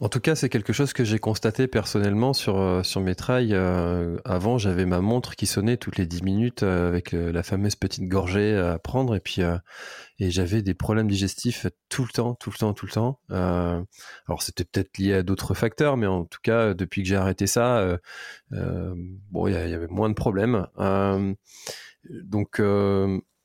En 0.00 0.08
tout 0.08 0.20
cas, 0.20 0.36
c'est 0.36 0.48
quelque 0.48 0.72
chose 0.72 0.92
que 0.92 1.02
j'ai 1.02 1.18
constaté 1.18 1.66
personnellement 1.66 2.32
sur 2.32 2.60
euh, 2.60 2.84
sur 2.84 3.00
mes 3.00 3.16
trails. 3.16 3.52
Euh, 3.52 4.16
avant, 4.24 4.56
j'avais 4.56 4.86
ma 4.86 5.00
montre 5.00 5.34
qui 5.34 5.46
sonnait 5.46 5.76
toutes 5.76 5.98
les 5.98 6.06
10 6.06 6.22
minutes 6.22 6.62
avec 6.62 7.10
la 7.12 7.42
fameuse 7.42 7.74
petite 7.74 8.08
gorgée 8.08 8.56
à 8.56 8.78
prendre 8.78 9.16
et 9.16 9.20
puis 9.20 9.42
et 10.20 10.30
j'avais 10.30 10.62
des 10.62 10.74
problèmes 10.74 11.08
digestifs 11.08 11.66
tout 11.88 12.04
le 12.04 12.10
temps, 12.10 12.34
tout 12.34 12.50
le 12.50 12.58
temps, 12.58 12.74
tout 12.74 12.86
le 12.86 12.92
temps. 12.92 13.20
alors 13.30 14.42
c'était 14.42 14.64
peut-être 14.64 14.98
lié 14.98 15.14
à 15.14 15.22
d'autres 15.24 15.54
facteurs, 15.54 15.96
mais 15.96 16.06
en 16.06 16.24
tout 16.24 16.40
cas, 16.44 16.74
depuis 16.74 17.02
que 17.02 17.08
j'ai 17.08 17.16
arrêté 17.16 17.48
ça, 17.48 17.98
bon, 18.52 19.48
il 19.48 19.52
y, 19.52 19.56
avait 19.56 19.88
moins 19.88 20.08
de 20.08 20.14
problèmes. 20.14 20.66
donc 22.04 22.60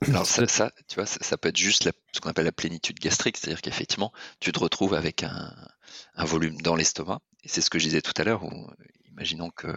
alors 0.10 0.26
ça, 0.26 0.72
tu 0.88 0.96
vois, 0.96 1.06
ça, 1.06 1.38
peut 1.38 1.50
être 1.50 1.58
juste 1.58 1.90
ce 2.14 2.20
qu'on 2.20 2.30
appelle 2.30 2.46
la 2.46 2.52
plénitude 2.52 3.00
gastrique, 3.00 3.38
c'est-à-dire 3.38 3.62
qu'effectivement, 3.62 4.12
tu 4.40 4.52
te 4.52 4.60
retrouves 4.60 4.94
avec 4.94 5.24
un, 5.24 5.54
volume 6.18 6.62
dans 6.62 6.76
l'estomac, 6.76 7.20
et 7.44 7.48
c'est 7.48 7.62
ce 7.62 7.70
que 7.70 7.80
je 7.80 7.86
disais 7.86 8.02
tout 8.02 8.14
à 8.18 8.24
l'heure, 8.24 8.44
imaginons 9.12 9.50
que, 9.50 9.68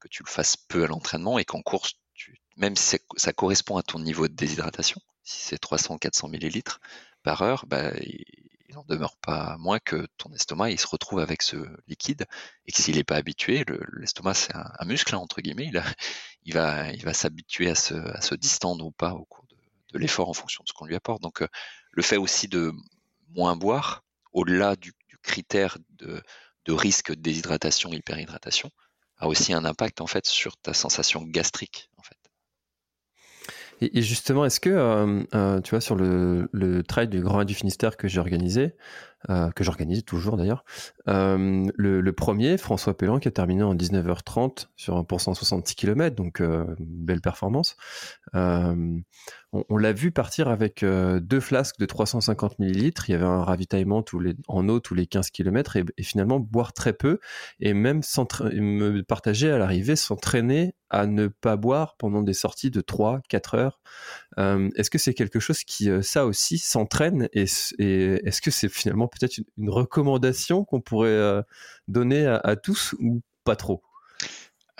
que 0.00 0.08
tu 0.08 0.22
le 0.22 0.30
fasses 0.30 0.56
peu 0.56 0.84
à 0.84 0.86
l'entraînement 0.86 1.38
et 1.38 1.44
qu'en 1.44 1.62
course, 1.62 1.94
tu, 2.14 2.40
même 2.56 2.76
si 2.76 2.98
ça 3.16 3.32
correspond 3.32 3.76
à 3.76 3.82
ton 3.82 3.98
niveau 3.98 4.28
de 4.28 4.34
déshydratation, 4.34 5.00
si 5.22 5.40
c'est 5.42 5.62
300-400 5.62 6.30
millilitres 6.30 6.80
par 7.22 7.42
heure, 7.42 7.66
bah, 7.66 7.92
il 8.00 8.74
n'en 8.74 8.84
demeure 8.84 9.16
pas 9.16 9.56
moins 9.58 9.78
que 9.78 10.06
ton 10.18 10.32
estomac 10.32 10.70
il 10.70 10.78
se 10.78 10.86
retrouve 10.86 11.20
avec 11.20 11.42
ce 11.42 11.56
liquide 11.86 12.26
et 12.66 12.72
que 12.72 12.82
s'il 12.82 12.96
n'est 12.96 13.04
pas 13.04 13.16
habitué, 13.16 13.64
l'estomac 13.94 14.34
c'est 14.34 14.54
un, 14.54 14.84
muscle 14.84 15.14
hein, 15.14 15.18
entre 15.18 15.40
guillemets, 15.40 15.66
il, 15.66 15.82
il 16.44 16.54
va 16.54 16.90
il 16.92 17.04
va 17.04 17.14
s'habituer 17.14 17.70
à 17.70 17.74
se, 17.74 17.94
à 17.94 18.20
se 18.20 18.34
distendre 18.34 18.84
ou 18.84 18.90
pas 18.90 19.12
au 19.12 19.24
cours 19.24 19.47
de, 19.92 19.98
l'effort 19.98 20.28
en 20.28 20.34
fonction 20.34 20.62
de 20.64 20.68
ce 20.68 20.72
qu'on 20.72 20.86
lui 20.86 20.96
apporte. 20.96 21.22
Donc 21.22 21.42
euh, 21.42 21.48
le 21.92 22.02
fait 22.02 22.16
aussi 22.16 22.48
de 22.48 22.72
moins 23.30 23.56
boire, 23.56 24.04
au-delà 24.32 24.76
du, 24.76 24.92
critère 25.22 25.78
de, 25.90 26.22
risque 26.68 27.10
de 27.10 27.20
déshydratation, 27.20 27.90
hyperhydratation, 27.92 28.70
a 29.16 29.26
aussi 29.26 29.52
un 29.52 29.64
impact 29.64 30.00
en 30.00 30.06
fait 30.06 30.26
sur 30.26 30.56
ta 30.58 30.74
sensation 30.74 31.22
gastrique 31.22 31.90
en 31.96 32.02
fait. 32.02 32.16
Et, 33.80 34.02
justement, 34.02 34.44
est-ce 34.44 34.58
que, 34.58 34.70
euh, 34.70 35.22
euh, 35.34 35.60
tu 35.60 35.70
vois, 35.70 35.80
sur 35.80 35.94
le, 35.94 36.48
le 36.52 36.82
trail 36.82 37.08
du 37.08 37.20
Grand 37.20 37.44
du 37.44 37.54
Finistère 37.54 37.96
que 37.96 38.08
j'ai 38.08 38.18
organisé, 38.18 38.74
euh, 39.30 39.50
que 39.50 39.64
j'organise 39.64 40.04
toujours 40.04 40.36
d'ailleurs. 40.36 40.64
Euh, 41.08 41.66
le, 41.76 42.12
premier, 42.12 42.56
François 42.56 42.96
Pellan, 42.96 43.18
qui 43.18 43.26
a 43.26 43.32
terminé 43.32 43.64
en 43.64 43.74
19h30 43.74 44.68
sur 44.76 44.96
un 44.96 45.02
pour 45.02 45.20
166 45.20 45.74
km, 45.74 46.14
donc 46.14 46.40
euh, 46.40 46.64
belle 46.78 47.20
performance. 47.20 47.76
on, 48.32 49.76
l'a 49.76 49.92
vu 49.92 50.12
partir 50.12 50.48
avec 50.48 50.84
deux 50.84 51.40
flasques 51.40 51.80
de 51.80 51.86
350 51.86 52.60
millilitres. 52.60 53.08
Il 53.08 53.12
y 53.12 53.14
avait 53.16 53.24
un 53.24 53.42
ravitaillement 53.42 54.02
tous 54.02 54.20
les, 54.20 54.34
en 54.46 54.68
eau 54.68 54.78
tous 54.78 54.94
les 54.94 55.06
15 55.06 55.30
km 55.30 55.76
et, 55.76 55.84
finalement 56.02 56.38
boire 56.38 56.72
très 56.72 56.92
peu 56.92 57.18
et 57.58 57.74
même 57.74 58.02
me 58.52 59.00
partager 59.02 59.50
à 59.50 59.58
l'arrivée, 59.58 59.96
s'entraîner 59.96 60.74
à 60.90 61.06
ne 61.06 61.26
pas 61.26 61.56
boire 61.56 61.96
pendant 61.98 62.22
des 62.22 62.32
sorties 62.34 62.70
de 62.70 62.80
3-4 62.80 63.56
heures. 63.56 63.80
est-ce 64.76 64.90
que 64.90 64.98
c'est 64.98 65.14
quelque 65.14 65.40
chose 65.40 65.64
qui, 65.64 65.90
ça 66.02 66.24
aussi, 66.26 66.58
s'entraîne 66.58 67.28
et 67.32 67.42
est-ce 67.42 68.40
que 68.42 68.50
c'est 68.50 68.68
finalement 68.68 69.07
peut-être 69.08 69.38
une, 69.38 69.70
recommandation 69.70 70.64
qu'on 70.64 70.80
pourrait 70.80 71.08
euh, 71.08 71.42
donner 71.88 72.26
à, 72.26 72.56
tous 72.56 72.94
ou 73.00 73.22
pas 73.44 73.56
trop? 73.56 73.82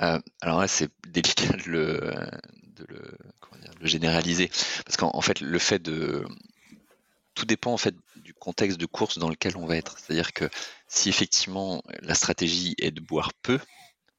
Euh, 0.01 0.21
Alors 0.41 0.61
là, 0.61 0.69
c'est 0.69 0.91
délicat 1.09 1.57
de 1.57 1.71
le, 1.71 2.29
généraliser 3.83 4.51
parce 4.85 4.97
qu'en 4.97 5.21
fait, 5.21 5.41
le 5.41 5.59
fait 5.59 5.81
de 5.81 6.25
tout 7.35 7.47
dépend 7.47 7.73
en 7.73 7.77
fait 7.77 7.95
du 8.17 8.35
contexte 8.35 8.79
de 8.79 8.87
course 8.87 9.19
dans 9.19 9.29
lequel 9.29 9.57
on 9.57 9.67
va 9.67 9.77
être. 9.77 9.99
C'est-à-dire 9.99 10.33
que 10.33 10.49
si 10.89 11.09
effectivement 11.09 11.83
la 12.03 12.15
stratégie 12.15 12.75
est 12.79 12.91
de 12.91 13.01
boire 13.01 13.33
peu, 13.35 13.61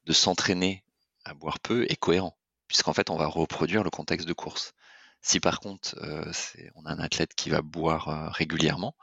de 0.05 0.13
s'entraîner 0.13 0.83
à 1.25 1.33
boire 1.33 1.59
peu 1.59 1.85
est 1.89 1.97
cohérent, 1.97 2.37
puisqu'en 2.67 2.93
fait 2.93 3.09
on 3.09 3.17
va 3.17 3.27
reproduire 3.27 3.83
le 3.83 3.89
contexte 3.89 4.27
de 4.27 4.33
course. 4.33 4.73
Si 5.21 5.41
par 5.41 5.59
contre 5.59 5.97
euh, 6.01 6.31
on 6.75 6.85
a 6.85 6.91
un 6.91 6.99
athlète 6.99 7.33
qui 7.35 7.49
va 7.49 7.61
boire 7.61 8.31
régulièrement, 8.33 8.95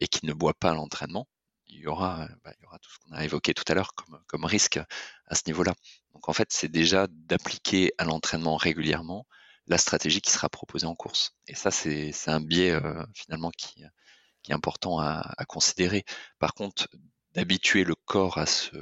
et 0.00 0.08
qui 0.08 0.26
ne 0.26 0.32
boit 0.32 0.54
pas 0.54 0.70
à 0.70 0.74
l'entraînement, 0.74 1.28
il 1.68 1.80
y 1.80 1.86
aura, 1.86 2.28
bah, 2.44 2.52
il 2.58 2.62
y 2.62 2.66
aura 2.66 2.78
tout 2.78 2.90
ce 2.90 2.98
qu'on 2.98 3.12
a 3.12 3.24
évoqué 3.24 3.54
tout 3.54 3.64
à 3.68 3.74
l'heure 3.74 3.92
comme, 3.94 4.44
risque 4.44 4.78
à 5.26 5.34
ce 5.34 5.42
niveau-là. 5.46 5.74
Donc 6.14 6.28
en 6.28 6.32
fait, 6.32 6.48
c'est 6.50 6.68
déjà 6.68 7.06
d'appliquer 7.10 7.92
à 7.98 8.04
l'entraînement 8.04 8.56
régulièrement 8.56 9.26
la 9.66 9.78
stratégie 9.78 10.20
qui 10.20 10.30
sera 10.30 10.48
proposée 10.48 10.86
en 10.86 10.94
course. 10.94 11.34
Et 11.48 11.54
ça, 11.54 11.70
c'est 11.70 12.12
un 12.28 12.40
biais 12.40 12.70
euh, 12.70 13.04
finalement 13.14 13.50
qui, 13.50 13.82
est 13.82 14.52
important 14.52 15.00
à, 15.00 15.34
considérer. 15.48 16.04
Par 16.38 16.54
contre, 16.54 16.88
d'habituer 17.32 17.82
le 17.82 17.96
corps 17.96 18.38
à 18.38 18.46
se 18.46 18.76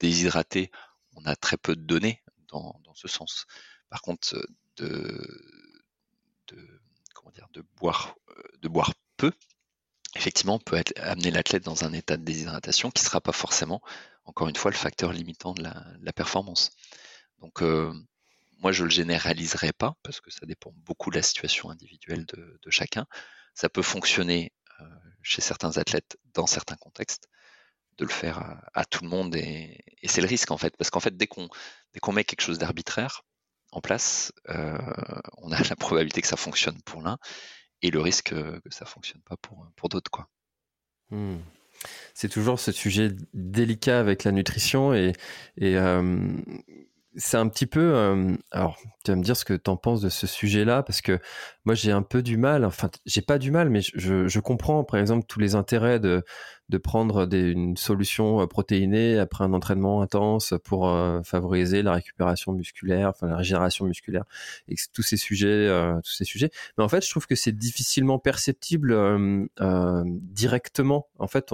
déshydrater, 0.00 0.72
on 1.12 1.24
a 1.26 1.36
très 1.36 1.56
peu 1.56 1.76
de 1.76 1.82
données 1.82 2.22
dans, 2.48 2.80
ce 2.94 3.08
sens. 3.08 3.46
Par 3.88 4.02
contre, 4.02 4.34
euh, 4.80 5.26
de 7.52 8.68
boire 8.68 8.94
peu, 9.16 9.32
effectivement, 10.16 10.58
peut 10.58 10.76
être, 10.76 10.92
amener 11.00 11.30
l'athlète 11.30 11.64
dans 11.64 11.84
un 11.84 11.92
état 11.92 12.16
de 12.16 12.24
déshydratation 12.24 12.90
qui 12.90 13.02
ne 13.02 13.06
sera 13.06 13.20
pas 13.20 13.32
forcément, 13.32 13.82
encore 14.24 14.48
une 14.48 14.56
fois, 14.56 14.70
le 14.70 14.76
facteur 14.76 15.12
limitant 15.12 15.54
de 15.54 15.62
la, 15.62 16.12
performance. 16.12 16.70
Donc, 17.40 17.62
euh, 17.62 17.92
moi, 18.58 18.72
je 18.72 18.82
ne 18.82 18.88
le 18.88 18.92
généraliserai 18.92 19.72
pas 19.72 19.94
parce 20.02 20.20
que 20.20 20.30
ça 20.30 20.46
dépend 20.46 20.72
beaucoup 20.74 21.10
de 21.10 21.16
la 21.16 21.22
situation 21.22 21.70
individuelle 21.70 22.26
de, 22.26 22.70
chacun. 22.70 23.06
Ça 23.54 23.68
peut 23.68 23.82
fonctionner 23.82 24.52
euh, 24.80 24.84
chez 25.22 25.42
certains 25.42 25.76
athlètes 25.78 26.18
dans 26.34 26.46
certains 26.46 26.76
contextes 26.76 27.28
de 27.98 28.04
le 28.04 28.10
faire 28.10 28.60
à, 28.74 28.84
tout 28.84 29.04
le 29.04 29.08
monde 29.08 29.34
et, 29.36 29.82
c'est 30.04 30.20
le 30.20 30.26
risque 30.26 30.50
en 30.50 30.58
fait 30.58 30.76
parce 30.76 30.90
qu'en 30.90 31.00
fait 31.00 31.16
dès 31.16 31.26
qu'on 31.26 32.12
met 32.12 32.24
quelque 32.24 32.42
chose 32.42 32.58
d'arbitraire 32.58 33.22
en 33.72 33.80
place 33.80 34.32
euh, 34.50 34.76
on 35.38 35.50
a 35.50 35.58
la 35.70 35.76
probabilité 35.76 36.20
que 36.20 36.28
ça 36.28 36.36
fonctionne 36.36 36.80
pour 36.82 37.00
l'un 37.00 37.18
et 37.82 37.90
le 37.90 38.00
risque 38.00 38.34
que 38.34 38.70
ça 38.70 38.84
fonctionne 38.84 39.22
pas 39.22 39.36
pour, 39.36 39.66
pour 39.76 39.88
d'autres. 39.88 40.10
quoi. 40.10 40.28
Hmm. 41.10 41.38
C'est 42.14 42.28
toujours 42.28 42.58
ce 42.58 42.72
sujet 42.72 43.10
délicat 43.34 44.00
avec 44.00 44.24
la 44.24 44.32
nutrition 44.32 44.94
et, 44.94 45.12
euh, 45.60 46.28
c'est 47.18 47.36
un 47.36 47.48
petit 47.48 47.66
peu. 47.66 47.94
Euh, 47.94 48.36
alors, 48.50 48.78
tu 49.04 49.10
vas 49.10 49.16
me 49.16 49.22
dire 49.22 49.36
ce 49.36 49.44
que 49.44 49.54
tu 49.54 49.70
en 49.70 49.76
penses 49.76 50.02
de 50.02 50.10
ce 50.10 50.26
sujet-là, 50.26 50.82
parce 50.82 51.00
que 51.00 51.18
moi, 51.66 51.74
j'ai 51.74 51.92
un 51.92 52.02
peu 52.02 52.22
du 52.22 52.36
mal. 52.36 52.64
Enfin, 52.64 52.90
j'ai 53.04 53.20
pas 53.20 53.38
du 53.38 53.50
mal, 53.50 53.68
mais 53.68 53.80
je, 53.82 54.40
comprends, 54.40 54.84
par 54.84 54.98
exemple, 54.98 55.26
tous 55.26 55.40
les 55.40 55.54
intérêts 55.54 56.00
de, 56.00 56.24
de 56.68 56.78
prendre 56.78 57.28
une 57.32 57.76
solution 57.76 58.40
euh, 58.40 58.46
protéinée 58.46 59.18
après 59.18 59.44
un 59.44 59.52
entraînement 59.52 60.00
intense 60.00 60.54
pour 60.64 60.88
euh, 60.88 61.22
favoriser 61.22 61.82
la 61.82 61.92
récupération 61.92 62.52
musculaire, 62.52 63.10
enfin 63.10 63.26
la 63.26 63.36
régénération 63.36 63.84
musculaire, 63.84 64.24
et 64.68 64.76
tous 64.92 65.02
ces 65.02 65.16
sujets, 65.16 65.68
tous 66.04 66.12
ces 66.12 66.24
sujets. 66.24 66.50
Mais 66.78 66.84
en 66.84 66.88
fait, 66.88 67.04
je 67.04 67.10
trouve 67.10 67.26
que 67.26 67.34
c'est 67.34 67.52
difficilement 67.52 68.18
perceptible 68.18 68.96
directement. 70.02 71.08
En 71.18 71.26
fait, 71.26 71.52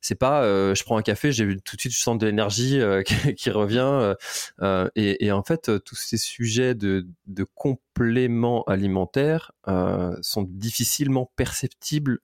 c'est 0.00 0.14
pas, 0.14 0.42
je 0.74 0.84
prends 0.84 0.96
un 0.96 1.02
café, 1.02 1.32
j'ai 1.32 1.46
tout 1.60 1.76
de 1.76 1.80
suite, 1.80 1.92
je 1.92 1.98
sens 1.98 2.18
de 2.18 2.26
l'énergie 2.26 2.80
qui, 3.36 3.50
revient. 3.50 4.14
Euh, 4.62 4.88
et, 4.96 5.30
en 5.32 5.42
fait, 5.42 5.68
euh, 5.68 5.78
tous 5.78 5.96
ces 5.96 6.16
sujets 6.16 6.74
de, 6.74 7.06
compléments 7.54 8.64
alimentaires 8.64 9.37
euh, 9.66 10.16
sont 10.22 10.44
difficilement 10.48 11.30
perceptibles 11.36 12.20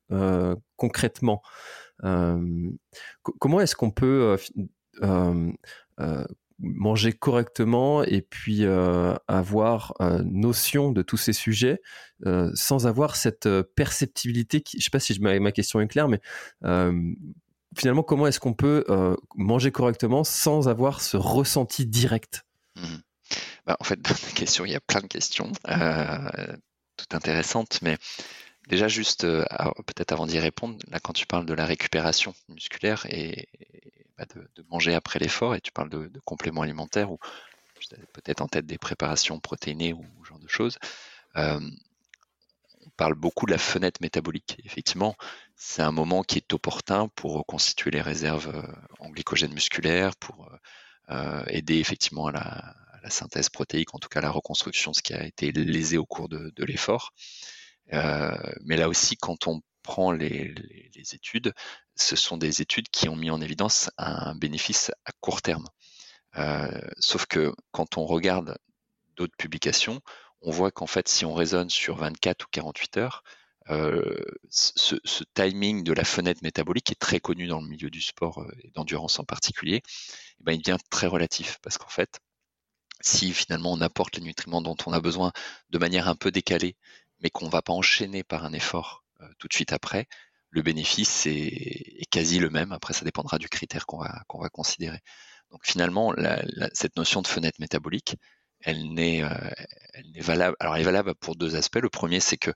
concrètement. 0.76 1.42
comment 2.00 3.60
est-ce 3.60 3.76
qu'on 3.76 3.90
peut 3.90 4.36
manger 6.60 7.12
correctement 7.12 8.04
et 8.04 8.22
puis 8.22 8.64
avoir 9.28 9.94
notion 10.24 10.92
de 10.92 11.02
tous 11.02 11.16
ces 11.16 11.32
sujets 11.32 11.80
sans 12.54 12.86
avoir 12.86 13.16
cette 13.16 13.48
perceptibilité 13.74 14.60
qui, 14.60 14.78
je 14.78 14.84
sais 14.84 14.90
pas 14.90 15.00
si 15.00 15.18
ma, 15.20 15.38
ma 15.40 15.52
question 15.52 15.80
est 15.80 15.88
claire 15.88 16.08
mais 16.08 16.20
finalement, 17.78 18.02
comment 18.02 18.26
est-ce 18.26 18.40
qu'on 18.40 18.54
peut 18.54 18.84
euh, 18.88 19.16
manger 19.36 19.72
correctement 19.72 20.24
sans 20.24 20.68
avoir 20.68 21.00
ce 21.00 21.16
ressenti 21.16 21.86
direct? 21.86 22.44
Mmh. 22.76 22.96
bah, 23.66 23.76
En 23.80 23.84
fait, 23.84 24.00
dans 24.00 24.10
la 24.10 24.66
il 24.66 24.72
y 24.72 24.76
a 24.76 24.80
plein 24.80 25.00
de 25.00 25.06
questions, 25.06 25.50
euh, 25.68 26.56
toutes 26.97 27.14
intéressantes, 27.14 27.80
mais 27.82 27.99
déjà 28.68 28.88
juste, 28.88 29.24
euh, 29.24 29.45
peut-être 29.86 30.12
avant 30.12 30.26
d'y 30.26 30.38
répondre, 30.38 30.78
là, 30.90 31.01
quand 31.01 31.12
tu 31.12 31.26
parles 31.26 31.47
de 31.47 31.55
la 31.55 31.66
récupération 31.66 32.34
musculaire 32.49 33.07
et, 33.09 33.49
bah, 34.18 34.24
de, 34.34 34.62
manger 34.70 34.95
après 34.95 35.18
l'effort, 35.18 35.55
et 35.55 35.61
tu 35.61 35.72
parles 35.72 35.90
de, 35.90 36.11
compléments 36.24 36.62
alimentaires 36.62 37.12
ou 37.12 37.18
peut-être 38.12 38.40
en 38.40 38.49
tête 38.49 38.66
des 38.66 38.78
préparations 38.78 39.38
protéinées 39.40 39.92
ou 39.92 40.05
ce 40.22 40.28
genre 40.28 40.38
de 40.38 40.49
choses, 40.49 40.78
on 41.34 42.90
parle 42.97 43.14
beaucoup 43.14 43.47
de 43.47 43.51
la 43.51 43.59
fenêtre 43.59 44.01
métabolique. 44.01 44.57
Effectivement, 44.64 45.16
c'est 45.57 45.82
un 45.82 45.92
moment 45.92 46.22
qui 46.22 46.38
est 46.38 46.53
opportun 46.53 47.09
pour 47.09 47.34
reconstituer 47.34 47.90
les 47.90 48.03
réserves 48.03 48.55
euh, 48.55 48.62
en 48.99 49.11
glycogène 49.11 49.53
musculaire, 49.53 50.16
pour 50.16 50.47
euh, 50.47 50.57
euh, 51.11 51.45
aider 51.49 51.78
effectivement 51.78 52.26
à 52.26 52.32
la, 52.32 52.74
synthèse 53.11 53.48
protéique, 53.48 53.94
en 53.94 53.98
tout 53.98 54.09
cas 54.09 54.20
la 54.20 54.30
reconstruction 54.30 54.92
ce 54.92 55.02
qui 55.02 55.14
a 55.14 55.24
été 55.24 55.52
lésé 55.52 55.98
au 55.98 56.07
cours 56.07 56.28
de, 56.28 56.64
l'effort. 56.64 57.12
mais 57.90 58.76
là 58.76 58.88
aussi, 58.88 59.16
quand 59.16 59.46
on 59.46 59.61
prend 59.82 60.12
les, 60.12 60.55
études, 61.12 61.52
ce 61.96 62.16
sont 62.16 62.36
des 62.38 62.62
études 62.62 62.88
qui 62.88 63.09
ont 63.09 63.16
mis 63.16 63.30
en 63.30 63.40
évidence 63.40 63.90
un 63.98 64.34
bénéfice 64.34 64.90
à 65.05 65.12
court 65.20 65.42
terme. 65.42 65.68
sauf 66.98 67.26
que 67.26 67.55
quand 67.72 67.98
on 67.98 68.07
regarde 68.07 68.57
d'autres 69.16 69.36
publications, 69.36 70.00
on 70.44 70.50
voit 70.50 70.70
qu'en 70.70 70.86
fait, 70.86 71.09
si 71.09 71.24
on 71.24 71.34
raisonne 71.34 71.70
sur 71.70 71.96
24 71.96 72.44
ou 72.44 72.48
48 72.50 72.96
heures, 72.98 73.24
euh, 73.70 74.20
ce, 74.50 75.24
timing 75.32 75.84
de 75.84 75.92
la 75.94 76.05
fenêtre 76.05 76.40
métabolique 76.42 76.90
est 76.92 77.00
très 77.00 77.18
connu 77.18 77.46
dans 77.46 77.62
le 77.62 77.66
milieu 77.66 77.88
du 77.88 78.02
sport 78.02 78.42
euh, 78.42 78.52
et 78.62 78.70
d'endurance 78.70 79.18
en 79.18 79.24
particulier, 79.24 79.82
eh 80.40 80.44
ben, 80.44 80.52
il 80.52 80.59
devient 80.59 80.76
très 80.90 81.07
relatif 81.07 81.59
parce 81.62 81.78
qu'en 81.78 81.88
fait, 81.88 82.20
si 83.07 83.32
finalement 83.32 83.72
on 83.72 83.80
apporte 83.80 84.16
les 84.16 84.22
nutriments 84.22 84.62
dont 84.62 84.76
on 84.86 84.92
a 84.92 85.00
besoin 85.00 85.32
de 85.70 85.78
manière 85.78 86.09
un 86.09 86.16
peu 86.16 86.30
décalée, 86.30 86.76
mais 87.20 87.30
qu'on 87.30 87.46
ne 87.46 87.50
va 87.50 87.62
pas 87.62 87.72
enchaîner 87.72 88.24
par 88.24 88.44
un 88.44 88.52
effort 88.52 89.05
euh, 89.20 89.26
tout 89.38 89.48
de 89.48 89.55
suite 89.55 89.72
après, 89.72 90.07
le 90.50 90.62
bénéfice 90.62 91.26
est, 91.26 92.09
quasi 92.11 92.38
le 92.38 92.50
même. 92.50 92.72
Après, 92.72 92.94
ça 92.94 93.05
dépendra 93.05 93.38
du 93.38 93.48
critère 93.48 93.86
qu'on 93.86 93.98
va, 93.98 94.48
considérer. 94.52 95.00
Donc 95.50 95.66
finalement, 95.66 96.14
cette 96.72 96.96
notion 96.96 97.22
de 97.22 97.26
fenêtre 97.26 97.61
métabolique, 97.61 98.16
elle 98.61 98.92
n'est, 98.94 99.24
elle 99.94 100.11
n'est 100.12 100.20
valable. 100.20 100.57
Alors, 100.61 100.76
elle 100.76 100.82
est 100.82 100.84
valable 100.84 101.14
pour 101.16 101.34
deux 101.34 101.57
aspects. 101.57 101.80
Le 101.82 101.90
premier, 101.90 102.20
c'est 102.20 102.36
que 102.36 102.52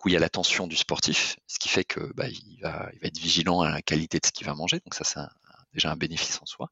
coup, 0.00 0.08
il 0.08 0.12
y 0.12 0.16
a 0.16 0.20
l'attention 0.20 0.66
du 0.66 0.76
sportif, 0.76 1.36
ce 1.46 1.58
qui 1.58 1.68
fait 1.68 1.84
que 1.84 2.12
bah, 2.14 2.24
va 2.62 2.90
être 3.02 3.18
vigilant 3.18 3.60
à 3.60 3.70
la 3.70 3.82
qualité 3.82 4.18
de 4.18 4.26
ce 4.26 4.32
qu'il 4.32 4.46
va 4.46 4.54
manger. 4.54 4.80
Donc 4.80 4.94
ça, 4.94 5.04
c'est 5.04 5.20
déjà 5.74 5.92
un 5.92 5.96
bénéfice 5.96 6.40
en 6.40 6.46
soi. 6.46 6.70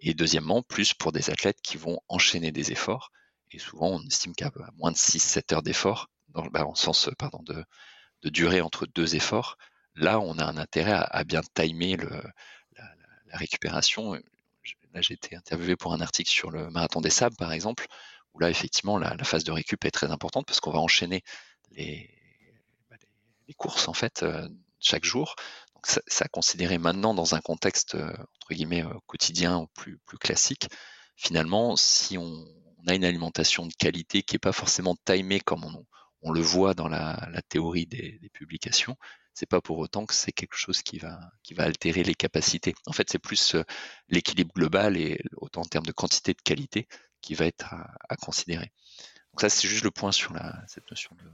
Et 0.00 0.14
deuxièmement, 0.14 0.62
plus 0.62 0.94
pour 0.94 1.12
des 1.12 1.30
athlètes 1.30 1.60
qui 1.62 1.76
vont 1.76 2.00
enchaîner 2.08 2.52
des 2.52 2.72
efforts. 2.72 3.10
Et 3.50 3.58
souvent, 3.58 3.88
on 3.88 4.02
estime 4.06 4.34
qu'à 4.34 4.50
moins 4.76 4.92
de 4.92 4.96
6-7 4.96 5.54
heures 5.54 5.62
d'effort, 5.62 6.10
dans 6.28 6.46
bah, 6.46 6.66
en 6.66 6.74
sens 6.74 7.08
pardon, 7.18 7.42
de, 7.42 7.64
durée 8.30 8.60
entre 8.60 8.86
deux 8.86 9.16
efforts, 9.16 9.56
là, 9.94 10.18
on 10.18 10.38
a 10.38 10.44
un 10.44 10.56
intérêt 10.56 10.92
à, 10.92 11.24
bien 11.24 11.42
timer 11.54 11.96
la, 11.96 13.38
récupération. 13.38 14.14
Là, 14.92 15.00
j'ai 15.00 15.14
été 15.14 15.36
interviewé 15.36 15.76
pour 15.76 15.92
un 15.92 16.00
article 16.00 16.30
sur 16.30 16.50
le 16.50 16.70
marathon 16.70 17.00
des 17.00 17.10
sables, 17.10 17.36
par 17.36 17.52
exemple, 17.52 17.86
où 18.32 18.38
là, 18.40 18.50
effectivement, 18.50 18.98
la, 18.98 19.16
phase 19.24 19.44
de 19.44 19.52
récup 19.52 19.84
est 19.84 19.90
très 19.90 20.10
importante 20.10 20.46
parce 20.46 20.60
qu'on 20.60 20.72
va 20.72 20.78
enchaîner 20.78 21.22
les, 21.72 22.10
les 23.48 23.54
courses 23.54 23.88
en 23.88 23.94
fait 23.94 24.22
euh, 24.22 24.48
chaque 24.80 25.04
jour. 25.04 25.34
Donc 25.84 25.90
ça, 25.90 26.00
ça 26.06 26.28
considéré 26.28 26.78
maintenant 26.78 27.12
dans 27.12 27.34
un 27.34 27.42
contexte 27.42 27.94
euh, 27.94 28.08
entre 28.08 28.54
guillemets 28.54 28.82
euh, 28.82 28.94
quotidien 29.06 29.58
ou 29.58 29.66
plus 29.74 29.98
classique. 30.18 30.68
Finalement, 31.14 31.76
si 31.76 32.16
on, 32.16 32.46
a 32.86 32.94
une 32.94 33.04
alimentation 33.04 33.66
de 33.66 33.72
qualité 33.74 34.22
qui 34.22 34.36
est 34.36 34.38
pas 34.38 34.52
forcément 34.52 34.96
timée 35.04 35.40
comme 35.40 35.64
on, 35.64 35.86
on 36.22 36.32
le 36.32 36.40
voit 36.40 36.74
dans 36.74 36.88
la, 36.88 37.30
théorie 37.48 37.86
des, 37.86 38.18
des 38.18 38.28
publications, 38.30 38.96
c'est 39.34 39.48
pas 39.48 39.60
pour 39.60 39.78
autant 39.78 40.06
que 40.06 40.14
c'est 40.14 40.32
quelque 40.32 40.56
chose 40.56 40.82
qui 40.82 40.98
va 40.98 41.18
qui 41.42 41.54
va 41.54 41.64
altérer 41.64 42.02
les 42.02 42.14
capacités. 42.14 42.74
En 42.86 42.92
fait, 42.92 43.10
c'est 43.10 43.18
plus 43.18 43.56
l'équilibre 44.08 44.52
global 44.54 44.96
et 44.96 45.18
autant 45.36 45.62
en 45.62 45.64
termes 45.64 45.86
de 45.86 45.92
quantité 45.92 46.32
de 46.32 46.42
qualité 46.42 46.88
qui 47.20 47.34
va 47.34 47.46
être 47.46 47.74
à, 48.08 48.16
considérer. 48.16 48.72
Donc 49.32 49.40
ça, 49.40 49.50
c'est 49.50 49.68
juste 49.68 49.84
le 49.84 49.90
point 49.90 50.12
sur 50.12 50.32
cette 50.66 50.90
notion 50.90 51.14
de, 51.16 51.30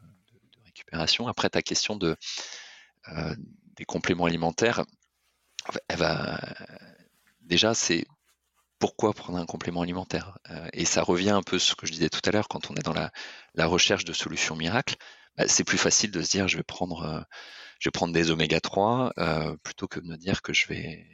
après, 1.28 1.50
ta 1.50 1.62
question 1.62 1.96
de, 1.96 2.16
euh, 3.08 3.34
compléments 3.84 4.26
alimentaires, 4.26 4.84
déjà, 7.42 7.74
c'est 7.74 8.04
pourquoi 8.78 9.12
prendre 9.12 9.38
un 9.38 9.46
complément 9.46 9.82
alimentaire 9.82 10.38
euh, 10.50 10.68
Et 10.72 10.84
ça 10.84 11.02
revient 11.02 11.30
un 11.30 11.42
peu 11.42 11.56
à 11.56 11.58
ce 11.58 11.74
que 11.74 11.86
je 11.86 11.92
disais 11.92 12.08
tout 12.08 12.22
à 12.24 12.30
l'heure, 12.30 12.48
quand 12.48 12.70
on 12.70 12.74
est 12.74 12.82
dans 12.82 12.94
la, 12.94 13.66
recherche 13.66 14.04
de 14.04 14.12
solutions 14.12 14.56
miracles, 14.56 14.96
bah, 15.36 15.46
c'est 15.46 15.64
plus 15.64 15.78
facile 15.78 16.10
de 16.10 16.22
se 16.22 16.30
dire 16.30 16.48
je 16.48 16.56
vais 16.56 16.62
prendre, 16.62 17.02
euh, 17.02 18.06
des 18.12 18.30
oméga 18.30 18.60
3 18.60 19.12
plutôt 19.62 19.86
que 19.88 20.00
de 20.00 20.06
me 20.06 20.16
dire 20.16 20.42
que 20.42 20.52
je 20.52 20.66
vais, 20.66 21.06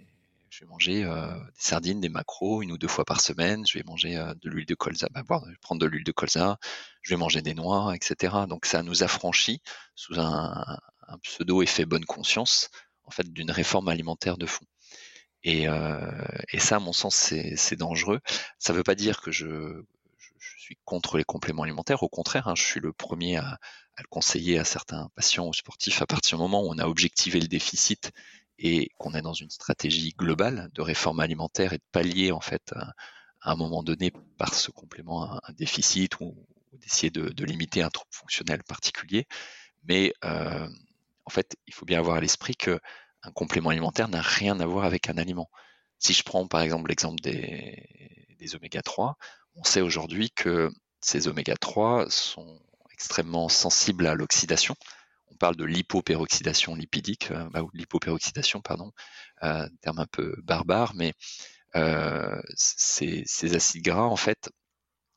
je 0.51 0.65
manger 0.65 1.05
des 1.05 1.41
sardines, 1.59 2.01
des 2.01 2.09
macros 2.09 2.63
une 2.63 2.73
ou 2.73 2.79
deux 2.79 2.89
fois 2.89 3.05
par 3.05 3.21
semaine, 3.21 3.65
je 3.69 3.79
vais 3.79 3.85
manger 3.85 4.15
de 4.43 4.49
l'huile 4.49 4.67
de 4.67 4.75
colza, 4.75 5.09
bah, 5.11 5.23
je 5.45 5.51
vais 5.51 5.57
prendre 5.61 5.81
de 5.81 5.87
l'huile 5.87 6.05
de 6.05 6.13
colza, 6.13 6.59
je 7.03 7.11
vais 7.15 7.19
manger 7.19 7.43
des 7.43 7.55
noix, 7.55 7.95
etc. 7.95 8.35
Donc 8.49 8.67
ça 8.67 8.83
nous 8.83 9.03
affranchit 9.03 9.61
sous 9.95 10.19
un, 10.19 10.79
pseudo 11.23 11.63
effet 11.63 11.85
bonne 11.85 12.05
conscience, 12.05 12.71
en 13.05 13.11
fait, 13.11 13.33
d'une 13.33 13.51
réforme 13.51 13.89
alimentaire 13.89 14.37
de 14.39 14.47
fond. 14.47 14.67
Et, 15.43 15.67
ça, 16.59 16.77
à 16.77 16.79
mon 16.81 16.93
sens, 16.93 17.15
c'est 17.15 17.77
dangereux. 17.77 18.21
Ça 18.59 18.73
ne 18.73 18.79
veut 18.79 18.83
pas 18.83 18.97
dire 18.97 19.21
que 19.21 19.31
je, 19.31 19.83
suis 20.39 20.77
contre 20.85 21.17
les 21.17 21.25
compléments 21.25 21.63
alimentaires. 21.63 22.03
Au 22.03 22.09
contraire, 22.09 22.49
hein, 22.49 22.55
je 22.57 22.63
suis 22.65 22.81
le 22.81 22.93
premier 22.93 23.37
à, 23.37 23.61
à, 23.97 24.03
le 24.03 24.09
conseiller 24.09 24.59
à 24.59 24.65
certains 24.65 25.09
patients 25.15 25.47
ou 25.47 25.55
sportifs 25.55 26.03
à 26.03 26.07
partir 26.07 26.39
du 26.39 26.43
moment 26.43 26.65
où 26.65 26.73
on 26.73 26.79
a 26.79 26.87
objectivé 26.87 27.39
le 27.39 27.47
déficit 27.47 28.11
et 28.59 28.91
qu'on 28.99 29.15
est 29.15 29.23
dans 29.23 29.33
une 29.33 29.51
stratégie 29.51 30.15
globale 30.17 30.71
de 30.75 30.83
réforme 30.83 31.21
alimentaire 31.21 31.73
et 31.73 31.79
de 31.79 31.85
pallier 31.93 32.33
en 32.33 32.41
fait 32.41 32.73
à, 32.75 32.95
un 33.43 33.57
moment 33.57 33.83
donné 33.83 34.13
par 34.39 34.55
ce 34.55 34.71
complément 34.71 35.33
un, 35.33 35.53
déficit 35.53 36.19
ou, 36.21 36.35
d'essayer 36.73 37.11
de, 37.11 37.45
limiter 37.45 37.83
un 37.83 37.91
trouble 37.91 38.11
fonctionnel 38.13 38.63
particulier. 38.65 39.27
Mais 39.85 40.13
euh, 40.25 40.69
en 41.27 41.31
fait, 41.31 41.57
il 41.67 41.75
faut 41.75 41.85
bien 41.87 41.99
avoir 41.99 42.17
à 42.17 42.21
l'esprit 42.21 42.57
que 42.57 42.81
un 43.23 43.33
complément 43.33 43.71
alimentaire 43.71 44.09
n'a 44.09 44.23
rien 44.23 44.59
à 44.61 44.67
voir 44.67 44.85
avec 44.85 45.09
un 45.09 45.19
aliment. 45.19 45.51
Si 45.99 46.13
je 46.13 46.23
prends 46.23 46.47
par 46.47 46.61
exemple 46.61 46.89
l'exemple 46.89 47.21
des, 47.21 48.55
oméga 48.55 48.83
3, 48.83 49.17
on 49.57 49.65
sait 49.65 49.81
aujourd'hui 49.81 50.31
que 50.31 50.71
ces 51.01 51.29
oméga 51.29 51.57
3 51.57 52.09
sont 52.11 52.61
extrêmement 52.93 53.49
sensibles 53.49 54.07
à 54.07 54.15
l'oxydation, 54.15 54.77
on 55.29 55.37
parle 55.37 55.57
de 55.57 55.65
l'hypoperoxydation 55.65 56.75
lipidique, 56.75 57.31
euh, 57.31 57.49
bah, 57.51 57.63
ou 57.63 57.71
l'hypoperoxydation, 57.75 58.61
pardon, 58.61 58.93
euh, 59.43 59.69
terme 59.83 59.99
un 59.99 60.07
peu 60.07 60.35
barbare, 60.43 60.95
mais 60.95 61.13
euh, 61.75 62.41
ces, 62.55 63.55
acides 63.55 63.83
gras, 63.83 64.05
en 64.05 64.17
fait, 64.17 64.51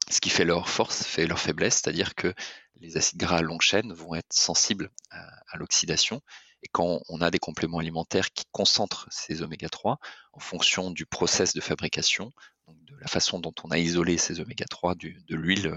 ce 0.09 0.19
qui 0.19 0.29
fait 0.29 0.45
leur 0.45 0.69
force 0.69 1.03
fait 1.03 1.27
leur 1.27 1.39
faiblesse, 1.39 1.75
c'est-à-dire 1.75 2.15
que 2.15 2.33
les 2.79 2.97
acides 2.97 3.19
gras 3.19 3.37
à 3.37 3.41
longue 3.41 3.61
chaîne 3.61 3.93
vont 3.93 4.15
être 4.15 4.33
sensibles 4.33 4.89
à, 5.11 5.57
l'oxydation. 5.57 6.21
Et 6.63 6.67
quand 6.71 7.01
on 7.09 7.21
a 7.21 7.31
des 7.31 7.39
compléments 7.39 7.79
alimentaires 7.79 8.31
qui 8.31 8.45
concentrent 8.51 9.07
ces 9.11 9.41
oméga 9.41 9.69
3 9.69 9.99
en 10.33 10.39
fonction 10.39 10.91
du 10.91 11.05
process 11.05 11.53
de 11.53 11.61
fabrication, 11.61 12.31
de 12.67 12.95
la 12.99 13.07
façon 13.07 13.39
dont 13.39 13.53
on 13.63 13.71
a 13.71 13.77
isolé 13.77 14.17
ces 14.17 14.39
oméga 14.39 14.65
3 14.69 14.95
de 14.95 15.35
l'huile 15.35 15.73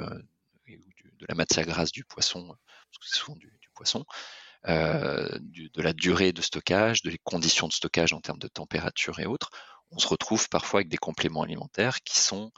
de 0.67 1.27
la 1.29 1.35
matière 1.35 1.65
grasse 1.65 1.93
du 1.93 2.05
poisson, 2.05 2.47
parce 2.47 2.99
que 2.99 3.07
c'est 3.07 3.19
souvent 3.19 3.37
du, 3.37 3.51
poisson, 3.75 4.05
de 4.67 5.83
la 5.83 5.93
durée 5.93 6.33
de 6.33 6.43
stockage, 6.43 7.03
de 7.03 7.11
les 7.11 7.19
conditions 7.19 7.69
de 7.69 7.73
stockage 7.73 8.13
en 8.13 8.21
termes 8.21 8.41
de 8.41 8.49
température 8.49 9.21
et 9.21 9.27
autres, 9.27 9.51
on 9.93 9.99
se 9.99 10.09
retrouve 10.09 10.49
parfois 10.49 10.79
avec 10.79 10.89
des 10.89 10.97
compléments 10.97 11.43
alimentaires 11.43 12.03
qui 12.03 12.19
sont 12.19 12.51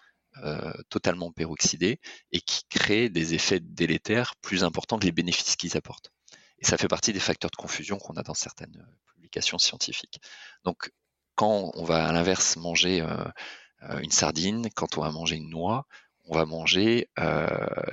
totalement 0.89 1.31
peroxydés 1.31 2.01
et 2.33 2.41
qui 2.41 2.65
créent 2.69 3.09
des 3.09 3.35
effets 3.35 3.61
délétères 3.61 4.35
plus 4.43 4.65
importants 4.65 4.99
que 4.99 5.07
les 5.07 5.13
bénéfices 5.13 5.57
qu'ils 5.57 5.77
apportent. 5.77 6.11
Et 6.59 6.65
ça 6.65 6.77
fait 6.77 6.89
partie 6.89 7.13
des 7.13 7.21
facteurs 7.21 7.51
de 7.51 7.57
confusion 7.57 7.99
qu'on 7.99 8.15
a 8.15 8.23
dans 8.23 8.35
certaines 8.35 8.87
publications 9.07 9.59
scientifiques. 9.59 10.21
Donc, 10.65 10.91
quand 11.35 11.71
on 11.75 11.85
va 11.85 12.07
à 12.07 12.13
l'inverse 12.13 12.57
manger 12.57 13.05
une 14.03 14.11
sardine, 14.11 14.69
quand 14.75 14.99
on 14.99 15.03
va 15.03 15.11
manger 15.11 15.37
une 15.37 15.51
noix, 15.51 15.87
on 16.25 16.37
va 16.37 16.47
manger 16.47 17.09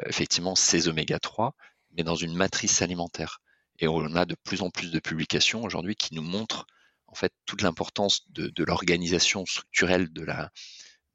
effectivement 0.05 0.55
ces 0.55 0.87
oméga 0.87 1.19
3, 1.19 1.53
mais 1.91 2.03
dans 2.03 2.15
une 2.15 2.35
matrice 2.35 2.81
alimentaire. 2.81 3.39
Et 3.79 3.87
on 3.87 4.15
a 4.15 4.25
de 4.25 4.35
plus 4.43 4.61
en 4.61 4.69
plus 4.69 4.91
de 4.91 4.99
publications 4.99 5.63
aujourd'hui 5.63 5.95
qui 5.95 6.13
nous 6.13 6.21
montrent 6.21 6.65
en 7.07 7.15
fait 7.15 7.33
toute 7.45 7.61
l'importance 7.61 8.21
de, 8.29 8.63
l'organisation 8.63 9.45
structurelle 9.45 10.11
de, 10.13 10.23
la, 10.23 10.49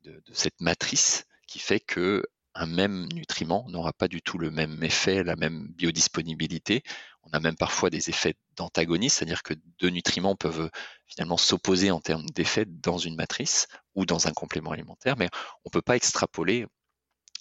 de, 0.06 0.22
cette 0.32 0.60
matrice 0.60 1.24
qui 1.46 1.58
fait 1.58 1.80
que 1.80 2.22
un 2.54 2.66
même 2.66 3.06
nutriment 3.12 3.66
n'aura 3.68 3.92
pas 3.92 4.08
du 4.08 4.22
tout 4.22 4.38
le 4.38 4.50
même 4.50 4.82
effet, 4.82 5.22
la 5.22 5.36
même 5.36 5.68
biodisponibilité. 5.74 6.82
On 7.22 7.30
a 7.32 7.40
même 7.40 7.56
parfois 7.56 7.90
des 7.90 8.08
effets 8.08 8.34
d'antagonisme, 8.56 9.18
c'est-à-dire 9.18 9.42
que 9.42 9.52
deux 9.78 9.90
nutriments 9.90 10.36
peuvent 10.36 10.70
finalement 11.06 11.36
s'opposer 11.36 11.90
en 11.90 12.00
termes 12.00 12.24
d'effets 12.30 12.64
dans 12.64 12.96
une 12.96 13.16
matrice 13.16 13.66
ou 13.94 14.06
dans 14.06 14.26
un 14.26 14.32
complément 14.32 14.70
alimentaire, 14.70 15.16
mais 15.18 15.28
on 15.64 15.68
ne 15.68 15.70
peut 15.70 15.82
pas 15.82 15.96
extrapoler 15.96 16.66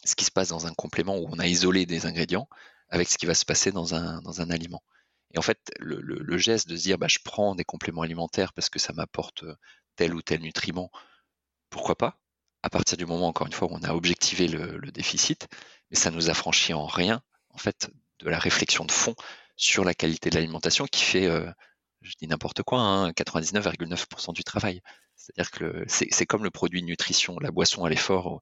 ce 0.04 0.16
qui 0.16 0.26
se 0.26 0.32
passe 0.32 0.50
dans 0.50 0.68
un 0.68 0.74
complément 0.74 1.18
où 1.18 1.28
on 1.32 1.40
a 1.40 1.48
isolé 1.48 1.86
des 1.86 2.06
ingrédients 2.06 2.50
avec 2.90 3.08
ce 3.08 3.18
qui 3.18 3.26
va 3.26 3.34
se 3.34 3.46
passer 3.46 3.72
dans 3.72 3.96
un, 3.96 4.22
dans 4.22 4.42
un 4.42 4.50
aliment. 4.50 4.84
Et 5.34 5.40
en 5.40 5.42
fait, 5.42 5.60
le, 5.80 6.38
geste 6.38 6.68
de 6.70 6.78
se 6.78 6.84
dire 6.84 6.98
bah, 6.98 7.08
je 7.10 7.20
prends 7.24 7.56
des 7.56 7.64
compléments 7.64 8.04
alimentaires 8.04 8.54
parce 8.54 8.70
que 8.70 8.80
ça 8.80 8.94
m'apporte 8.94 9.44
euh, 9.44 9.56
tel 9.96 10.14
ou 10.14 10.22
tel 10.22 10.42
nutriment, 10.42 10.92
pourquoi 11.70 11.98
pas? 11.98 12.20
À 12.66 12.70
partir 12.72 12.98
du 12.98 13.06
moment, 13.06 13.28
encore 13.28 13.46
une 13.46 13.54
fois, 13.54 13.68
où 13.72 13.76
on 13.76 13.84
a 13.84 13.94
objectivé 13.94 14.48
le, 14.48 14.92
déficit, 14.92 15.48
mais 15.92 15.98
ça 15.98 16.10
nous 16.10 16.32
affranchit 16.32 16.74
en 16.74 16.88
rien, 16.88 17.22
en 17.50 17.60
fait, 17.60 17.92
de 18.18 18.28
la 18.28 18.40
réflexion 18.40 18.86
de 18.86 18.92
fond 18.92 19.14
sur 19.56 19.86
la 19.86 19.94
qualité 19.94 20.32
de 20.32 20.36
l'alimentation 20.36 20.88
qui 20.88 21.04
fait, 21.04 21.28
euh, 21.28 21.48
je 22.02 22.14
dis 22.20 22.26
n'importe 22.26 22.64
quoi, 22.64 23.12
99,9% 23.12 24.30
hein, 24.30 24.34
du 24.34 24.44
travail. 24.44 24.82
C'est-à-dire 25.16 25.52
que 25.52 25.86
c'est 25.88 26.26
comme 26.26 26.44
le 26.44 26.50
produit 26.50 26.82
de 26.82 26.88
nutrition, 26.88 27.38
la 27.38 27.52
boisson 27.52 27.86
à 27.86 27.90
l'effort 27.90 28.42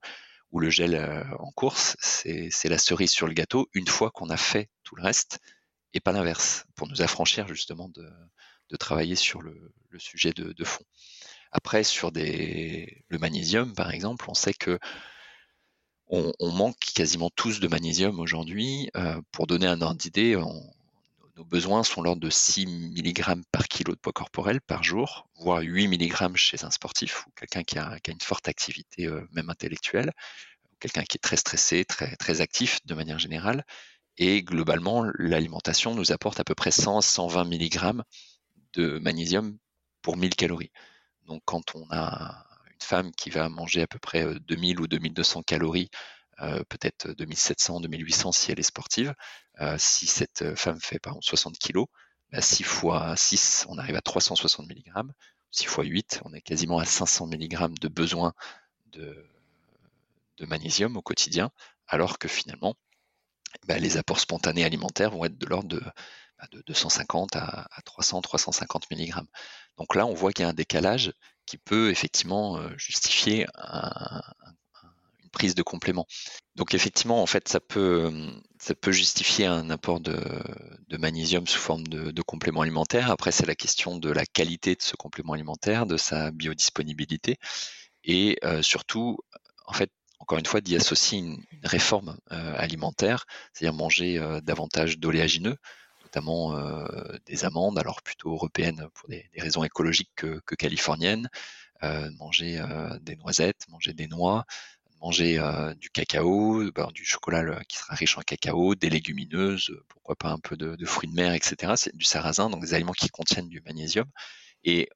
ou 0.52 0.58
le 0.58 0.70
gel 0.70 0.94
euh, 0.94 1.22
en 1.38 1.50
course, 1.50 1.94
c'est 2.00 2.70
la 2.70 2.78
cerise 2.78 3.10
sur 3.10 3.26
le 3.26 3.34
gâteau 3.34 3.68
une 3.74 3.88
fois 3.88 4.10
qu'on 4.10 4.30
a 4.30 4.38
fait 4.38 4.70
tout 4.84 4.96
le 4.96 5.02
reste 5.02 5.38
et 5.92 6.00
pas 6.00 6.12
l'inverse, 6.12 6.64
pour 6.76 6.88
nous 6.88 7.02
affranchir 7.02 7.46
justement 7.46 7.90
de, 7.90 8.10
travailler 8.78 9.16
sur 9.16 9.42
le, 9.42 9.70
sujet 9.98 10.32
de, 10.32 10.64
fond. 10.64 10.82
Après, 11.54 11.84
sur 11.84 12.10
le 12.10 13.18
magnésium, 13.18 13.74
par 13.74 13.92
exemple, 13.92 14.26
on 14.28 14.34
sait 14.34 14.54
que 14.54 14.78
on, 16.08 16.32
manque 16.40 16.78
quasiment 16.94 17.30
tous 17.30 17.60
de 17.60 17.68
magnésium 17.68 18.18
aujourd'hui. 18.18 18.90
Euh, 18.96 19.20
pour 19.30 19.46
donner 19.46 19.66
un 19.68 19.80
ordre 19.80 19.96
d'idée, 19.96 20.36
nos 21.36 21.44
besoins 21.44 21.84
sont 21.84 22.02
l'ordre 22.02 22.20
de 22.20 22.28
6 22.28 22.66
mg 22.66 23.42
par 23.52 23.68
kilo 23.68 23.94
de 23.94 24.00
poids 24.00 24.12
corporel 24.12 24.60
par 24.60 24.82
jour, 24.82 25.28
voire 25.38 25.60
8 25.62 25.86
mg 25.86 26.36
chez 26.36 26.64
un 26.64 26.70
sportif 26.72 27.24
ou 27.26 27.30
quelqu'un 27.36 27.62
qui 27.62 27.78
a, 27.78 27.98
une 28.08 28.20
forte 28.20 28.48
activité 28.48 29.06
euh, 29.06 29.26
même 29.30 29.48
intellectuelle, 29.48 30.12
quelqu'un 30.80 31.04
qui 31.04 31.18
est 31.18 31.22
très 31.22 31.36
stressé, 31.36 31.84
très, 31.84 32.16
très 32.16 32.40
actif 32.40 32.80
de 32.84 32.94
manière 32.94 33.20
générale. 33.20 33.64
Et 34.18 34.42
globalement, 34.42 35.06
l'alimentation 35.18 35.94
nous 35.94 36.10
apporte 36.10 36.40
à 36.40 36.44
peu 36.44 36.56
près 36.56 36.70
100-120 36.70 37.46
mg 37.46 38.02
de 38.74 38.98
magnésium 38.98 39.56
pour 40.02 40.16
1000 40.16 40.34
calories. 40.34 40.72
Donc 41.26 41.42
quand 41.44 41.74
on 41.74 41.86
a 41.90 42.46
une 42.66 42.80
femme 42.80 43.12
qui 43.12 43.30
va 43.30 43.48
manger 43.48 43.82
à 43.82 43.86
peu 43.86 43.98
près 43.98 44.26
2000 44.40 44.78
euh, 44.78 44.82
ou 44.82 44.86
2200 44.86 45.42
calories, 45.42 45.90
euh, 46.40 46.62
peut-être 46.68 47.08
2700, 47.12 47.80
2800 47.80 48.32
si 48.32 48.52
elle 48.52 48.58
est 48.58 48.62
sportive, 48.62 49.14
euh, 49.60 49.76
si 49.78 50.06
cette 50.06 50.54
femme 50.56 50.80
fait 50.80 50.98
par 50.98 51.12
exemple 51.12 51.26
60 51.26 51.58
kg, 51.58 51.84
6 52.40 52.62
fois 52.64 53.16
6, 53.16 53.66
on 53.68 53.78
arrive 53.78 53.96
à 53.96 54.00
360 54.00 54.68
mg. 54.68 54.92
6 55.50 55.66
fois 55.66 55.84
8, 55.84 56.20
on 56.24 56.34
est 56.34 56.40
quasiment 56.40 56.78
à 56.78 56.84
500 56.84 57.28
mg 57.28 57.78
de 57.78 57.88
besoin 57.88 58.32
de, 58.86 59.24
de 60.38 60.46
magnésium 60.46 60.96
au 60.96 61.02
quotidien, 61.02 61.50
alors 61.86 62.18
que 62.18 62.26
finalement, 62.26 62.74
bah, 63.66 63.78
les 63.78 63.96
apports 63.96 64.20
spontanés 64.20 64.64
alimentaires 64.64 65.10
vont 65.10 65.24
être 65.24 65.38
de 65.38 65.46
l'ordre 65.46 65.68
de, 65.68 65.82
250 66.66 67.30
bah, 67.32 67.66
à, 67.70 67.82
300, 67.82 68.22
350 68.22 68.90
mg. 68.90 69.12
Donc 69.78 69.94
là, 69.94 70.06
on 70.06 70.14
voit 70.14 70.32
qu'il 70.32 70.44
y 70.44 70.46
a 70.46 70.48
un 70.48 70.54
décalage 70.54 71.12
qui 71.46 71.58
peut 71.58 71.90
effectivement 71.90 72.56
euh, 72.58 72.70
justifier 72.76 73.46
une 75.22 75.30
prise 75.30 75.54
de 75.54 75.62
complément. 75.62 76.06
Donc 76.54 76.74
effectivement, 76.74 77.22
en 77.22 77.26
fait, 77.26 77.48
ça 77.48 77.60
peut, 77.60 78.10
justifier 78.88 79.46
un 79.46 79.68
apport 79.70 80.00
de, 80.00 80.16
magnésium 80.96 81.46
sous 81.46 81.58
forme 81.58 81.86
de, 81.86 82.22
complément 82.22 82.62
alimentaire. 82.62 83.10
Après, 83.10 83.32
c'est 83.32 83.46
la 83.46 83.56
question 83.56 83.98
de 83.98 84.10
la 84.10 84.24
qualité 84.24 84.76
de 84.76 84.82
ce 84.82 84.96
complément 84.96 85.32
alimentaire, 85.32 85.86
de 85.86 85.96
sa 85.96 86.30
biodisponibilité 86.30 87.36
et 88.04 88.38
euh, 88.44 88.62
surtout, 88.62 89.18
en 89.66 89.72
fait, 89.72 89.90
encore 90.20 90.38
une 90.38 90.46
fois, 90.46 90.60
d'y 90.60 90.76
associer 90.76 91.18
une, 91.18 91.42
réforme 91.64 92.16
euh, 92.30 92.54
alimentaire, 92.56 93.24
c'est-à-dire 93.52 93.76
manger 93.76 94.38
davantage 94.42 94.98
d'oléagineux, 94.98 95.56
notamment 96.14 96.56
euh, 96.56 96.86
des 97.26 97.44
amandes, 97.44 97.78
alors 97.78 98.02
plutôt 98.02 98.30
européennes 98.32 98.86
pour 98.94 99.08
des, 99.08 99.28
raisons 99.36 99.64
écologiques 99.64 100.14
que, 100.14 100.54
californiennes, 100.54 101.28
manger 102.18 102.62
des 103.02 103.16
noisettes, 103.16 103.66
manger 103.68 103.92
des 103.92 104.06
noix, 104.06 104.46
manger 105.02 105.38
du 105.78 105.90
cacao, 105.90 106.70
ben, 106.74 106.88
du 106.94 107.04
chocolat 107.04 107.62
qui 107.68 107.76
sera 107.76 107.94
riche 107.94 108.16
en 108.16 108.22
cacao, 108.22 108.74
des 108.74 108.88
légumineuses, 108.88 109.70
pourquoi 109.88 110.16
pas 110.16 110.30
un 110.30 110.38
peu 110.38 110.56
de, 110.56 110.82
fruits 110.86 111.10
de 111.10 111.14
mer, 111.14 111.34
etc. 111.34 111.74
C'est 111.76 111.94
du 111.94 112.04
sarrasin, 112.04 112.48
donc 112.48 112.62
des 112.62 112.72
aliments 112.72 112.92
qui 112.92 113.08
contiennent 113.08 113.48
du 113.48 113.60
magnésium. 113.60 114.06
Et 114.62 114.88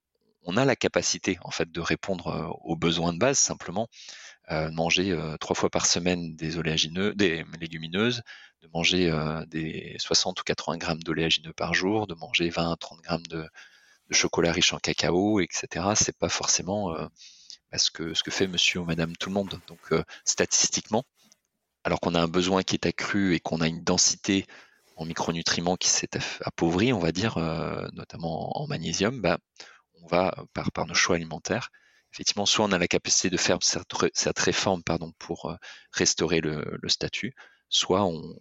on 0.45 0.57
a 0.57 0.65
la 0.65 0.77
capacité 0.77 1.37
en 1.43 1.51
fait 1.51 1.71
de 1.71 1.81
répondre 1.81 2.57
aux 2.65 2.77
besoins 2.77 3.13
de 3.13 3.19
base 3.19 3.39
simplement 3.39 3.89
euh, 4.51 4.71
manger 4.71 5.11
euh, 5.11 5.37
trois 5.37 5.55
fois 5.55 5.69
par 5.69 5.85
semaine 5.85 6.35
des 6.35 6.57
oléagineux, 6.57 7.15
des 7.15 7.45
légumineuses, 7.61 8.23
de 8.63 8.69
manger 8.73 9.11
euh, 9.11 9.45
des 9.47 9.97
60 9.99 10.41
ou 10.41 10.45
80 10.45 10.79
grammes 10.79 11.03
d'oléagineux 11.03 11.53
par 11.53 11.75
jour, 11.75 12.07
de 12.07 12.15
manger 12.15 12.51
20 12.51 12.73
à 12.73 12.77
30 12.77 13.01
grammes 13.03 13.27
de, 13.27 13.49
chocolat 14.11 14.53
riche 14.53 14.73
en 14.73 14.79
cacao, 14.79 15.41
etc. 15.41 15.87
C'est 15.95 16.17
pas 16.17 16.31
forcément 16.31 16.95
bah, 17.71 17.77
ce, 17.77 17.91
que, 17.91 18.15
ce 18.15 18.23
que 18.23 18.31
fait 18.31 18.47
monsieur 18.47 18.81
ou 18.81 18.85
madame 18.87 19.15
tout 19.17 19.29
le 19.29 19.35
monde. 19.35 19.61
Donc 19.67 19.93
statistiquement, 20.25 21.05
alors 21.85 22.01
qu'on 22.01 22.15
a 22.15 22.21
un 22.23 22.27
besoin 22.29 22.63
qui 22.63 22.75
est 22.75 22.87
accru 22.87 23.35
et 23.35 23.41
qu'on 23.41 23.61
a 23.61 23.69
une 23.69 23.85
densité 23.85 24.47
en 24.97 25.05
micronutriments 25.05 25.77
qui 25.77 25.89
s'est 25.89 26.09
appauvrie, 26.41 26.95
on 26.95 27.01
va 27.01 27.13
dire, 27.13 27.37
notamment 27.93 28.59
en 28.59 28.67
magnésium, 28.67 29.21
bah, 29.21 29.37
on 30.03 30.07
va, 30.07 30.35
par, 30.55 30.87
nos 30.87 30.95
choix 30.95 31.17
alimentaires, 31.17 31.71
effectivement, 32.13 32.47
soit 32.47 32.65
on 32.65 32.73
a 32.73 32.79
la 32.79 32.89
capacité 32.89 33.31
de 33.31 33.37
faire 33.37 33.59
cette, 33.61 34.39
réforme 34.39 34.83
pardon, 34.83 35.13
pour 35.19 35.47
euh, 35.47 35.57
restaurer 35.93 36.41
le, 36.41 36.79
statut, 36.89 37.35
soit 37.69 38.05
on, 38.05 38.37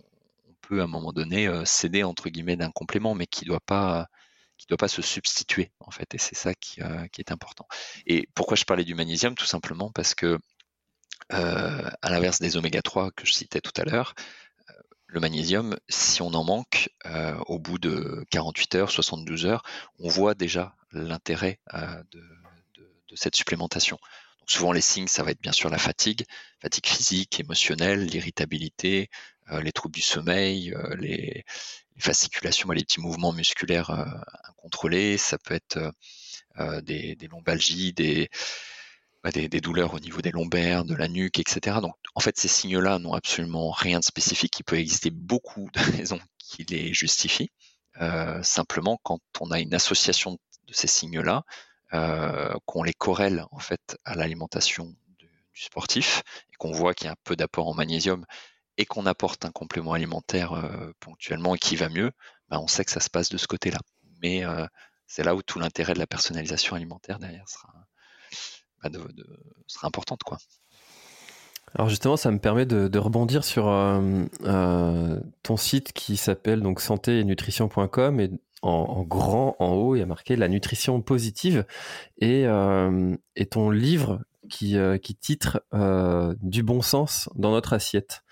peut 0.67 0.81
à 0.81 0.85
un 0.85 0.87
moment 0.87 1.13
donné 1.13 1.47
euh, 1.47 1.65
céder 1.65 2.03
entre 2.03 2.29
guillemets 2.29 2.55
d'un 2.55 2.71
complément, 2.71 3.15
mais 3.15 3.27
qui 3.27 3.45
ne 3.45 3.49
doit 3.49 3.59
pas 3.59 4.07
qui 4.57 4.65
doit 4.67 4.77
pas 4.77 4.87
se 4.87 5.03
substituer 5.03 5.71
en 5.79 5.91
fait, 5.91 6.15
et 6.15 6.17
c'est 6.17 6.35
ça 6.35 6.55
qui, 6.55 6.81
euh, 6.81 7.07
qui, 7.09 7.21
est 7.21 7.31
important. 7.31 7.67
Et 8.07 8.27
pourquoi 8.33 8.57
je 8.57 8.65
parlais 8.65 8.83
du 8.83 8.95
magnésium? 8.95 9.35
Tout 9.35 9.45
simplement 9.45 9.91
parce 9.91 10.15
que 10.15 10.39
à 11.29 12.09
l'inverse 12.09 12.39
des 12.39 12.55
oméga 12.57 12.81
3 12.81 13.11
que 13.11 13.25
je 13.25 13.33
citais 13.33 13.59
tout 13.59 13.73
à 13.75 13.83
l'heure, 13.83 14.15
le 15.07 15.19
magnésium, 15.19 15.77
si 15.89 16.21
on 16.21 16.33
en 16.33 16.43
manque, 16.45 16.89
au 17.47 17.59
bout 17.59 17.77
de 17.77 18.25
48 18.31 18.75
heures, 18.75 18.91
72 18.91 19.45
heures, 19.45 19.63
on 19.99 20.07
voit 20.07 20.35
déjà 20.35 20.75
l'intérêt 20.91 21.59
de, 21.73 22.21
de 23.09 23.15
cette 23.15 23.35
supplémentation. 23.35 23.99
Donc 24.47 24.51
souvent 24.51 24.71
les 24.71 24.81
signes, 24.81 25.07
ça 25.07 25.23
va 25.23 25.31
être 25.31 25.41
bien 25.41 25.51
sûr 25.51 25.69
la 25.69 25.77
fatigue, 25.77 26.25
fatigue 26.61 26.87
physique, 26.87 27.39
émotionnelle, 27.39 28.05
l'irritabilité, 28.05 29.09
euh, 29.09 29.36
les 29.61 29.71
troubles 29.71 29.95
du 29.95 30.01
sommeil, 30.01 30.73
euh, 30.73 30.95
les, 30.97 31.43
fasciculations, 31.99 32.69
les 32.71 32.83
petits 32.83 33.01
mouvements 33.01 33.33
musculaires 33.33 33.89
euh, 33.89 34.05
incontrôlés, 34.49 35.17
ça 35.17 35.37
peut 35.37 35.55
être 35.55 35.91
des, 36.83 37.17
lombalgies, 37.29 37.93
bah, 39.23 39.31
des, 39.31 39.61
douleurs 39.61 39.93
au 39.93 39.99
niveau 39.99 40.21
des 40.21 40.31
lombaires, 40.31 40.85
de 40.85 40.95
la 40.95 41.07
nuque, 41.07 41.39
etc. 41.39 41.77
Donc 41.81 41.95
en 42.15 42.19
fait 42.19 42.37
ces 42.37 42.47
signes-là 42.47 42.99
n'ont 42.99 43.13
absolument 43.13 43.71
rien 43.71 43.99
de 43.99 44.03
spécifique, 44.03 44.59
il 44.59 44.63
peut 44.63 44.77
exister 44.77 45.09
beaucoup 45.09 45.69
de 45.73 45.79
raisons 45.97 46.19
qui 46.37 46.63
les 46.65 46.93
justifient. 46.93 47.49
simplement 48.43 48.99
quand 49.03 49.19
on 49.39 49.51
a 49.51 49.59
une 49.59 49.73
association 49.73 50.37
de 50.67 50.73
ces 50.73 50.87
signes-là, 50.87 51.43
euh, 51.93 52.53
qu'on 52.65 52.83
les 52.83 52.93
corrèle 52.93 53.45
en 53.51 53.59
fait 53.59 53.97
à 54.03 54.13
l'alimentation 54.15 54.93
du, 55.19 55.29
sportif 55.53 56.21
et 56.51 56.55
qu'on 56.57 56.73
voit 56.73 56.93
qu'il 56.93 57.05
y 57.05 57.07
a 57.07 57.13
un 57.13 57.21
peu 57.23 57.37
d'apport 57.37 57.67
en 57.67 57.73
magnésium 57.73 58.25
et 58.77 58.85
qu'on 58.85 59.05
apporte 59.05 59.45
un 59.45 59.51
complément 59.51 59.93
alimentaire 59.93 60.53
ponctuellement 60.99 61.55
et 61.55 61.59
qui 61.59 61.75
va 61.75 61.89
mieux, 61.89 62.11
ben, 62.49 62.59
on 62.59 62.67
sait 62.67 62.85
que 62.85 62.91
ça 62.91 62.99
se 62.99 63.09
passe 63.09 63.29
de 63.29 63.37
ce 63.37 63.47
côté-là. 63.47 63.79
Mais 64.21 64.43
c'est 65.07 65.23
là 65.23 65.35
où 65.35 65.41
tout 65.41 65.59
l'intérêt 65.59 65.93
de 65.93 65.99
la 65.99 66.07
personnalisation 66.07 66.75
alimentaire 66.75 67.17
derrière 67.17 67.47
sera, 67.49 67.73
bah, 68.83 68.89
sera 69.67 69.87
importante. 69.87 70.21
Alors 71.75 71.89
justement, 71.89 72.17
ça 72.17 72.31
me 72.31 72.39
permet 72.39 72.65
de, 72.65 72.97
rebondir 72.97 73.43
sur 73.43 73.67
euh, 73.67 74.25
euh, 74.43 75.19
ton 75.43 75.57
site 75.57 75.93
qui 75.93 76.17
s'appelle 76.17 76.61
donc 76.61 76.81
santé 76.81 77.19
et 77.19 77.21
et 77.21 78.31
en, 78.63 79.03
grand 79.03 79.55
en 79.59 79.73
haut 79.73 79.95
il 79.95 79.99
y 79.99 80.01
a 80.01 80.07
marqué 80.07 80.35
la 80.35 80.47
nutrition 80.47 80.99
positive 81.01 81.63
et, 82.17 82.47
euh, 82.47 83.15
et 83.35 83.45
ton 83.45 83.69
livre 83.69 84.21
qui, 84.49 84.77
qui 85.03 85.15
titre 85.15 85.61
du 86.41 86.63
bon 86.63 86.81
sens 86.81 87.29
dans 87.35 87.51
notre 87.51 87.73
assiette. 87.73 88.23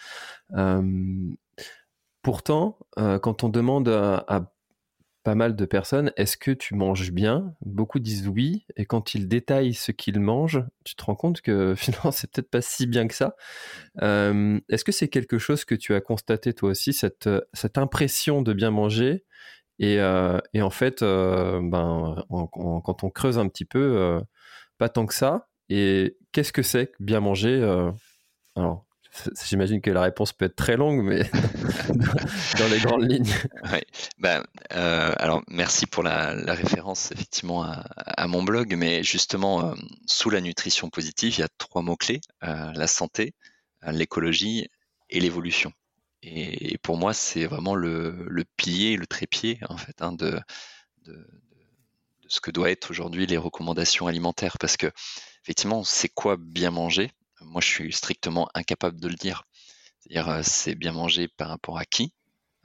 Pourtant, 2.22 2.78
quand 2.96 3.44
on 3.44 3.50
demande 3.50 3.90
à 3.90 4.52
pas 5.26 5.36
mal 5.36 5.56
de 5.56 5.66
personnes, 5.66 6.12
est-ce 6.18 6.38
que 6.38 6.52
tu 6.52 6.76
manges 6.76 7.12
bien? 7.12 7.56
Beaucoup 7.66 7.98
disent 7.98 8.28
oui, 8.28 8.68
et 8.78 8.86
quand 8.86 9.16
ils 9.16 9.28
détaillent 9.28 9.74
ce 9.74 9.92
qu'ils 9.92 10.20
mangent, 10.20 10.64
tu 10.84 10.96
te 10.96 11.04
rends 11.04 11.16
compte 11.16 11.42
que 11.42 11.74
finalement 11.78 12.12
c'est 12.12 12.32
peut-être 12.32 12.52
pas 12.52 12.62
si 12.62 12.86
bien 12.86 13.08
que 13.08 13.16
ça. 13.16 13.36
Est-ce 14.02 14.84
que 14.84 14.92
c'est 14.92 15.10
quelque 15.10 15.40
chose 15.40 15.66
que 15.66 15.74
tu 15.74 15.96
as 15.96 16.02
constaté 16.02 16.54
toi 16.54 16.70
aussi, 16.70 16.94
cette, 16.94 17.28
impression 17.76 18.44
de 18.44 18.54
bien 18.54 18.70
manger? 18.70 19.26
Et, 19.80 20.00
en 20.00 20.70
fait, 20.70 21.02
ben, 21.02 22.24
quand 22.30 23.04
on 23.04 23.10
creuse 23.10 23.40
un 23.40 23.48
petit 23.50 23.66
peu, 23.66 24.22
pas 24.78 24.90
tant 24.90 25.08
que 25.08 25.16
ça. 25.16 25.50
Et 25.70 26.18
qu'est-ce 26.32 26.54
que 26.54 26.62
c'est 26.62 26.88
que 26.88 26.98
bien 27.00 27.20
manger 27.20 27.90
J'imagine 29.46 29.82
que 29.82 29.92
la 29.92 30.02
réponse 30.02 30.34
peut 30.34 30.46
être 30.46 30.56
très 30.56 30.78
longue, 30.78 31.04
mais 31.04 31.24
dans 32.60 32.68
les 32.70 32.80
grandes 32.80 33.10
lignes. 33.10 33.34
Oui. 33.72 33.80
Ben, 34.18 34.44
euh, 34.74 35.14
alors, 35.18 35.42
merci 35.48 35.86
pour 35.86 36.04
la, 36.04 36.34
référence 36.54 37.12
effectivement 37.12 37.64
à, 37.64 38.28
mon 38.28 38.44
blog, 38.44 38.76
mais 38.76 39.04
justement, 39.04 39.72
euh, 39.72 39.76
sous 40.06 40.30
la 40.30 40.42
nutrition 40.42 40.90
positive, 40.90 41.36
il 41.38 41.42
y 41.42 41.44
a 41.44 41.50
trois 41.58 41.82
mots-clés 41.82 42.22
euh, 42.44 42.72
la 42.74 42.88
santé, 42.88 43.34
l'écologie 43.88 44.70
et 45.10 45.20
l'évolution. 45.20 45.72
Et, 46.24 46.78
pour 46.80 46.98
moi, 46.98 47.14
c'est 47.14 47.46
vraiment 47.46 47.76
le, 47.76 48.44
pilier, 48.58 48.98
le 48.98 49.06
trépied 49.06 49.60
en 49.70 49.78
fait 49.78 50.02
hein, 50.02 50.12
de, 50.12 50.40
ce 52.28 52.40
que 52.40 52.52
doit 52.52 52.72
être 52.72 52.90
aujourd'hui 52.90 53.28
les 53.28 53.38
recommandations 53.38 54.08
alimentaires, 54.08 54.58
parce 54.60 54.78
que 54.78 54.92
effectivement, 55.44 55.84
c'est 55.84 56.10
quoi 56.10 56.38
bien 56.40 56.72
manger? 56.72 57.12
Moi, 57.42 57.62
je 57.62 57.68
suis 57.68 57.94
strictement 57.94 58.50
incapable 58.54 59.00
de 59.00 59.08
le 59.08 59.16
dire. 59.16 59.44
C'est-à-dire, 60.00 60.30
euh, 60.30 60.42
c'est 60.44 60.76
bien 60.76 60.92
manger 60.92 61.28
par 61.28 61.50
rapport 61.50 61.78
à 61.78 61.86
qui? 61.86 62.14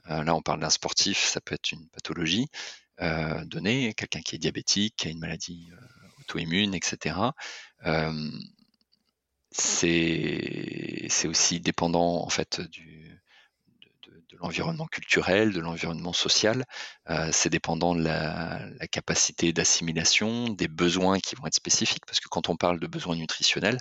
Euh, 0.09 0.23
Là, 0.23 0.35
on 0.35 0.41
parle 0.41 0.59
d'un 0.59 0.69
sportif, 0.69 1.19
ça 1.19 1.41
peut 1.41 1.55
être 1.55 1.71
une 1.71 1.87
pathologie 1.89 2.47
euh, 3.01 3.43
donnée, 3.45 3.93
quelqu'un 3.95 4.21
qui 4.21 4.35
est 4.35 4.39
diabétique, 4.39 4.95
qui 4.97 5.07
a 5.07 5.11
une 5.11 5.19
maladie 5.19 5.69
auto-immune, 6.19 6.75
etc. 6.75 7.15
c'est 9.51 11.27
aussi 11.27 11.59
dépendant 11.59 12.23
en 12.23 12.29
fait 12.29 12.61
de, 12.61 14.37
l'environnement 14.39 14.87
culturel, 14.87 15.51
de 15.53 15.59
l'environnement 15.59 16.13
social. 16.13 16.65
c'est 17.31 17.49
dépendant 17.49 17.95
de 17.95 18.03
la, 18.03 18.65
la 18.79 18.87
capacité 18.87 19.53
d'assimilation, 19.53 20.49
des 20.49 20.67
besoins 20.67 21.19
qui 21.19 21.35
vont 21.35 21.47
être 21.47 21.55
spécifiques, 21.55 22.05
parce 22.05 22.19
que 22.19 22.27
quand 22.29 22.49
on 22.49 22.55
parle 22.55 22.79
de 22.79 22.87
besoins 22.87 23.15
nutritionnels, 23.15 23.77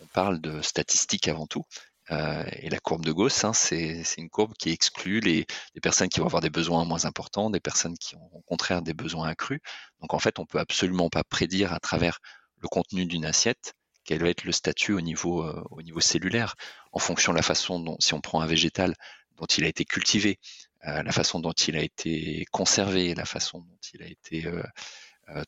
on 0.00 0.06
parle 0.08 0.40
de 0.40 0.62
statistiques 0.62 1.28
avant 1.28 1.46
tout. 1.46 1.64
Euh, 2.10 2.44
et 2.54 2.70
la 2.70 2.80
courbe 2.80 3.04
de 3.04 3.12
Gauss, 3.12 3.44
hein, 3.44 3.52
c'est 3.52 4.02
une 4.18 4.30
courbe 4.30 4.52
qui 4.58 4.70
exclut 4.70 5.20
les, 5.20 5.46
personnes 5.80 6.08
qui 6.08 6.18
vont 6.18 6.26
avoir 6.26 6.42
des 6.42 6.50
besoins 6.50 6.84
moins 6.84 7.04
importants, 7.04 7.50
des 7.50 7.60
personnes 7.60 7.96
qui 7.96 8.16
ont 8.16 8.30
au 8.32 8.40
contraire 8.40 8.82
des 8.82 8.94
besoins 8.94 9.28
accrus. 9.28 9.60
Donc 10.00 10.12
en 10.12 10.18
fait, 10.18 10.38
on 10.38 10.46
peut 10.46 10.58
absolument 10.58 11.08
pas 11.08 11.22
prédire 11.22 11.72
à 11.72 11.78
travers 11.78 12.18
le 12.58 12.68
contenu 12.68 13.06
d'une 13.06 13.24
assiette 13.24 13.74
quel 14.04 14.22
va 14.22 14.30
être 14.30 14.44
le 14.44 14.52
statut 14.52 14.92
au 14.92 15.00
niveau, 15.00 15.42
euh, 15.44 15.62
au 15.70 15.82
niveau 15.82 16.00
cellulaire, 16.00 16.56
en 16.90 16.98
fonction 16.98 17.32
de 17.32 17.36
la 17.36 17.42
façon 17.42 17.78
dont, 17.78 17.96
si 18.00 18.14
on 18.14 18.20
prend 18.20 18.40
un 18.40 18.46
végétal, 18.46 18.94
dont 19.36 19.46
il 19.46 19.64
a 19.64 19.68
été 19.68 19.84
cultivé, 19.84 20.40
euh, 20.88 21.02
la 21.02 21.12
façon 21.12 21.38
dont 21.38 21.52
il 21.52 21.76
a 21.76 21.82
été 21.82 22.44
conservé, 22.50 23.14
la 23.14 23.26
façon 23.26 23.60
dont 23.60 23.78
il 23.94 24.02
a 24.02 24.06
été 24.06 24.50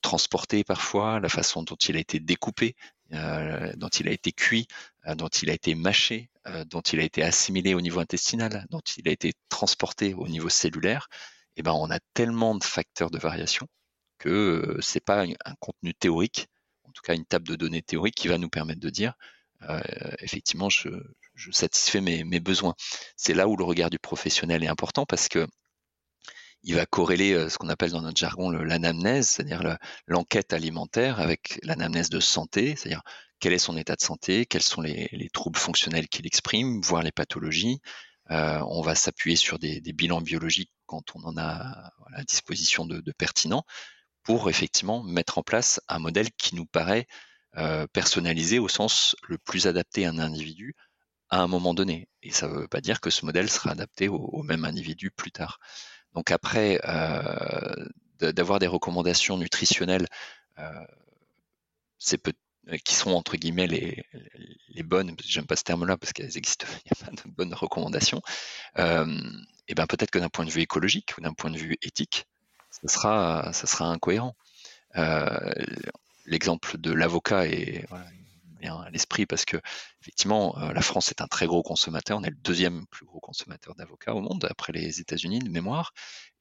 transporté 0.00 0.62
parfois, 0.62 1.18
la 1.18 1.28
façon 1.28 1.64
dont 1.64 1.74
il 1.74 1.96
a 1.96 1.98
été 1.98 2.20
découpé, 2.20 2.76
euh, 3.14 3.72
dont 3.76 3.88
il 3.88 4.08
a 4.08 4.12
été 4.12 4.32
cuit, 4.32 4.66
euh, 5.06 5.14
dont 5.14 5.28
il 5.28 5.50
a 5.50 5.52
été 5.52 5.74
mâché, 5.74 6.30
euh, 6.46 6.64
dont 6.64 6.80
il 6.80 7.00
a 7.00 7.02
été 7.02 7.22
assimilé 7.22 7.74
au 7.74 7.80
niveau 7.80 8.00
intestinal, 8.00 8.66
dont 8.70 8.80
il 8.96 9.06
a 9.08 9.12
été 9.12 9.34
transporté 9.50 10.14
au 10.14 10.28
niveau 10.28 10.48
cellulaire, 10.48 11.08
eh 11.56 11.62
ben 11.62 11.72
on 11.72 11.90
a 11.90 11.98
tellement 12.14 12.54
de 12.54 12.64
facteurs 12.64 13.10
de 13.10 13.18
variation 13.18 13.66
que 14.18 14.78
c'est 14.80 15.04
pas 15.04 15.24
un 15.24 15.54
contenu 15.60 15.94
théorique, 15.94 16.46
en 16.84 16.92
tout 16.92 17.02
cas 17.02 17.14
une 17.14 17.26
table 17.26 17.46
de 17.48 17.56
données 17.56 17.82
théorique 17.82 18.14
qui 18.14 18.28
va 18.28 18.38
nous 18.38 18.48
permettre 18.48 18.80
de 18.80 18.90
dire 18.90 19.14
effectivement 20.20 20.68
je, 20.70 20.88
satisfais 21.52 22.00
mes 22.00 22.40
besoins. 22.40 22.74
C'est 23.16 23.34
là 23.34 23.48
où 23.48 23.56
le 23.56 23.64
regard 23.64 23.90
du 23.90 23.98
professionnel 23.98 24.64
est 24.64 24.68
important 24.68 25.06
parce 25.06 25.28
que 25.28 25.46
il 26.62 26.74
va 26.76 26.86
corréler 26.86 27.32
euh, 27.32 27.48
ce 27.48 27.58
qu'on 27.58 27.68
appelle 27.68 27.90
dans 27.90 28.02
notre 28.02 28.18
jargon 28.18 28.50
l'anamnèse, 28.50 29.28
c'est-à-dire 29.30 29.76
l'enquête 30.06 30.52
alimentaire 30.52 31.20
avec 31.20 31.58
l'anamnèse 31.62 32.10
de 32.10 32.20
santé, 32.20 32.76
c'est-à-dire 32.76 33.02
quel 33.40 33.52
est 33.52 33.58
son 33.58 33.76
état 33.76 33.96
de 33.96 34.00
santé, 34.00 34.46
quels 34.46 34.62
sont 34.62 34.80
les, 34.80 35.28
troubles 35.32 35.58
fonctionnels 35.58 36.08
qu'il 36.08 36.26
exprime, 36.26 36.80
voire 36.80 37.02
les 37.02 37.10
pathologies. 37.12 37.80
Euh, 38.30 38.60
on 38.68 38.82
va 38.82 38.94
s'appuyer 38.94 39.36
sur 39.36 39.58
des, 39.58 39.80
bilans 39.92 40.20
biologiques 40.20 40.72
quand 40.86 41.16
on 41.16 41.24
en 41.24 41.36
a 41.36 41.90
à 42.14 42.22
disposition 42.22 42.86
de, 42.86 43.00
de, 43.00 43.12
pertinent 43.12 43.64
pour 44.22 44.48
effectivement 44.48 45.02
mettre 45.02 45.38
en 45.38 45.42
place 45.42 45.80
un 45.88 45.98
modèle 45.98 46.30
qui 46.32 46.54
nous 46.54 46.66
paraît 46.66 47.08
euh, 47.56 47.86
personnalisé 47.92 48.60
au 48.60 48.68
sens 48.68 49.16
le 49.26 49.38
plus 49.38 49.66
adapté 49.66 50.06
à 50.06 50.10
un 50.10 50.18
individu 50.18 50.76
à 51.28 51.40
un 51.40 51.48
moment 51.48 51.74
donné. 51.74 52.08
Et 52.22 52.30
ça 52.30 52.46
ne 52.46 52.52
veut 52.54 52.68
pas 52.68 52.80
dire 52.80 53.00
que 53.00 53.10
ce 53.10 53.24
modèle 53.24 53.50
sera 53.50 53.72
adapté 53.72 54.08
au 54.08 54.42
même 54.42 54.64
individu 54.64 55.10
plus 55.10 55.32
tard. 55.32 55.58
Donc 56.14 56.30
après, 56.30 56.80
euh, 56.84 57.86
d'avoir 58.20 58.58
des 58.58 58.66
recommandations 58.66 59.36
nutritionnelles, 59.36 60.06
euh, 60.58 60.86
peut 62.22 62.32
qui 62.84 62.94
sont 62.94 63.10
entre 63.10 63.36
guillemets 63.36 63.66
les, 63.66 64.82
bonnes, 64.84 65.16
j'aime 65.24 65.46
pas 65.46 65.56
ce 65.56 65.64
terme-là 65.64 65.96
parce 65.96 66.12
qu'elles 66.12 66.36
existent, 66.36 66.66
il 66.86 66.92
n'y 66.92 67.02
a 67.02 67.04
pas 67.04 67.10
de 67.10 67.34
bonnes 67.34 67.54
recommandations, 67.54 68.22
euh, 68.78 69.20
et 69.68 69.74
ben 69.74 69.86
peut-être 69.86 70.10
que 70.10 70.18
d'un 70.18 70.28
point 70.28 70.44
de 70.44 70.50
vue 70.50 70.60
écologique 70.60 71.14
ou 71.18 71.20
d'un 71.20 71.32
point 71.32 71.50
de 71.50 71.58
vue 71.58 71.76
éthique, 71.82 72.26
ça 72.70 72.88
sera, 72.88 73.52
ça 73.52 73.66
sera 73.66 73.86
incohérent. 73.86 74.36
Euh, 74.96 75.52
L'exemple 76.24 76.78
de 76.78 76.92
l'avocat 76.92 77.48
est 77.48 77.84
à 78.68 78.90
l'esprit 78.90 79.26
parce 79.26 79.44
que 79.44 79.56
effectivement, 80.00 80.56
euh, 80.58 80.72
la 80.72 80.82
France 80.82 81.10
est 81.10 81.20
un 81.20 81.26
très 81.26 81.46
gros 81.46 81.62
consommateur. 81.62 82.18
On 82.18 82.22
est 82.22 82.30
le 82.30 82.36
deuxième 82.36 82.86
plus 82.86 83.06
gros 83.06 83.20
consommateur 83.20 83.74
d'avocats 83.74 84.14
au 84.14 84.20
monde 84.20 84.46
après 84.50 84.72
les 84.72 85.00
États-Unis 85.00 85.40
de 85.40 85.50
mémoire. 85.50 85.92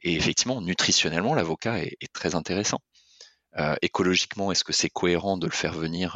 Et 0.01 0.15
effectivement, 0.15 0.61
nutritionnellement, 0.61 1.33
l'avocat 1.33 1.79
est, 1.79 1.97
très 2.13 2.35
intéressant. 2.35 2.79
Euh, 3.57 3.75
écologiquement, 3.81 4.51
est-ce 4.51 4.63
que 4.63 4.73
c'est 4.73 4.89
cohérent 4.89 5.37
de 5.37 5.45
le 5.45 5.51
faire 5.51 5.73
venir 5.73 6.15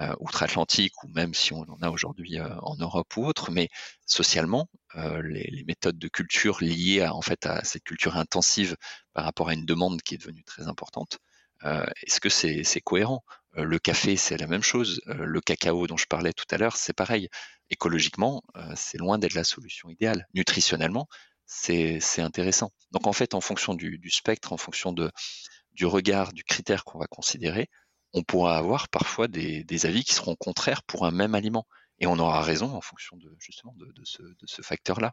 euh, 0.00 0.14
outre-Atlantique 0.20 0.92
ou 1.04 1.08
même 1.08 1.32
si 1.32 1.52
on 1.54 1.62
en 1.62 1.80
a 1.80 1.90
aujourd'hui 1.90 2.38
en 2.40 2.76
Europe 2.76 3.16
ou 3.16 3.24
autre, 3.24 3.50
mais 3.50 3.68
socialement, 4.04 4.68
les, 4.94 5.64
méthodes 5.66 5.98
de 5.98 6.08
culture 6.08 6.58
liées 6.60 7.00
à, 7.00 7.14
en 7.14 7.22
fait 7.22 7.46
à 7.46 7.64
cette 7.64 7.82
culture 7.82 8.16
intensive 8.18 8.76
par 9.14 9.24
rapport 9.24 9.48
à 9.48 9.54
une 9.54 9.64
demande 9.64 10.02
qui 10.02 10.14
est 10.14 10.18
devenue 10.18 10.44
très 10.44 10.68
importante, 10.68 11.18
est-ce 11.64 12.20
que 12.20 12.28
c'est 12.28 12.80
cohérent? 12.82 13.24
Le 13.64 13.78
café, 13.78 14.16
c'est 14.16 14.36
la 14.36 14.46
même 14.46 14.62
chose. 14.62 15.00
Euh, 15.08 15.24
le 15.24 15.40
cacao 15.40 15.86
dont 15.86 15.96
je 15.96 16.06
parlais 16.06 16.32
tout 16.32 16.44
à 16.50 16.58
l'heure, 16.58 16.76
c'est 16.76 16.92
pareil. 16.92 17.28
Écologiquement, 17.70 18.42
euh, 18.56 18.72
c'est 18.76 18.98
loin 18.98 19.18
d'être 19.18 19.34
la 19.34 19.44
solution 19.44 19.88
idéale. 19.88 20.26
Nutritionnellement, 20.34 21.08
c'est 21.46 22.00
intéressant. 22.18 22.70
Donc 22.92 23.06
en 23.06 23.12
fait, 23.12 23.34
en 23.34 23.40
fonction 23.40 23.74
du, 23.74 24.10
spectre, 24.10 24.52
en 24.52 24.56
fonction 24.56 24.92
du 24.92 25.86
regard, 25.86 26.32
du 26.32 26.44
critère 26.44 26.84
qu'on 26.84 26.98
va 26.98 27.06
considérer, 27.06 27.68
on 28.12 28.22
pourra 28.22 28.56
avoir 28.58 28.88
parfois 28.88 29.28
des, 29.28 29.86
avis 29.86 30.04
qui 30.04 30.12
seront 30.12 30.36
contraires 30.36 30.82
pour 30.82 31.06
un 31.06 31.10
même 31.10 31.34
aliment. 31.34 31.66
Et 31.98 32.06
on 32.06 32.18
aura 32.18 32.42
raison 32.42 32.74
en 32.74 32.80
fonction 32.82 33.16
de 33.16 33.34
justement 33.38 33.74
de, 33.76 34.02
ce, 34.04 34.62
facteur-là. 34.62 35.12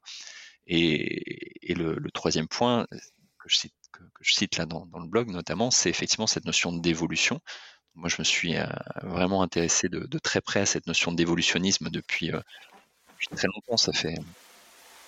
Et, 0.67 1.73
le, 1.75 2.11
troisième 2.11 2.47
point 2.47 2.87
que 2.89 3.49
je 3.49 4.33
cite, 4.33 4.57
là 4.57 4.65
dans 4.65 4.87
le 4.99 5.07
blog 5.07 5.29
notamment, 5.29 5.71
c'est 5.71 5.89
effectivement 5.89 6.27
cette 6.27 6.45
notion 6.45 6.73
d'évolution 6.73 7.39
moi, 7.95 8.09
je 8.09 8.15
me 8.19 8.23
suis 8.23 8.57
euh, 8.57 8.65
vraiment 9.03 9.41
intéressé 9.43 9.89
de, 9.89 10.19
très 10.19 10.41
près 10.41 10.61
à 10.61 10.65
cette 10.65 10.87
notion 10.87 11.11
d'évolutionnisme 11.11 11.89
depuis, 11.89 12.31
euh, 12.31 12.39
depuis, 13.11 13.27
très 13.35 13.47
longtemps. 13.47 13.77
Ça 13.77 13.93
fait 13.93 14.15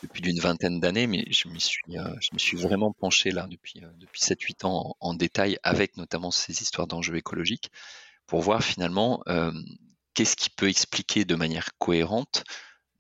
depuis 0.04 0.22
d'une 0.22 0.40
vingtaine 0.40 0.80
d'années, 0.80 1.08
mais 1.08 1.26
je 1.32 1.48
me 1.48 1.58
suis, 1.58 1.98
euh, 1.98 2.16
suis 2.38 2.58
vraiment 2.58 2.92
penché 2.94 3.32
là 3.32 3.48
depuis, 3.50 3.82
depuis 3.98 4.22
7-8 4.22 4.66
ans 4.66 4.96
en, 5.00 5.14
détail 5.16 5.58
avec 5.64 5.98
notamment 5.98 6.32
ces 6.32 6.62
histoires 6.62 6.86
d'enjeux 6.86 7.16
écologiques 7.16 7.72
pour 8.28 8.42
voir 8.42 8.64
finalement 8.64 9.24
qu'est-ce 10.14 10.36
qui 10.36 10.50
peut 10.50 10.70
expliquer 10.70 11.26
de 11.26 11.36
manière 11.36 11.70
cohérente 11.78 12.44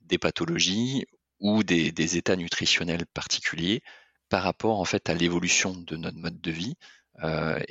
des 0.01 0.17
pathologies 0.17 1.05
ou 1.39 1.63
des, 1.63 2.17
états 2.17 2.35
nutritionnels 2.35 3.05
particuliers 3.07 3.83
par 4.29 4.43
rapport 4.43 4.79
en 4.79 4.85
fait 4.85 5.09
à 5.09 5.13
l'évolution 5.13 5.75
de 5.75 5.97
notre 5.97 6.17
mode 6.17 6.39
de 6.41 6.51
vie 6.51 6.75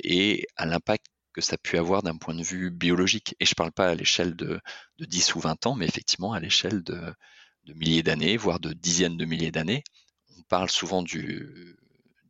et 0.03 0.47
à 0.55 0.65
l'impact 0.65 1.07
que 1.35 1.41
ça 1.41 1.55
a 1.55 1.57
pu 1.57 1.77
avoir 1.77 2.01
d'un 2.01 2.15
point 2.15 2.33
de 2.33 2.43
vue 2.43 2.71
biologique. 2.71 3.35
Et 3.41 3.45
je 3.45 3.51
ne 3.51 3.55
parle 3.55 3.73
pas 3.73 3.89
à 3.89 3.95
l'échelle 3.95 4.37
de, 4.37 4.61
10 4.99 5.35
ou 5.35 5.41
20 5.41 5.67
ans, 5.67 5.75
mais 5.75 5.85
effectivement 5.85 6.31
à 6.31 6.39
l'échelle 6.39 6.81
de, 6.81 7.13
milliers 7.67 8.03
d'années, 8.03 8.37
voire 8.37 8.61
de 8.61 8.71
dizaines 8.71 9.17
de 9.17 9.25
milliers 9.25 9.51
d'années. 9.51 9.83
On 10.37 10.43
parle 10.43 10.69
souvent 10.69 11.03
du, 11.03 11.75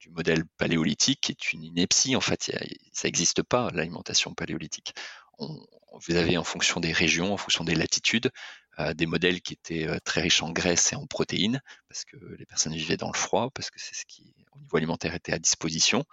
modèle 0.10 0.46
paléolithique, 0.58 1.22
qui 1.22 1.32
est 1.32 1.54
une 1.54 1.64
ineptie. 1.64 2.16
En 2.16 2.22
fait, 2.22 2.52
ça 2.94 3.08
n'existe 3.08 3.44
pas, 3.44 3.70
l'alimentation 3.74 4.34
paléolithique. 4.34 4.94
vous 5.40 6.16
avez 6.16 6.38
en 6.38 6.44
fonction 6.44 6.80
des 6.80 6.92
régions, 6.92 7.34
en 7.34 7.38
fonction 7.38 7.64
des 7.64 7.76
latitudes, 7.76 8.32
euh, 8.80 8.94
des 8.94 9.06
modèles 9.06 9.42
qui 9.42 9.54
étaient 9.54 9.88
euh, 9.88 9.98
très 10.04 10.22
riches 10.22 10.42
en 10.42 10.52
graisse 10.52 10.94
et 10.94 10.96
en 10.96 11.06
protéines, 11.06 11.62
parce 11.90 12.06
que 12.06 12.18
les 12.40 12.46
personnes 12.46 12.74
vivaient 12.74 12.98
dans 12.98 13.12
le 13.12 13.18
froid, 13.18 13.50
parce 13.54 13.70
que 13.70 13.80
c'est 13.80 13.96
ce 13.96 14.06
qui, 14.08 14.34
au 14.52 14.60
niveau 14.60 14.78
alimentaire, 14.78 15.14
était 15.16 15.34
à 15.34 15.40
disposition. 15.40 16.06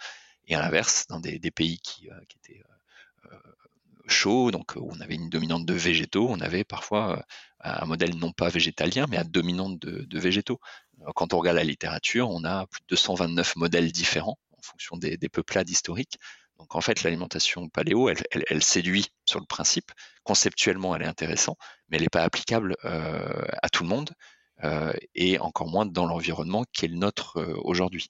Et 0.46 0.54
à 0.54 0.60
l'inverse, 0.60 1.06
dans 1.08 1.20
des, 1.20 1.38
pays 1.50 1.78
qui, 1.78 2.08
qui 2.28 2.38
étaient 2.38 2.62
chaud, 4.08 4.50
donc 4.50 4.74
où 4.76 4.90
on 4.90 5.00
avait 5.00 5.14
une 5.14 5.28
dominante 5.28 5.66
de 5.66 5.74
végétaux, 5.74 6.28
on 6.28 6.40
avait 6.40 6.64
parfois 6.64 7.24
un 7.60 7.86
modèle 7.86 8.16
non 8.16 8.32
pas 8.32 8.48
végétalien, 8.48 9.06
mais 9.08 9.16
à 9.16 9.24
dominante 9.24 9.78
de, 9.78 10.18
végétaux. 10.18 10.60
Quand 11.14 11.34
on 11.34 11.38
regarde 11.38 11.56
la 11.56 11.64
littérature, 11.64 12.30
on 12.30 12.44
a 12.44 12.66
plus 12.66 12.80
de 12.82 12.86
229 12.90 13.56
modèles 13.56 13.92
différents 13.92 14.38
en 14.56 14.62
fonction 14.62 14.96
des, 14.96 15.16
peuplades 15.28 15.70
historiques. 15.70 16.18
Donc 16.58 16.74
en 16.74 16.80
fait, 16.80 17.02
l'alimentation 17.02 17.68
paléo, 17.68 18.08
elle, 18.08 18.62
séduit 18.62 19.08
sur 19.24 19.40
le 19.40 19.46
principe. 19.46 19.90
Conceptuellement, 20.22 20.94
elle 20.94 21.02
est 21.02 21.06
intéressante, 21.06 21.58
mais 21.88 21.96
elle 21.96 22.04
n'est 22.04 22.08
pas 22.08 22.22
applicable 22.22 22.76
à 22.82 23.68
tout 23.68 23.82
le 23.82 23.88
monde 23.88 24.10
et 25.14 25.38
encore 25.38 25.68
moins 25.68 25.86
dans 25.86 26.06
l'environnement 26.06 26.64
qui 26.72 26.84
est 26.84 26.88
le 26.88 26.96
nôtre 26.96 27.42
aujourd'hui. 27.64 28.08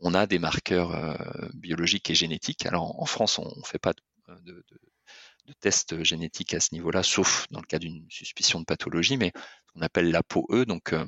On 0.00 0.14
a 0.14 0.26
des 0.26 0.40
marqueurs 0.40 1.16
biologiques 1.54 2.10
et 2.10 2.14
génétiques. 2.16 2.66
Alors 2.66 3.00
en 3.00 3.06
France, 3.06 3.38
on 3.38 3.44
ne 3.44 3.64
fait 3.64 3.78
pas 3.78 3.92
de, 3.92 4.00
de 5.46 5.52
tests 5.60 6.02
génétiques 6.02 6.54
à 6.54 6.60
ce 6.60 6.74
niveau-là, 6.74 7.02
sauf 7.02 7.46
dans 7.50 7.60
le 7.60 7.66
cas 7.66 7.78
d'une 7.78 8.06
suspicion 8.08 8.60
de 8.60 8.64
pathologie, 8.64 9.16
mais 9.16 9.32
ce 9.34 9.72
qu'on 9.72 9.82
appelle 9.82 10.10
l'ApoE, 10.10 10.64
donc 10.66 10.92
euh, 10.92 11.06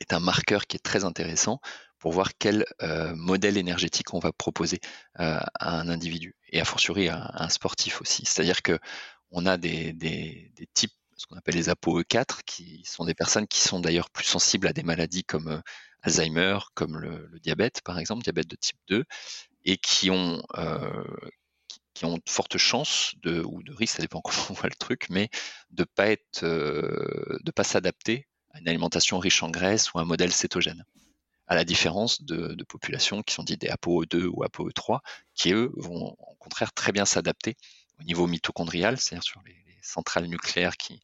est 0.00 0.12
un 0.12 0.20
marqueur 0.20 0.66
qui 0.66 0.76
est 0.76 0.84
très 0.84 1.04
intéressant 1.04 1.60
pour 1.98 2.12
voir 2.12 2.30
quel 2.38 2.66
euh, 2.82 3.14
modèle 3.14 3.56
énergétique 3.56 4.12
on 4.12 4.18
va 4.18 4.32
proposer 4.32 4.80
euh, 5.20 5.38
à 5.58 5.78
un 5.78 5.88
individu 5.88 6.36
et 6.48 6.60
a 6.60 6.64
fortiori 6.64 7.08
à, 7.08 7.30
un 7.34 7.48
sportif 7.48 8.00
aussi. 8.00 8.24
C'est-à-dire 8.26 8.62
que 8.62 8.78
on 9.30 9.46
a 9.46 9.56
des, 9.56 10.52
types, 10.74 10.92
ce 11.16 11.26
qu'on 11.26 11.36
appelle 11.36 11.54
les 11.54 11.68
ApoE4, 11.68 12.42
qui 12.44 12.82
sont 12.84 13.04
des 13.04 13.14
personnes 13.14 13.48
qui 13.48 13.60
sont 13.60 13.80
d'ailleurs 13.80 14.10
plus 14.10 14.26
sensibles 14.26 14.66
à 14.66 14.72
des 14.72 14.82
maladies 14.82 15.24
comme 15.24 15.62
Alzheimer, 16.02 16.58
comme 16.74 16.98
le, 16.98 17.30
diabète 17.40 17.80
par 17.82 17.98
exemple, 17.98 18.22
diabète 18.22 18.48
de 18.48 18.56
type 18.56 18.78
2, 18.88 19.04
et 19.64 19.76
qui 19.76 20.10
ont 20.10 20.42
qui 21.94 22.04
ont 22.04 22.16
de 22.16 22.22
fortes 22.28 22.58
chances 22.58 23.14
de, 23.22 23.40
ou 23.40 23.62
de 23.62 23.72
risque, 23.72 23.96
ça 23.96 24.02
dépend 24.02 24.20
comment 24.24 24.46
on 24.50 24.54
voit 24.54 24.68
le 24.68 24.76
truc, 24.76 25.06
mais 25.10 25.30
de 25.70 25.84
pas 25.84 26.08
être, 26.08 26.42
euh, 26.42 27.38
de 27.42 27.50
pas 27.50 27.64
s'adapter 27.64 28.26
à 28.52 28.60
une 28.60 28.68
alimentation 28.68 29.18
riche 29.18 29.42
en 29.42 29.50
graisse 29.50 29.92
ou 29.94 29.98
un 29.98 30.04
modèle 30.04 30.32
cétogène. 30.32 30.84
À 31.46 31.54
la 31.54 31.64
différence 31.64 32.22
de, 32.22 32.56
populations 32.68 33.22
qui 33.22 33.34
sont 33.34 33.42
dites 33.42 33.60
des 33.60 33.68
ApoE2 33.68 34.26
ou 34.26 34.44
ApoE3, 34.44 35.00
qui 35.34 35.52
eux 35.52 35.70
vont 35.76 36.16
au 36.18 36.34
contraire 36.36 36.72
très 36.72 36.90
bien 36.90 37.04
s'adapter 37.04 37.56
au 38.00 38.04
niveau 38.04 38.26
mitochondrial, 38.26 38.98
c'est-à-dire 38.98 39.24
sur 39.24 39.42
les, 39.46 39.54
centrales 39.82 40.24
nucléaires 40.24 40.78
qui, 40.78 41.02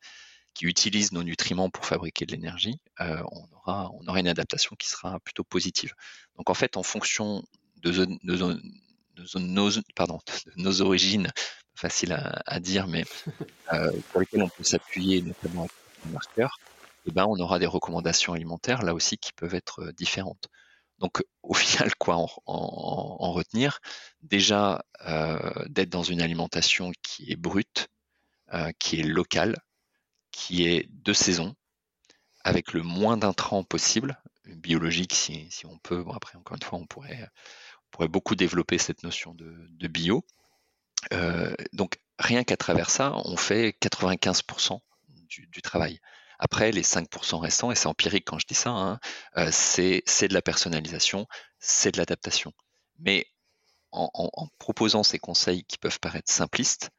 qui 0.55 0.65
utilisent 0.65 1.13
nos 1.13 1.23
nutriments 1.23 1.69
pour 1.69 1.85
fabriquer 1.85 2.25
de 2.25 2.33
l'énergie, 2.33 2.81
euh, 3.01 3.23
on, 3.31 3.47
aura, 3.57 3.91
on 3.93 4.07
aura 4.09 4.21
une 4.21 4.29
adaptation 4.29 4.75
qui 4.77 4.89
sera 4.89 5.21
plutôt 5.21 5.45
positive. 5.45 5.93
Donc 6.39 6.49
en 6.49 6.55
fait, 6.55 6.79
en 6.79 6.83
fonction 6.83 7.45
de, 7.77 7.93
zone, 7.93 8.19
de, 8.23 8.37
zone, 8.37 8.63
nos, 9.37 9.71
pardon, 9.95 10.19
nos 10.57 10.81
origines, 10.81 11.31
facile 11.75 12.13
à, 12.13 12.61
dire, 12.61 12.87
mais 12.87 13.05
euh, 13.73 13.91
pour 14.11 14.21
lesquelles 14.21 14.43
on 14.43 14.49
peut 14.49 14.65
s'appuyer, 14.65 15.23
notamment 15.23 15.63
avec 15.63 15.73
les 16.05 16.13
marqueurs, 16.13 16.59
eh 17.07 17.11
ben, 17.11 17.25
on 17.27 17.39
aura 17.39 17.59
des 17.59 17.67
recommandations 17.67 18.35
alimentaires 18.35 18.83
là 18.83 18.95
aussi 18.95 19.17
qui 19.17 19.33
peuvent 19.33 19.55
être 19.55 19.81
euh, 19.81 19.93
différentes. 19.93 20.49
Donc 20.99 21.23
au 21.43 21.55
final, 21.55 21.95
quoi 21.97 22.17
en, 22.47 23.33
retenir 23.33 23.81
Déjà 24.23 24.85
euh, 25.07 25.65
d'être 25.69 25.89
dans 25.89 26.03
une 26.03 26.21
alimentation 26.21 26.93
qui 27.03 27.31
est 27.33 27.37
brute, 27.37 27.89
qui 28.81 28.99
est 28.99 29.05
locale, 29.05 29.57
qui 30.33 30.67
est 30.67 30.89
de 30.91 31.13
saison, 31.13 31.55
avec 32.43 32.73
le 32.73 32.83
moins 32.83 33.17
d'intrants 33.17 33.63
possible, 33.63 34.21
biologique 34.45 35.15
si, 35.15 35.49
si 35.51 35.67
on 35.67 35.79
peut. 35.79 36.03
Bon, 36.03 36.13
après, 36.13 36.37
encore 36.37 36.57
une 36.57 36.63
fois, 36.63 36.79
on 36.81 36.87
pourrait 36.87 37.29
pourrait 37.91 38.09
beaucoup 38.09 38.35
développer 38.35 38.79
cette 38.79 39.03
notion 39.03 39.35
de, 39.35 39.89
bio. 39.89 40.25
Euh, 41.13 41.55
donc 41.73 41.99
rien 42.19 42.45
qu'à 42.45 42.57
travers 42.57 42.91
ça, 42.91 43.13
on 43.25 43.37
fait 43.37 43.77
95% 43.81 44.81
du, 45.29 45.63
travail. 45.63 46.01
Après, 46.39 46.73
les 46.73 46.83
5% 46.83 47.39
restants, 47.39 47.71
et 47.71 47.75
c'est 47.75 47.87
empirique 47.87 48.25
quand 48.27 48.39
je 48.39 48.47
dis 48.47 48.55
ça, 48.55 48.71
hein, 48.71 49.01
euh, 49.37 49.51
c'est 49.53 50.29
de 50.29 50.35
la 50.35 50.43
personnalisation, 50.43 51.27
c'est 51.59 51.93
de 51.93 51.99
l'adaptation. 51.99 52.53
Mais 52.99 53.27
en, 53.93 54.49
proposant 54.59 55.03
ces 55.03 55.19
conseils 55.19 55.65
qui 55.65 55.77
peuvent 55.77 56.01
paraître 56.01 56.31
simplistes, 56.33 56.91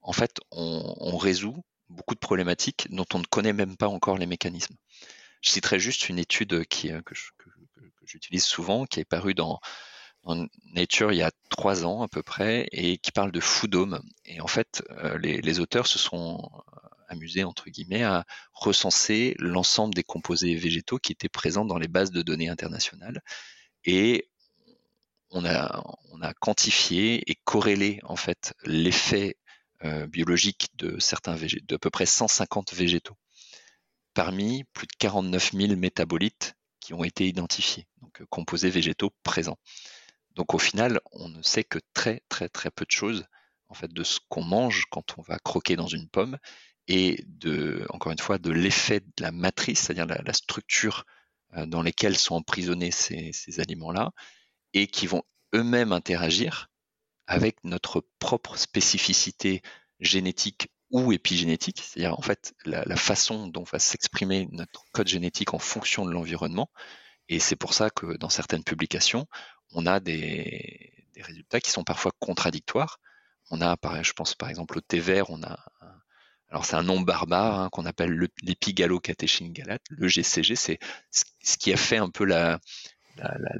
en 0.00 0.12
fait, 0.12 0.40
on, 0.50 1.16
résout 1.18 1.62
beaucoup 1.88 2.14
de 2.14 2.20
problématiques 2.20 2.86
dont 2.90 3.04
on 3.12 3.18
ne 3.18 3.24
connaît 3.24 3.52
même 3.52 3.76
pas 3.76 3.88
encore 3.88 4.16
les 4.16 4.26
mécanismes. 4.26 4.76
Je 5.42 5.50
citerai 5.50 5.78
juste 5.78 6.08
une 6.08 6.18
étude 6.18 6.64
qui, 6.66 6.90
euh, 6.90 7.02
que 7.02 7.14
j'utilise 8.04 8.44
souvent, 8.44 8.86
qui 8.86 9.00
est 9.00 9.04
parue 9.04 9.34
dans, 9.34 9.60
en 10.24 10.46
Nature 10.74 11.12
il 11.12 11.18
y 11.18 11.22
a 11.22 11.32
trois 11.48 11.84
ans 11.84 12.02
à 12.02 12.08
peu 12.08 12.22
près 12.22 12.68
et 12.72 12.98
qui 12.98 13.12
parle 13.12 13.32
de 13.32 13.40
foodome. 13.40 14.00
Et 14.24 14.40
en 14.40 14.46
fait, 14.46 14.82
euh, 14.90 15.18
les, 15.18 15.60
auteurs 15.60 15.86
se 15.86 15.98
sont 15.98 16.50
euh, 16.54 16.88
amusés 17.08 17.44
entre 17.44 17.70
guillemets 17.70 18.04
à 18.04 18.24
recenser 18.52 19.34
l'ensemble 19.38 19.94
des 19.94 20.04
composés 20.04 20.54
végétaux 20.54 20.98
qui 20.98 21.12
étaient 21.12 21.28
présents 21.28 21.64
dans 21.64 21.78
les 21.78 21.88
bases 21.88 22.10
de 22.10 22.22
données 22.22 22.48
internationales 22.48 23.22
et 23.84 24.28
on 25.30 25.44
a, 25.44 25.82
quantifié 26.40 27.30
et 27.30 27.36
corrélé 27.44 28.00
en 28.02 28.16
fait 28.16 28.52
l'effet 28.64 29.36
euh, 29.84 30.06
biologique 30.06 30.68
de 30.74 30.98
certains 30.98 31.34
végétaux, 31.34 31.64
de 31.68 31.76
peu 31.76 31.88
près 31.88 32.06
150 32.06 32.74
végétaux, 32.74 33.16
parmi 34.12 34.64
plus 34.72 34.86
de 34.86 34.92
49 34.98 35.52
000 35.52 35.76
métabolites 35.76 36.54
qui 36.80 36.94
ont 36.94 37.04
été 37.04 37.26
identifiés, 37.26 37.86
donc 38.02 38.22
composés 38.28 38.70
végétaux 38.70 39.12
présents. 39.22 39.58
Donc 40.40 40.54
au 40.54 40.58
final, 40.58 41.02
on 41.12 41.28
ne 41.28 41.42
sait 41.42 41.64
que 41.64 41.78
très 41.92 42.22
très 42.30 42.48
très 42.48 42.70
peu 42.70 42.86
de 42.86 42.90
choses 42.90 43.26
en 43.68 43.74
fait 43.74 43.92
de 43.92 44.02
ce 44.02 44.20
qu'on 44.30 44.42
mange 44.42 44.86
quand 44.90 45.18
on 45.18 45.20
va 45.20 45.38
croquer 45.38 45.76
dans 45.76 45.86
une 45.86 46.08
pomme 46.08 46.38
et 46.88 47.22
de 47.26 47.84
encore 47.90 48.10
une 48.10 48.18
fois 48.18 48.38
de 48.38 48.50
l'effet 48.50 49.00
de 49.00 49.22
la 49.22 49.32
matrice, 49.32 49.80
c'est-à-dire 49.80 50.06
la, 50.06 50.32
structure 50.32 51.04
euh, 51.58 51.66
dans 51.66 51.82
lesquelles 51.82 52.16
sont 52.16 52.36
emprisonnés 52.36 52.90
ces, 52.90 53.60
aliments-là 53.60 54.12
et 54.72 54.86
qui 54.86 55.06
vont 55.06 55.24
eux-mêmes 55.54 55.92
interagir 55.92 56.70
avec 57.26 57.62
notre 57.62 58.08
propre 58.18 58.56
spécificité 58.56 59.60
génétique 59.98 60.70
ou 60.88 61.12
épigénétique, 61.12 61.82
c'est-à-dire 61.82 62.18
en 62.18 62.22
fait 62.22 62.54
la, 62.64 62.82
la 62.86 62.96
façon 62.96 63.46
dont 63.46 63.64
va 63.64 63.78
s'exprimer 63.78 64.48
notre 64.52 64.86
code 64.92 65.06
génétique 65.06 65.52
en 65.52 65.58
fonction 65.58 66.06
de 66.06 66.12
l'environnement. 66.12 66.70
Et 67.28 67.40
c'est 67.40 67.56
pour 67.56 67.74
ça 67.74 67.90
que 67.90 68.16
dans 68.16 68.30
certaines 68.30 68.64
publications, 68.64 69.26
on 69.72 69.86
a 69.86 70.00
des, 70.00 70.92
résultats 71.16 71.60
qui 71.60 71.70
sont 71.70 71.84
parfois 71.84 72.12
contradictoires. 72.18 72.98
On 73.50 73.60
a, 73.60 73.76
je 74.02 74.12
pense 74.12 74.34
par 74.34 74.48
exemple 74.48 74.78
au 74.78 74.80
thé 74.80 75.00
vert, 75.00 75.30
on 75.30 75.42
a 75.42 75.58
c'est 76.64 76.74
un 76.74 76.82
nom 76.82 77.00
barbare 77.00 77.60
hein, 77.60 77.68
qu'on 77.70 77.86
appelle 77.86 78.28
l'épigalocatéchine 78.42 79.52
galate, 79.52 79.82
le 79.90 80.08
GCG, 80.08 80.56
c'est 80.56 80.78
ce 81.10 81.56
qui 81.56 81.72
a 81.72 81.76
fait 81.76 81.98
un 81.98 82.10
peu 82.10 82.24
la, 82.24 82.58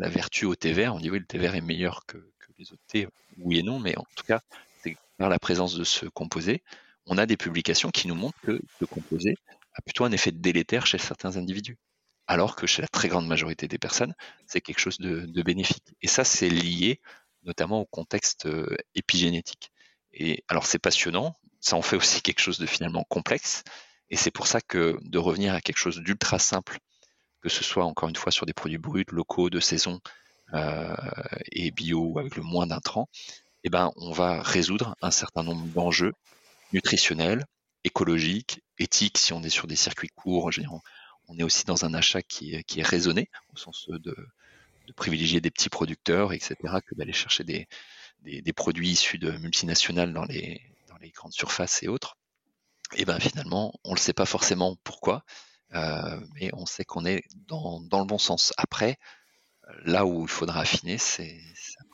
vertu 0.00 0.44
au 0.44 0.54
thé 0.54 0.72
vert. 0.72 0.94
On 0.94 0.98
dit 0.98 1.10
oui, 1.10 1.20
le 1.20 1.24
thé 1.24 1.38
vert 1.38 1.54
est 1.54 1.60
meilleur 1.60 2.04
que, 2.06 2.18
les 2.58 2.72
autres 2.72 2.82
thés, 2.88 3.08
oui 3.38 3.58
et 3.58 3.62
non, 3.62 3.78
mais 3.78 3.96
en 3.96 4.04
tout 4.16 4.24
cas, 4.24 4.40
c'est 4.82 4.96
par 5.16 5.30
la 5.30 5.38
présence 5.38 5.76
de 5.76 5.84
ce 5.84 6.06
composé. 6.06 6.62
On 7.06 7.16
a 7.16 7.24
des 7.24 7.38
publications 7.38 7.90
qui 7.90 8.06
nous 8.06 8.14
montrent 8.14 8.40
que 8.42 8.60
ce 8.78 8.84
composé 8.84 9.36
a 9.74 9.82
plutôt 9.82 10.04
un 10.04 10.12
effet 10.12 10.32
délétère 10.32 10.86
chez 10.86 10.98
certains 10.98 11.36
individus 11.36 11.78
alors 12.30 12.54
que 12.54 12.68
chez 12.68 12.80
la 12.80 12.86
très 12.86 13.08
grande 13.08 13.26
majorité 13.26 13.66
des 13.66 13.78
personnes, 13.78 14.14
c'est 14.46 14.60
quelque 14.60 14.78
chose 14.78 14.98
de, 14.98 15.42
bénéfique. 15.42 15.82
Et 16.00 16.06
ça, 16.06 16.22
c'est 16.22 16.48
lié 16.48 17.00
notamment 17.42 17.80
au 17.80 17.86
contexte 17.86 18.46
euh, 18.46 18.76
épigénétique. 18.94 19.72
Et 20.12 20.44
alors, 20.46 20.64
c'est 20.64 20.78
passionnant, 20.78 21.34
ça 21.58 21.74
en 21.74 21.82
fait 21.82 21.96
aussi 21.96 22.22
quelque 22.22 22.38
chose 22.38 22.60
de 22.60 22.66
finalement 22.66 23.02
complexe, 23.08 23.64
et 24.10 24.16
c'est 24.16 24.30
pour 24.30 24.46
ça 24.46 24.60
que 24.60 24.96
de 25.02 25.18
revenir 25.18 25.54
à 25.54 25.60
quelque 25.60 25.78
chose 25.78 25.98
d'ultra 25.98 26.38
simple, 26.38 26.78
que 27.40 27.48
ce 27.48 27.64
soit 27.64 27.84
encore 27.84 28.08
une 28.08 28.14
fois 28.14 28.30
sur 28.30 28.46
des 28.46 28.52
produits 28.52 28.78
bruts, 28.78 29.06
locaux, 29.10 29.50
de 29.50 29.58
saison 29.58 29.98
euh, 30.54 30.94
et 31.50 31.72
bio 31.72 32.16
avec 32.20 32.36
le 32.36 32.44
moins 32.44 32.68
d'intrants, 32.68 33.08
eh 33.64 33.70
ben, 33.70 33.90
on 33.96 34.12
va 34.12 34.40
résoudre 34.40 34.94
un 35.02 35.10
certain 35.10 35.42
nombre 35.42 35.66
d'enjeux 35.66 36.12
nutritionnels, 36.72 37.44
écologique, 37.82 38.60
éthique, 38.78 39.18
si 39.18 39.32
on 39.32 39.42
est 39.42 39.50
sur 39.50 39.66
des 39.66 39.74
circuits 39.74 40.10
courts, 40.14 40.52
on 41.30 41.38
est 41.38 41.44
aussi 41.44 41.64
dans 41.64 41.84
un 41.84 41.94
achat 41.94 42.22
qui, 42.22 42.54
est 42.54 42.82
raisonné, 42.82 43.30
au 43.54 43.56
sens 43.56 43.88
de, 43.88 44.16
privilégier 44.96 45.40
des 45.40 45.52
petits 45.52 45.68
producteurs, 45.68 46.32
etc., 46.32 46.56
que 46.84 46.96
d'aller 46.96 47.12
chercher 47.12 47.44
des, 47.44 48.52
produits 48.52 48.90
issus 48.90 49.18
de 49.18 49.30
multinationales 49.38 50.12
dans 50.12 50.24
les, 50.24 50.60
grandes 51.14 51.32
surfaces 51.32 51.82
et 51.82 51.88
autres. 51.88 52.18
Et 52.96 53.04
ben 53.04 53.18
finalement, 53.18 53.72
on 53.84 53.90
ne 53.90 53.94
le 53.94 54.00
sait 54.00 54.12
pas 54.12 54.26
forcément 54.26 54.76
pourquoi, 54.84 55.24
euh, 55.74 56.20
mais 56.34 56.50
on 56.52 56.66
sait 56.66 56.84
qu'on 56.84 57.06
est 57.06 57.22
dans, 57.46 57.78
le 57.80 58.04
bon 58.04 58.18
sens. 58.18 58.52
Après, 58.58 58.98
là 59.84 60.04
où 60.04 60.22
il 60.22 60.28
faudra 60.28 60.60
affiner, 60.60 60.98
c'est 60.98 61.40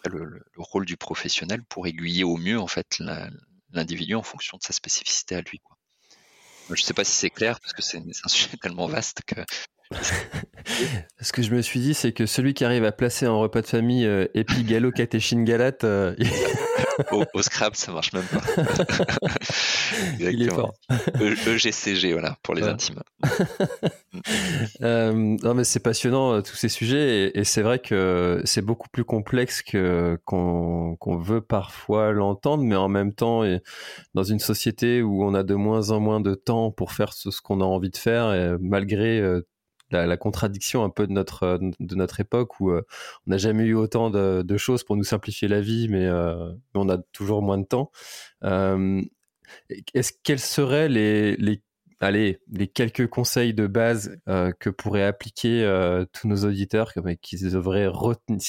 le, 0.07 0.43
rôle 0.57 0.87
du 0.87 0.97
professionnel 0.97 1.63
pour 1.65 1.87
aiguiller 1.87 2.25
au 2.25 2.37
mieux 2.37 2.59
en 2.59 2.67
fait 2.67 3.01
l'individu 3.71 4.15
en 4.15 4.23
fonction 4.23 4.57
de 4.57 4.63
sa 4.63 4.73
spécificité 4.73 5.37
à 5.37 5.43
lui. 5.43 5.61
Je 6.69 6.73
ne 6.73 6.87
sais 6.87 6.95
pas 6.95 7.05
si 7.05 7.13
c'est 7.13 7.31
clair 7.31 7.61
parce 7.61 7.73
que 7.73 7.83
c'est 7.83 7.99
un 7.99 8.29
sujet 8.29 8.57
tellement 8.61 8.87
vaste 8.87 9.23
que 9.27 9.41
Ce 11.21 11.33
que 11.33 11.43
je 11.43 11.55
me 11.55 11.63
suis 11.63 11.81
dit, 11.81 11.95
c'est 11.95 12.13
que 12.13 12.27
celui 12.27 12.55
qui 12.55 12.65
arrive 12.65 12.85
à 12.85 12.93
placer 12.93 13.27
un 13.27 13.35
repas 13.35 13.63
de 13.63 13.67
famille 13.67 14.07
euh, 14.07 14.27
épi 14.35 14.65
gallo 14.65 14.91
catéchine 14.91 15.45
galate. 15.45 15.85
Euh, 15.85 16.15
au, 17.35 17.43
scrap, 17.43 17.77
ça 17.77 17.93
marche 17.93 18.13
même 18.13 18.25
pas. 18.25 18.41
Il 20.19 20.43
est 20.43 20.53
fort. 20.53 20.75
EGCG, 21.21 22.13
voilà, 22.13 22.37
pour 22.43 22.55
les 22.55 22.65
intimes. 22.65 23.01
euh, 24.83 25.13
non, 25.13 25.55
mais 25.55 25.65
c'est 25.65 25.81
passionnant, 25.81 26.35
euh, 26.35 26.41
tous 26.43 26.57
ces 26.57 26.69
sujets, 26.69 27.31
et, 27.35 27.45
c'est 27.45 27.63
vrai 27.63 27.79
que 27.79 28.43
c'est 28.45 28.63
beaucoup 28.63 28.89
plus 28.89 29.05
complexe 29.05 29.63
que, 29.63 30.19
qu'on, 30.25 30.97
veut 31.19 31.41
parfois 31.41 32.13
l'entendre, 32.13 32.65
mais 32.65 32.77
en 32.77 32.89
même 32.89 33.13
temps, 33.13 33.45
et 33.45 33.61
dans 34.15 34.25
une 34.25 34.41
société 34.41 35.03
où 35.03 35.25
on 35.25 35.35
a 35.35 35.43
de 35.43 35.55
moins 35.55 35.91
en 35.91 36.01
moins 36.01 36.21
de 36.21 36.35
temps 36.35 36.71
pour 36.71 36.93
faire 36.93 37.13
ce, 37.13 37.31
ce 37.31 37.41
qu'on 37.41 37.61
a 37.61 37.65
envie 37.65 37.91
de 37.91 37.97
faire, 37.97 38.35
et 38.35 38.57
malgré 38.61 39.23
la, 39.91 40.17
contradiction 40.17 40.85
un 40.85 40.91
peu 40.91 41.07
de 41.07 41.13
notre 41.13 41.45
euh, 41.45 41.59
de 41.81 41.95
notre 41.95 42.21
époque 42.21 42.61
où 42.61 42.71
euh, 42.71 42.83
on 43.27 43.31
n'a 43.31 43.39
jamais 43.39 43.65
eu 43.65 43.75
autant 43.75 44.11
de, 44.11 44.57
choses 44.57 44.85
pour 44.85 44.97
nous 44.97 45.05
simplifier 45.05 45.49
la 45.49 45.61
vie, 45.61 45.89
mais, 45.89 46.07
euh, 46.07 46.53
on 46.75 46.89
a 46.89 46.99
toujours 47.13 47.43
moins 47.43 47.59
de 47.59 47.65
temps. 47.65 47.91
est-ce 48.43 50.13
quels 50.23 50.41
seraient 50.41 50.89
les, 50.89 51.37
les 51.37 51.63
allez, 52.01 52.41
les 52.51 52.69
quelques 52.69 53.09
conseils 53.09 53.55
de 53.55 53.67
base 53.67 54.19
que 54.27 54.71
pourraient 54.71 55.05
appliquer 55.05 55.65
tous 56.13 56.29
nos 56.29 56.45
auditeurs, 56.45 56.93
qu'ils 57.23 57.51
devraient 57.51 57.87
retenir, 57.87 58.41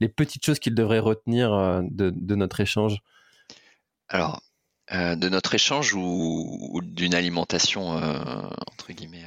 les 0.00 0.08
petites 0.08 0.44
choses 0.44 0.58
qu'ils 0.58 0.74
devraient 0.74 0.98
retenir 0.98 1.82
de, 1.90 2.34
notre 2.34 2.60
échange? 2.60 2.98
Alors, 4.08 4.42
de 4.90 5.28
notre 5.28 5.54
échange 5.54 5.94
ou, 5.94 6.80
d'une 6.82 7.14
alimentation 7.14 7.90
entre 7.90 8.92
guillemets 8.92 9.24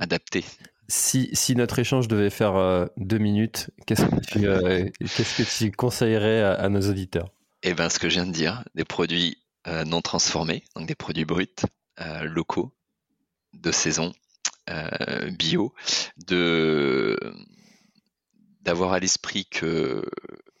adaptée? 0.00 0.44
Si, 0.88 1.30
si, 1.32 1.54
notre 1.56 1.78
échange 1.78 2.08
devait 2.08 2.30
faire 2.30 2.56
euh, 2.56 2.86
deux 2.96 3.18
minutes, 3.18 3.70
qu'est-ce 3.86 4.04
que 4.04 4.20
tu, 4.20 4.46
euh, 4.46 4.88
qu'est-ce 5.00 5.42
que 5.42 5.64
tu 5.64 5.72
conseillerais 5.72 6.42
à, 6.42 6.68
nos 6.68 6.88
auditeurs? 6.88 7.30
Eh 7.62 7.74
bien, 7.74 7.88
ce 7.88 7.98
que 7.98 8.08
je 8.08 8.14
viens 8.14 8.26
de 8.26 8.32
dire, 8.32 8.64
des 8.74 8.84
produits 8.84 9.38
euh, 9.66 9.84
non 9.84 10.02
transformés, 10.02 10.64
donc 10.76 10.86
des 10.86 10.94
produits 10.94 11.24
bruts, 11.24 11.46
locaux, 12.22 12.74
de 13.52 13.70
saison, 13.70 14.12
bio, 15.38 15.72
de 16.26 17.16
d'avoir 18.62 18.94
à 18.94 18.98
l'esprit 18.98 19.44
que, 19.44 20.04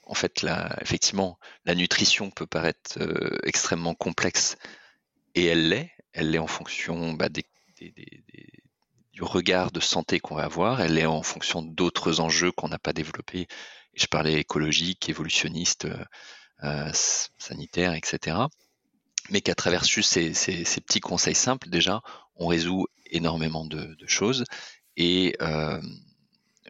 en 0.04 0.14
fait, 0.14 0.42
la, 0.42 0.76
effectivement, 0.80 1.38
la 1.64 1.74
nutrition 1.74 2.30
peut 2.30 2.46
paraître 2.46 2.98
extrêmement 3.42 3.94
complexe, 3.94 4.56
et 5.34 5.46
elle 5.46 5.68
l'est. 5.68 5.90
Elle 6.12 6.30
l'est 6.30 6.38
en 6.38 6.46
fonction 6.46 7.14
bah, 7.14 7.28
des, 7.28 7.44
des, 7.80 7.90
des 7.90 8.63
du 9.14 9.22
regard 9.22 9.70
de 9.70 9.78
santé 9.78 10.18
qu'on 10.18 10.34
va 10.34 10.42
avoir, 10.42 10.80
elle 10.80 10.98
est 10.98 11.06
en 11.06 11.22
fonction 11.22 11.62
d'autres 11.62 12.20
enjeux 12.20 12.50
qu'on 12.50 12.68
n'a 12.68 12.80
pas 12.80 12.92
développés. 12.92 13.46
Je 13.94 14.06
parlais 14.06 14.34
écologique, 14.34 15.08
évolutionniste, 15.08 15.84
euh, 15.84 16.04
euh, 16.64 16.90
sanitaire, 17.38 17.94
etc. 17.94 18.36
Mais 19.30 19.40
qu'à 19.40 19.54
travers 19.54 19.84
juste 19.84 20.12
ces, 20.12 20.80
petits 20.80 20.98
conseils 20.98 21.36
simples, 21.36 21.68
déjà, 21.68 22.02
on 22.34 22.48
résout 22.48 22.88
énormément 23.06 23.64
de, 23.64 23.96
choses. 24.08 24.44
Et 24.96 25.36
euh, 25.40 25.80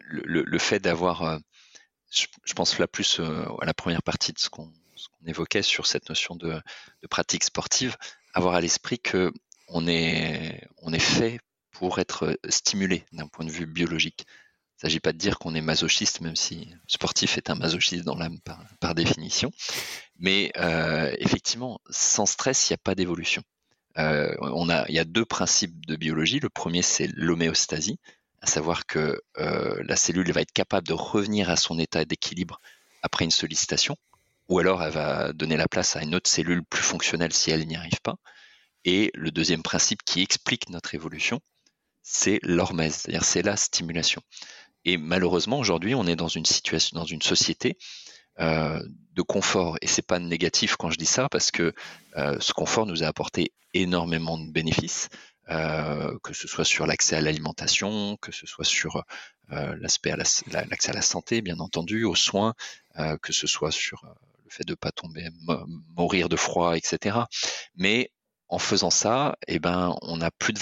le, 0.07 0.59
fait 0.59 0.79
d'avoir, 0.79 1.39
je, 2.11 2.53
pense 2.53 2.77
là 2.77 2.87
plus 2.87 3.19
à 3.19 3.65
la 3.65 3.73
première 3.73 4.03
partie 4.03 4.33
de 4.33 4.39
ce 4.39 4.49
qu'on 4.49 4.71
évoquait 5.25 5.63
sur 5.63 5.87
cette 5.87 6.09
notion 6.09 6.35
de, 6.35 6.61
pratique 7.09 7.43
sportive, 7.43 7.97
avoir 8.35 8.53
à 8.53 8.61
l'esprit 8.61 8.99
que 8.99 9.33
on 9.67 9.87
est, 9.87 10.67
on 10.83 10.93
est 10.93 10.99
fait 10.99 11.39
pour 11.75 11.99
être 11.99 12.27
euh, 12.27 12.35
stimulé 12.49 13.05
d'un 13.11 13.27
point 13.27 13.45
de 13.45 13.51
vue 13.51 13.65
biologique. 13.65 14.25
Il 14.27 14.85
ne 14.85 14.89
s'agit 14.89 14.99
pas 14.99 15.11
de 15.11 15.17
dire 15.17 15.37
qu'on 15.37 15.55
est 15.55 15.61
masochiste, 15.61 16.21
même 16.21 16.35
si 16.35 16.69
sportif 16.87 17.37
est 17.37 17.49
un 17.49 17.55
masochiste 17.55 18.03
dans 18.03 18.15
l'âme 18.15 18.39
par, 18.79 18.95
définition. 18.95 19.51
Mais 20.17 20.51
euh, 20.57 21.13
effectivement, 21.19 21.79
sans 21.89 22.25
stress, 22.25 22.69
il 22.69 22.73
n'y 22.73 22.75
a 22.75 22.83
pas 22.83 22.95
d'évolution. 22.95 23.41
Euh, 23.97 24.35
on 24.41 24.69
a, 24.69 24.85
il 24.89 24.95
y 24.95 24.99
a 24.99 25.05
deux 25.05 25.25
principes 25.25 25.85
de 25.85 25.95
biologie. 25.95 26.39
Le 26.39 26.49
premier, 26.49 26.81
c'est 26.81 27.07
l'homéostasie, 27.13 27.99
à 28.41 28.47
savoir 28.47 28.85
que 28.85 29.21
la 29.37 29.95
cellule 29.95 30.31
va 30.31 30.41
être 30.41 30.51
capable 30.51 30.87
de 30.87 30.93
revenir 30.93 31.49
à 31.49 31.55
son 31.55 31.79
état 31.79 32.03
d'équilibre 32.03 32.59
après 33.01 33.25
une 33.25 33.31
sollicitation, 33.31 33.95
ou 34.49 34.59
alors 34.59 34.83
elle 34.83 34.91
va 34.91 35.31
donner 35.31 35.57
la 35.57 35.67
place 35.67 35.95
à 35.95 36.03
une 36.03 36.15
autre 36.15 36.29
cellule 36.29 36.63
plus 36.63 36.83
fonctionnelle 36.83 37.33
si 37.33 37.51
elle 37.51 37.65
n'y 37.65 37.77
arrive 37.77 38.01
pas. 38.03 38.15
Et 38.83 39.11
le 39.15 39.31
deuxième 39.31 39.63
principe 39.63 40.03
qui 40.03 40.21
explique 40.21 40.69
notre 40.69 40.93
évolution, 40.95 41.41
c'est 42.07 42.39
l'hormèse, 42.43 42.97
c'est-à-dire 42.97 43.25
c'est 43.25 43.41
la 43.41 43.57
stimulation. 43.57 44.21
Et 44.85 44.97
malheureusement, 44.97 45.57
aujourd'hui, 45.57 45.95
on 45.95 46.05
est 46.05 46.15
dans 46.15 46.27
une 46.27 46.45
situation, 46.45 46.99
dans 46.99 47.05
une 47.05 47.23
société 47.23 47.77
euh, 48.39 48.79
de 49.13 49.21
confort. 49.23 49.77
Et 49.81 49.87
c'est 49.87 50.05
pas 50.05 50.19
négatif 50.19 50.75
quand 50.75 50.91
je 50.91 50.97
dis 50.97 51.07
ça, 51.07 51.27
parce 51.29 51.49
que 51.49 51.73
euh, 52.15 52.37
ce 52.39 52.53
confort 52.53 52.85
nous 52.85 53.03
a 53.03 53.07
apporté 53.07 53.53
énormément 53.73 54.37
de 54.37 54.51
bénéfices, 54.51 55.09
euh, 55.49 56.15
que 56.21 56.33
ce 56.33 56.47
soit 56.47 56.63
sur 56.63 56.85
l'accès 56.85 57.15
à 57.15 57.21
l'alimentation, 57.21 58.17
que 58.21 58.31
ce 58.31 58.45
soit 58.45 58.65
sur 58.65 59.03
l'accès 59.49 60.11
à 60.11 60.93
la 60.93 61.01
santé, 61.01 61.41
bien 61.41 61.59
entendu, 61.59 62.03
aux 62.03 62.15
soins, 62.15 62.53
que 63.21 63.33
ce 63.33 63.47
soit 63.47 63.71
sur 63.71 64.05
le 64.43 64.49
fait 64.49 64.63
de 64.63 64.75
pas 64.75 64.91
tomber, 64.91 65.27
mourir 65.95 66.29
de 66.29 66.35
froid, 66.35 66.77
etc. 66.77 67.17
Mais 67.75 68.11
en 68.47 68.59
faisant 68.59 68.89
ça, 68.89 69.37
eh 69.47 69.59
ben, 69.59 69.95
on 70.01 70.17
n'a 70.17 70.31
plus 70.31 70.53
de 70.53 70.59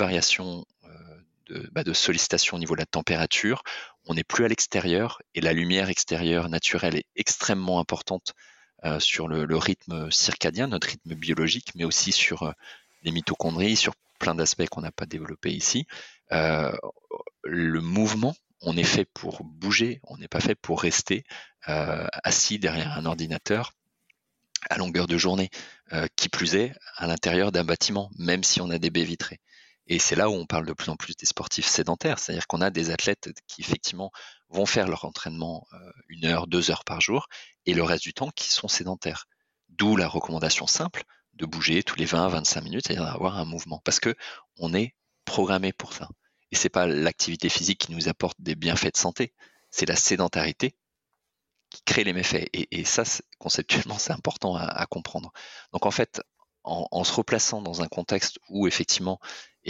bah, 1.71 1.83
de, 1.83 1.93
sollicitation 1.93 2.57
au 2.57 2.59
niveau 2.59 2.75
de 2.75 2.79
la 2.79 2.85
température. 2.85 3.63
On 4.05 4.13
n'est 4.13 4.23
plus 4.23 4.45
à 4.45 4.47
l'extérieur 4.47 5.21
et 5.35 5.41
la 5.41 5.53
lumière 5.53 5.89
extérieure 5.89 6.49
naturelle 6.49 6.95
est 6.95 7.05
extrêmement 7.15 7.79
importante 7.79 8.33
euh, 8.85 8.99
sur 8.99 9.29
le, 9.29 9.57
rythme 9.57 10.11
circadien, 10.11 10.67
notre 10.67 10.89
rythme 10.89 11.15
biologique, 11.15 11.69
mais 11.73 11.85
aussi 11.85 12.11
sur 12.11 12.43
euh, 12.43 12.51
les 13.03 13.11
mitochondries, 13.11 13.77
sur 13.77 13.93
plein 14.19 14.35
d'aspects 14.35 14.67
qu'on 14.67 14.81
n'a 14.81 14.91
pas 14.91 15.05
développés 15.05 15.53
ici. 15.53 15.85
Euh, 16.33 16.73
le 17.43 17.79
mouvement, 17.79 18.35
on 18.59 18.75
est 18.75 18.83
fait 18.83 19.05
pour 19.05 19.45
bouger, 19.45 20.01
on 20.03 20.17
n'est 20.17 20.27
pas 20.27 20.41
fait 20.41 20.55
pour 20.55 20.81
rester 20.81 21.23
assis 21.65 22.59
derrière 22.59 22.97
un 22.97 23.05
ordinateur 23.05 23.71
à 24.69 24.77
longueur 24.77 25.07
de 25.07 25.17
journée, 25.17 25.49
qui 26.17 26.27
plus 26.27 26.55
est 26.55 26.73
à 26.97 27.07
l'intérieur 27.07 27.53
d'un 27.53 27.63
bâtiment, 27.63 28.11
même 28.17 28.43
si 28.43 28.59
on 28.59 28.69
a 28.69 28.79
des 28.79 28.89
baies 28.89 29.05
vitrées. 29.05 29.39
Et 29.88 29.99
c'est 29.99 30.15
là 30.15 30.29
où 30.29 30.34
on 30.34 30.45
parle 30.45 30.65
de 30.65 30.73
plus 30.73 30.89
en 30.89 30.95
plus 30.95 31.15
des 31.15 31.25
sportifs 31.25 31.67
sédentaires, 31.67 32.19
c'est-à-dire 32.19 32.47
qu'on 32.47 32.61
a 32.61 32.69
des 32.69 32.89
athlètes 32.91 33.29
qui 33.47 33.61
effectivement 33.61 34.11
vont 34.49 34.65
faire 34.65 34.88
leur 34.88 35.05
entraînement 35.05 35.67
euh, 35.73 35.91
une 36.07 36.25
heure, 36.25 36.47
deux 36.47 36.71
heures 36.71 36.86
par 36.86 37.01
jour, 37.01 37.27
et 37.65 37.73
le 37.73 37.84
reste 37.84 38.03
du 38.03 38.13
temps 38.13 38.31
qui 38.31 38.49
sont 38.49 38.67
sédentaires. 38.67 39.25
D'où 39.69 39.97
la 39.97 40.07
recommandation 40.07 40.67
simple 40.67 41.03
de 41.34 41.45
bouger 41.45 41.84
tous 41.84 41.97
les 41.97 42.05
20 42.05 42.29
25 42.29 42.61
minutes, 42.61 42.84
c'est-à-dire 42.88 43.05
d'avoir 43.05 43.38
un 43.38 43.45
mouvement, 43.45 43.81
parce 43.84 43.99
que 43.99 44.15
on 44.57 44.73
est 44.73 44.95
programmé 45.25 45.73
pour 45.73 45.93
ça. 45.93 46.07
Et 46.51 46.55
c'est 46.55 46.69
pas 46.69 46.86
l'activité 46.86 47.49
physique 47.49 47.79
qui 47.79 47.91
nous 47.91 48.07
apporte 48.07 48.39
des 48.39 48.55
bienfaits 48.55 48.93
de 48.93 48.97
santé, 48.97 49.34
c'est 49.71 49.88
la 49.88 49.95
sédentarité 49.95 50.75
qui 51.71 51.81
crée 51.81 52.03
les 52.03 52.13
méfaits. 52.13 52.47
Et, 52.53 52.86
ça, 52.86 53.03
conceptuellement, 53.39 53.97
c'est 53.97 54.13
important 54.13 54.55
à, 54.55 54.86
comprendre. 54.86 55.34
Donc 55.71 55.88
en 55.88 55.91
fait, 55.91 56.21
en, 56.63 56.88
en, 56.91 57.03
se 57.03 57.11
replaçant 57.11 57.63
dans 57.63 57.81
un 57.81 57.88
contexte 57.88 58.38
où 58.49 58.67
effectivement 58.67 59.19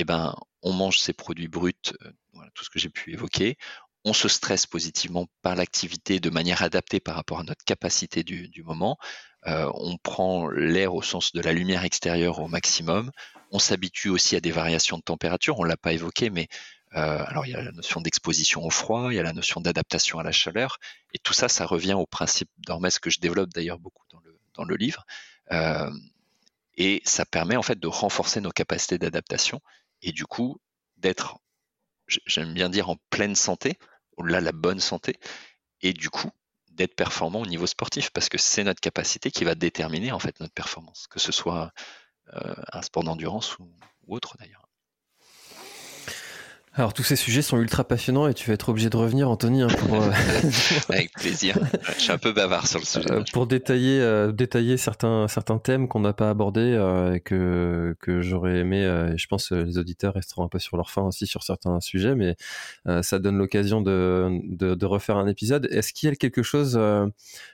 ben, 0.03 0.35
on 0.63 0.73
mange 0.73 0.99
ces 0.99 1.13
produits 1.13 1.47
bruts, 1.47 1.73
euh, 2.01 2.11
tout 2.55 2.63
ce 2.63 2.69
que 2.69 2.79
j'ai 2.79 2.89
pu 2.89 3.13
évoquer. 3.13 3.57
On 4.05 4.13
se 4.13 4.27
stresse 4.27 4.65
positivement 4.65 5.27
par 5.41 5.55
l'activité 5.55 6.19
de 6.19 6.29
manière 6.29 6.61
adaptée 6.61 6.99
par 6.99 7.15
rapport 7.15 7.39
à 7.39 7.43
notre 7.43 7.63
capacité 7.63 8.23
du, 8.23 8.63
moment. 8.63 8.97
Euh, 9.45 9.71
on 9.75 9.97
prend 9.97 10.49
l'air 10.49 10.93
au 10.93 11.01
sens 11.01 11.31
de 11.31 11.41
la 11.41 11.53
lumière 11.53 11.85
extérieure 11.85 12.39
au 12.39 12.47
maximum. 12.47 13.11
On 13.51 13.59
s'habitue 13.59 14.09
aussi 14.09 14.35
à 14.35 14.41
des 14.41 14.51
variations 14.51 14.97
de 14.97 15.03
température. 15.03 15.59
On 15.59 15.63
l'a 15.63 15.77
pas 15.77 15.93
évoqué, 15.93 16.29
mais 16.29 16.47
euh, 16.95 17.23
alors 17.25 17.45
il 17.45 17.51
y 17.51 17.55
a 17.55 17.61
la 17.61 17.71
notion 17.71 18.01
d'exposition 18.01 18.65
au 18.65 18.69
froid, 18.69 19.07
il 19.11 19.15
y 19.15 19.19
a 19.19 19.23
la 19.23 19.33
notion 19.33 19.61
d'adaptation 19.61 20.19
à 20.19 20.23
la 20.23 20.31
chaleur, 20.31 20.79
et 21.13 21.19
tout 21.19 21.33
ça, 21.33 21.47
ça 21.49 21.65
revient 21.65 21.93
au 21.93 22.05
principe 22.05 22.49
d'Hormèse 22.57 22.99
que 22.99 23.09
je 23.09 23.19
développe 23.19 23.49
d'ailleurs 23.51 23.79
beaucoup 23.79 24.05
dans 24.11 24.19
le, 24.19 24.37
dans 24.53 24.63
le 24.63 24.75
livre. 24.75 25.05
Et 26.75 27.01
ça 27.05 27.25
permet 27.25 27.55
en 27.55 27.61
fait 27.61 27.79
de 27.79 27.87
renforcer 27.87 28.41
nos 28.41 28.51
capacités 28.51 28.97
d'adaptation 28.97 29.61
et 30.03 30.11
du 30.11 30.25
coup 30.25 30.57
d'être, 30.97 31.39
j'aime 32.07 32.53
bien 32.53 32.69
dire, 32.69 32.89
en 32.89 32.97
pleine 33.09 33.35
santé, 33.35 33.77
ou 34.17 34.23
là 34.23 34.41
la 34.41 34.51
bonne 34.51 34.79
santé, 34.79 35.17
et 35.81 35.93
du 35.93 36.09
coup 36.09 36.29
d'être 36.71 36.95
performant 36.95 37.41
au 37.41 37.45
niveau 37.45 37.67
sportif 37.67 38.09
parce 38.11 38.29
que 38.29 38.37
c'est 38.37 38.63
notre 38.63 38.81
capacité 38.81 39.31
qui 39.31 39.43
va 39.43 39.55
déterminer 39.55 40.11
en 40.11 40.19
fait 40.19 40.39
notre 40.39 40.53
performance, 40.53 41.07
que 41.07 41.19
ce 41.19 41.31
soit 41.31 41.71
euh, 42.33 42.55
un 42.71 42.81
sport 42.81 43.03
d'endurance 43.03 43.57
ou 43.59 43.71
autre 44.07 44.35
d'ailleurs. 44.39 44.62
Alors 46.75 46.91
tous 46.93 47.03
ces 47.03 47.15
sujets 47.15 47.43
sont 47.43 47.59
ultra 47.59 47.83
passionnants 47.83 48.27
et 48.27 48.33
tu 48.33 48.47
vas 48.47 48.55
être 48.55 48.69
obligé 48.69 48.89
de 48.89 48.97
revenir, 48.97 49.29
Anthony, 49.29 49.61
hein, 49.61 49.67
pour 49.67 50.01
euh, 50.01 50.09
avec 50.89 51.13
plaisir. 51.13 51.55
Je 51.95 52.01
suis 52.01 52.11
un 52.11 52.17
peu 52.17 52.31
bavard 52.31 52.65
sur 52.65 52.79
le 52.79 52.85
sujet. 52.85 53.11
Euh, 53.11 53.23
pour 53.31 53.45
détailler 53.45 53.99
euh, 53.99 54.31
détailler 54.31 54.77
certains 54.77 55.27
certains 55.27 55.59
thèmes 55.59 55.87
qu'on 55.87 55.99
n'a 55.99 56.13
pas 56.13 56.31
abordés 56.31 56.73
et 57.13 57.19
que 57.19 57.95
que 57.99 58.21
j'aurais 58.21 58.57
aimé. 58.57 58.81
et 58.81 59.17
je 59.17 59.27
pense 59.27 59.49
que 59.49 59.55
les 59.55 59.77
auditeurs 59.77 60.15
resteront 60.15 60.45
un 60.45 60.47
peu 60.47 60.57
sur 60.57 60.75
leur 60.75 60.89
faim 60.89 61.03
aussi 61.03 61.27
sur 61.27 61.43
certains 61.43 61.79
sujets, 61.79 62.15
mais 62.15 62.35
ça 63.03 63.19
donne 63.19 63.37
l'occasion 63.37 63.81
de, 63.81 64.39
de, 64.43 64.73
de 64.73 64.85
refaire 64.85 65.17
un 65.17 65.27
épisode. 65.27 65.67
Est-ce 65.71 65.93
qu'il 65.93 66.09
y 66.09 66.11
a 66.11 66.15
quelque 66.15 66.41
chose 66.41 66.79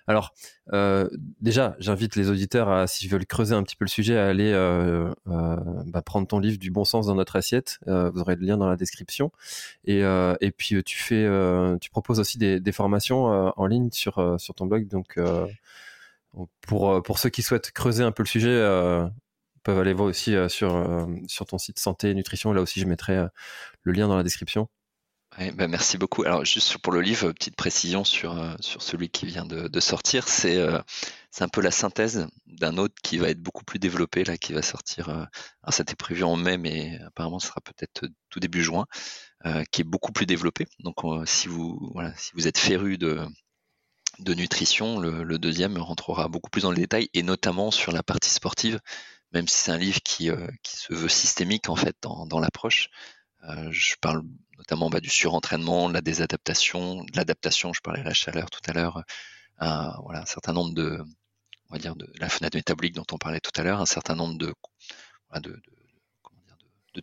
Alors 0.07 0.33
euh, 0.73 1.09
déjà, 1.41 1.75
j'invite 1.79 2.15
les 2.15 2.29
auditeurs 2.29 2.69
à, 2.69 2.87
s'ils 2.87 3.09
veulent 3.09 3.25
creuser 3.25 3.55
un 3.55 3.63
petit 3.63 3.75
peu 3.75 3.85
le 3.85 3.89
sujet, 3.89 4.17
à 4.17 4.27
aller 4.27 4.51
euh, 4.51 5.11
euh, 5.27 5.55
bah, 5.85 6.01
prendre 6.01 6.27
ton 6.27 6.39
livre 6.39 6.59
du 6.59 6.71
bon 6.71 6.85
sens 6.85 7.07
dans 7.07 7.15
notre 7.15 7.35
assiette. 7.35 7.79
vous 7.87 8.19
aurez 8.19 8.35
le 8.35 8.45
lien 8.45 8.57
dans 8.57 8.69
la 8.69 8.75
description. 8.75 9.31
Et, 9.85 9.99
et 9.99 10.51
puis 10.51 10.83
tu 10.83 10.97
fais, 10.97 11.27
tu 11.81 11.89
proposes 11.89 12.19
aussi 12.19 12.37
des, 12.37 12.59
des 12.59 12.71
formations 12.71 13.25
en 13.25 13.65
ligne 13.65 13.89
sur 13.91 14.39
sur 14.39 14.53
ton 14.55 14.65
blog. 14.65 14.87
Donc 14.87 15.19
pour 16.61 17.01
pour 17.03 17.19
ceux 17.19 17.29
qui 17.29 17.41
souhaitent 17.41 17.71
creuser 17.71 18.03
un 18.03 18.11
peu 18.11 18.23
le 18.23 18.27
sujet, 18.27 18.59
peuvent 19.63 19.79
aller 19.79 19.93
voir 19.93 20.09
aussi 20.09 20.35
sur 20.49 21.07
sur 21.27 21.45
ton 21.45 21.57
site 21.57 21.79
santé 21.79 22.09
et 22.11 22.13
nutrition. 22.13 22.53
Là 22.53 22.61
aussi, 22.61 22.79
je 22.79 22.85
mettrai 22.85 23.27
le 23.83 23.91
lien 23.91 24.07
dans 24.07 24.17
la 24.17 24.23
description. 24.23 24.69
Bah, 25.37 25.67
merci 25.67 25.97
beaucoup. 25.97 26.23
Alors 26.23 26.43
juste 26.43 26.77
pour 26.79 26.91
le 26.91 27.01
livre, 27.01 27.31
petite 27.31 27.55
précision 27.55 28.03
sur, 28.03 28.37
euh, 28.37 28.55
sur 28.59 28.81
celui 28.81 29.09
qui 29.09 29.25
vient 29.25 29.45
de, 29.45 29.79
sortir, 29.79 30.27
c'est 30.27 30.57
euh, 30.57 30.81
c'est 31.31 31.43
un 31.43 31.49
peu 31.49 31.61
la 31.61 31.71
synthèse 31.71 32.27
d'un 32.47 32.77
autre 32.77 32.95
qui 33.03 33.17
va 33.17 33.29
être 33.29 33.39
beaucoup 33.39 33.63
plus 33.63 33.79
développé 33.79 34.23
là, 34.23 34.37
qui 34.37 34.53
va 34.53 34.61
sortir. 34.61 35.09
Euh, 35.09 35.23
ça 35.69 35.83
était 35.83 35.95
prévu 35.95 36.23
en 36.23 36.35
mai, 36.35 36.57
mais 36.57 36.99
apparemment 37.05 37.39
ce 37.39 37.47
sera 37.47 37.61
peut-être 37.61 38.07
tout 38.29 38.39
début 38.39 38.63
juin, 38.63 38.85
qui 39.71 39.81
est 39.81 39.85
beaucoup 39.85 40.11
plus 40.11 40.25
développé. 40.25 40.65
Donc 40.79 40.95
si 41.25 41.47
vous 41.47 41.93
êtes 42.45 42.57
féru 42.57 42.97
de 42.97 43.27
nutrition, 44.33 44.99
le, 44.99 45.37
deuxième 45.39 45.77
rentrera 45.77 46.27
beaucoup 46.27 46.49
plus 46.49 46.63
dans 46.63 46.71
les 46.71 46.81
détails 46.81 47.09
et 47.13 47.23
notamment 47.23 47.71
sur 47.71 47.91
la 47.91 48.03
partie 48.03 48.31
sportive, 48.31 48.79
même 49.31 49.47
si 49.47 49.55
c'est 49.55 49.71
un 49.71 49.77
livre 49.77 50.01
qui, 50.03 50.29
se 50.63 50.93
veut 50.93 51.09
systémique 51.09 51.69
en 51.69 51.75
fait 51.75 51.95
dans, 52.01 52.25
dans 52.25 52.39
l'approche. 52.39 52.89
Euh, 53.47 53.69
je 53.71 53.95
parle 54.01 54.23
notamment 54.59 54.89
bah, 54.89 54.99
du 54.99 55.09
surentraînement, 55.09 55.89
de 55.89 55.93
la 55.93 56.01
désadaptation, 56.01 57.03
de 57.03 57.17
l'adaptation. 57.17 57.73
Je 57.73 57.81
parlais 57.81 58.01
de 58.01 58.05
la 58.05 58.13
chaleur 58.13 58.49
tout 58.49 58.61
à 58.67 58.73
l'heure. 58.73 59.03
Un 59.57 60.25
certain 60.25 60.53
nombre 60.53 60.73
de, 60.73 61.03
on 61.69 61.73
va 61.73 61.79
dire, 61.79 61.95
de 61.95 62.11
la 62.19 62.29
fenêtre 62.29 62.55
métabolique 62.55 62.93
dont 62.93 63.05
on 63.11 63.17
parlait 63.17 63.39
tout 63.39 63.51
à 63.55 63.63
l'heure, 63.63 63.81
un 63.81 63.85
certain 63.85 64.15
nombre 64.15 64.37
de, 64.37 64.53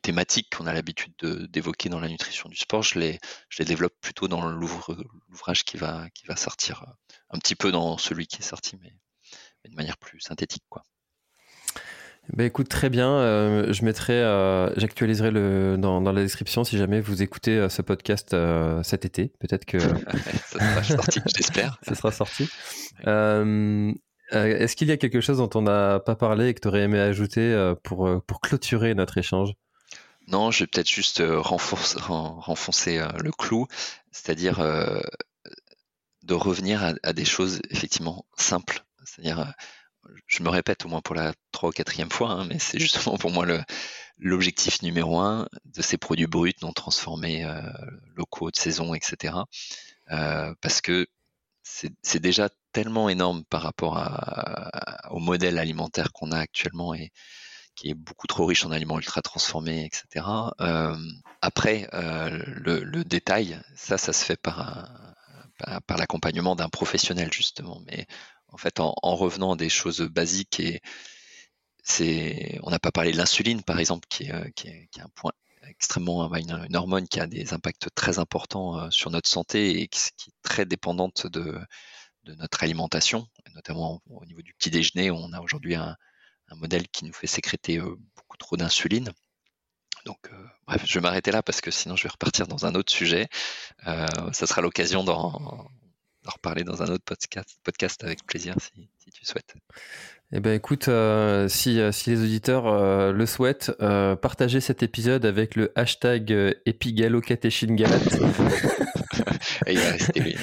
thématiques 0.03 0.55
qu'on 0.55 0.67
a 0.67 0.75
l'habitude 0.75 1.15
d'évoquer 1.23 1.89
dans 1.89 2.01
la 2.01 2.09
nutrition 2.09 2.49
du 2.51 2.57
sport. 2.57 2.83
Je 2.83 2.99
les, 2.99 3.19
développe 3.61 3.95
plutôt 4.01 4.29
dans 4.29 4.47
l'ouvrage 4.47 5.65
qui 5.65 5.79
va, 5.79 6.11
qui 6.11 6.27
va 6.27 6.37
sortir 6.37 6.83
euh, 6.83 6.93
un 7.31 7.39
petit 7.39 7.55
peu 7.55 7.73
dans 7.73 7.97
celui 7.97 8.27
qui 8.27 8.41
est 8.41 8.45
sorti, 8.45 8.77
mais, 8.83 8.93
de 9.65 9.75
manière 9.75 9.97
plus 9.97 10.21
synthétique. 10.21 10.63
Ben 12.33 12.45
écoute 12.45 12.69
très 12.69 12.91
bien, 12.91 13.09
euh, 13.09 13.73
je 13.73 13.85
mettrai, 13.85 14.15
euh, 14.15 14.69
j'actualiserai 14.77 15.31
le 15.31 15.77
dans, 15.79 16.01
dans, 16.01 16.13
la 16.13 16.23
description 16.23 16.65
si 16.65 16.77
jamais 16.77 17.01
vous 17.01 17.23
écoutez 17.23 17.57
euh, 17.57 17.69
ce 17.69 17.83
podcast 17.83 18.35
cet 18.83 19.05
été, 19.05 19.33
peut-être 19.39 19.65
que 19.65 19.79
ça 20.47 20.59
sera 20.59 20.83
sorti, 20.83 21.21
j'espère. 21.37 21.79
ça 21.83 21.95
sera 21.95 22.11
sorti. 22.11 22.49
Est-ce 24.33 24.75
qu'il 24.75 24.89
y 24.89 24.93
a 24.93 24.97
quelque 24.97 25.21
chose 25.21 25.39
dont 25.39 25.51
on 25.55 25.63
n'a 25.63 26.01
pas 26.01 26.17
parlé 26.17 26.49
et 26.49 26.55
que 26.55 26.61
tu 26.61 26.69
aurais 26.69 26.83
aimé 26.83 26.99
ajouter 26.99 27.75
pour 27.85 28.11
pour 28.27 28.41
clôturer 28.41 28.95
notre 28.95 29.19
échange? 29.19 29.53
Non, 30.27 30.51
je 30.51 30.65
vais 30.65 30.67
peut-être 30.67 30.91
juste 30.91 31.23
renforcer, 31.25 31.97
renfoncer 32.01 33.07
le 33.23 33.31
clou, 33.31 33.69
c'est-à-dire 34.11 34.59
de 36.25 36.35
revenir 36.35 36.83
à, 36.83 36.95
à, 37.05 37.13
des 37.13 37.25
choses 37.25 37.61
effectivement 37.71 38.27
simples, 38.37 38.85
c'est-à-dire 39.05 39.55
je 40.27 40.43
me 40.43 40.49
répète 40.49 40.85
au 40.85 40.89
moins 40.89 41.01
pour 41.01 41.15
la 41.15 41.33
trois 41.53 41.71
ou 41.71 41.73
quatrième 41.73 42.11
fois, 42.11 42.31
hein, 42.31 42.47
mais 42.49 42.59
c'est 42.59 42.79
justement 42.79 43.19
pour 43.19 43.31
moi 43.31 43.47
l'objectif 44.19 44.83
numéro 44.83 45.19
un 45.19 45.49
de 45.65 45.83
ces 45.83 45.99
produits 45.99 46.27
bruts 46.27 46.55
non 46.63 46.73
transformés, 46.73 47.45
euh, 47.45 47.61
locaux, 48.17 48.51
de 48.51 48.57
saison, 48.57 48.95
etc. 48.95 49.35
Euh, 50.11 50.55
parce 50.61 50.81
que 50.81 51.07
c'est 51.63 52.21
déjà 52.21 52.49
tellement 52.73 53.09
énorme 53.09 53.45
par 53.45 53.63
rapport 53.63 54.01
au 55.11 55.19
modèle 55.19 55.59
alimentaire 55.59 56.13
qu'on 56.13 56.31
a 56.31 56.39
actuellement 56.39 56.95
et 56.95 57.11
qui 57.75 57.91
est 57.91 57.95
beaucoup 57.95 58.29
trop 58.29 58.47
riche 58.47 58.65
en 58.65 58.71
aliments 58.71 58.99
ultra 58.99 59.21
transformés, 59.21 59.85
etc. 59.85 60.25
Euh, 60.61 60.97
après, 61.43 61.89
le, 61.93 63.03
détail, 63.03 63.61
ça, 63.75 63.99
ça 63.99 64.13
se 64.13 64.25
fait 64.25 64.41
par, 64.41 64.89
par 65.87 65.99
l'accompagnement 65.99 66.55
d'un 66.55 66.69
professionnel 66.69 67.33
justement. 67.33 67.83
Mais 67.87 68.07
en 68.57 68.59
fait, 68.59 68.81
en, 68.81 68.95
revenant 69.17 69.53
à 69.53 69.57
des 69.57 69.69
choses 69.69 70.01
basiques 70.01 70.61
et 70.61 70.81
c'est, 71.83 72.59
on 72.63 72.71
n'a 72.71 72.79
pas 72.79 72.91
parlé 72.91 73.13
de 73.13 73.19
l'insuline, 73.19 73.63
par 73.63 73.79
exemple, 73.79 74.07
qui 74.09 74.25
est, 74.25 74.33
euh, 74.33 74.49
qui 74.57 74.69
est, 74.69 74.89
un 74.99 75.11
point 75.15 75.33
extrêmement, 75.69 76.35
une, 76.35 76.65
une, 76.67 76.75
hormone 76.75 77.07
qui 77.07 77.21
a 77.21 77.27
des 77.27 77.53
impacts 77.53 77.89
très 77.95 78.19
importants 78.19 78.79
euh, 78.79 78.91
sur 78.91 79.11
notre 79.11 79.29
santé 79.29 79.83
et 79.83 79.89
qui, 79.89 79.99
est 80.29 80.33
très 80.43 80.65
dépendante 80.65 81.27
de, 81.27 81.61
de 82.25 82.35
notre 82.37 82.63
alimentation, 82.63 83.29
notamment 83.55 84.01
au 84.09 84.25
niveau 84.25 84.41
du 84.41 84.55
petit 84.55 84.71
déjeuner. 84.71 85.11
On 85.11 85.35
a 85.35 85.41
aujourd'hui 85.43 85.75
un, 85.75 85.95
modèle 86.53 86.89
qui 86.89 87.05
nous 87.05 87.13
fait 87.13 87.27
sécréter 87.27 87.79
euh, 87.79 87.95
beaucoup 88.17 88.39
trop 88.39 88.57
d'insuline. 88.57 89.13
Donc, 90.07 90.31
bref, 90.67 90.83
je 90.87 90.95
vais 90.95 91.01
m'arrêter 91.03 91.31
là 91.31 91.43
parce 91.43 91.61
que 91.61 91.73
sinon 91.73 91.97
je 91.97 92.05
vais 92.05 92.09
repartir 92.09 92.47
dans 92.47 92.65
un 92.65 92.77
autre 92.77 92.93
sujet. 92.93 93.29
Ça 93.85 94.47
sera 94.47 94.61
l'occasion 94.61 95.03
d'en 95.03 95.69
reparler 96.31 96.65
dans 96.65 96.83
un 96.83 96.87
autre 96.87 97.05
podcast, 97.05 97.59
podcast 97.63 98.05
avec 98.05 98.25
plaisir 98.27 98.55
si, 98.61 98.89
si 98.99 99.11
tu 99.11 99.25
souhaites. 99.25 99.55
Eh 100.33 100.41
ben 100.41 100.55
écoute, 100.55 100.89
euh, 100.89 101.47
si, 101.47 101.79
euh, 101.81 101.93
si 101.93 102.11
les 102.11 102.21
auditeurs 102.21 102.67
euh, 102.67 103.13
le 103.13 103.27
souhaitent, 103.27 103.71
euh, 103.81 104.17
partagez 104.17 104.61
cet 104.61 104.83
épisode 104.83 105.25
avec 105.25 105.55
le 105.55 105.71
hashtag 105.77 106.33
euh, 106.33 106.53
Epigalocatéchingalat. 106.67 108.01
il 109.69 109.79
va 109.79 109.91
rester 109.93 110.19
lui. 110.19 110.37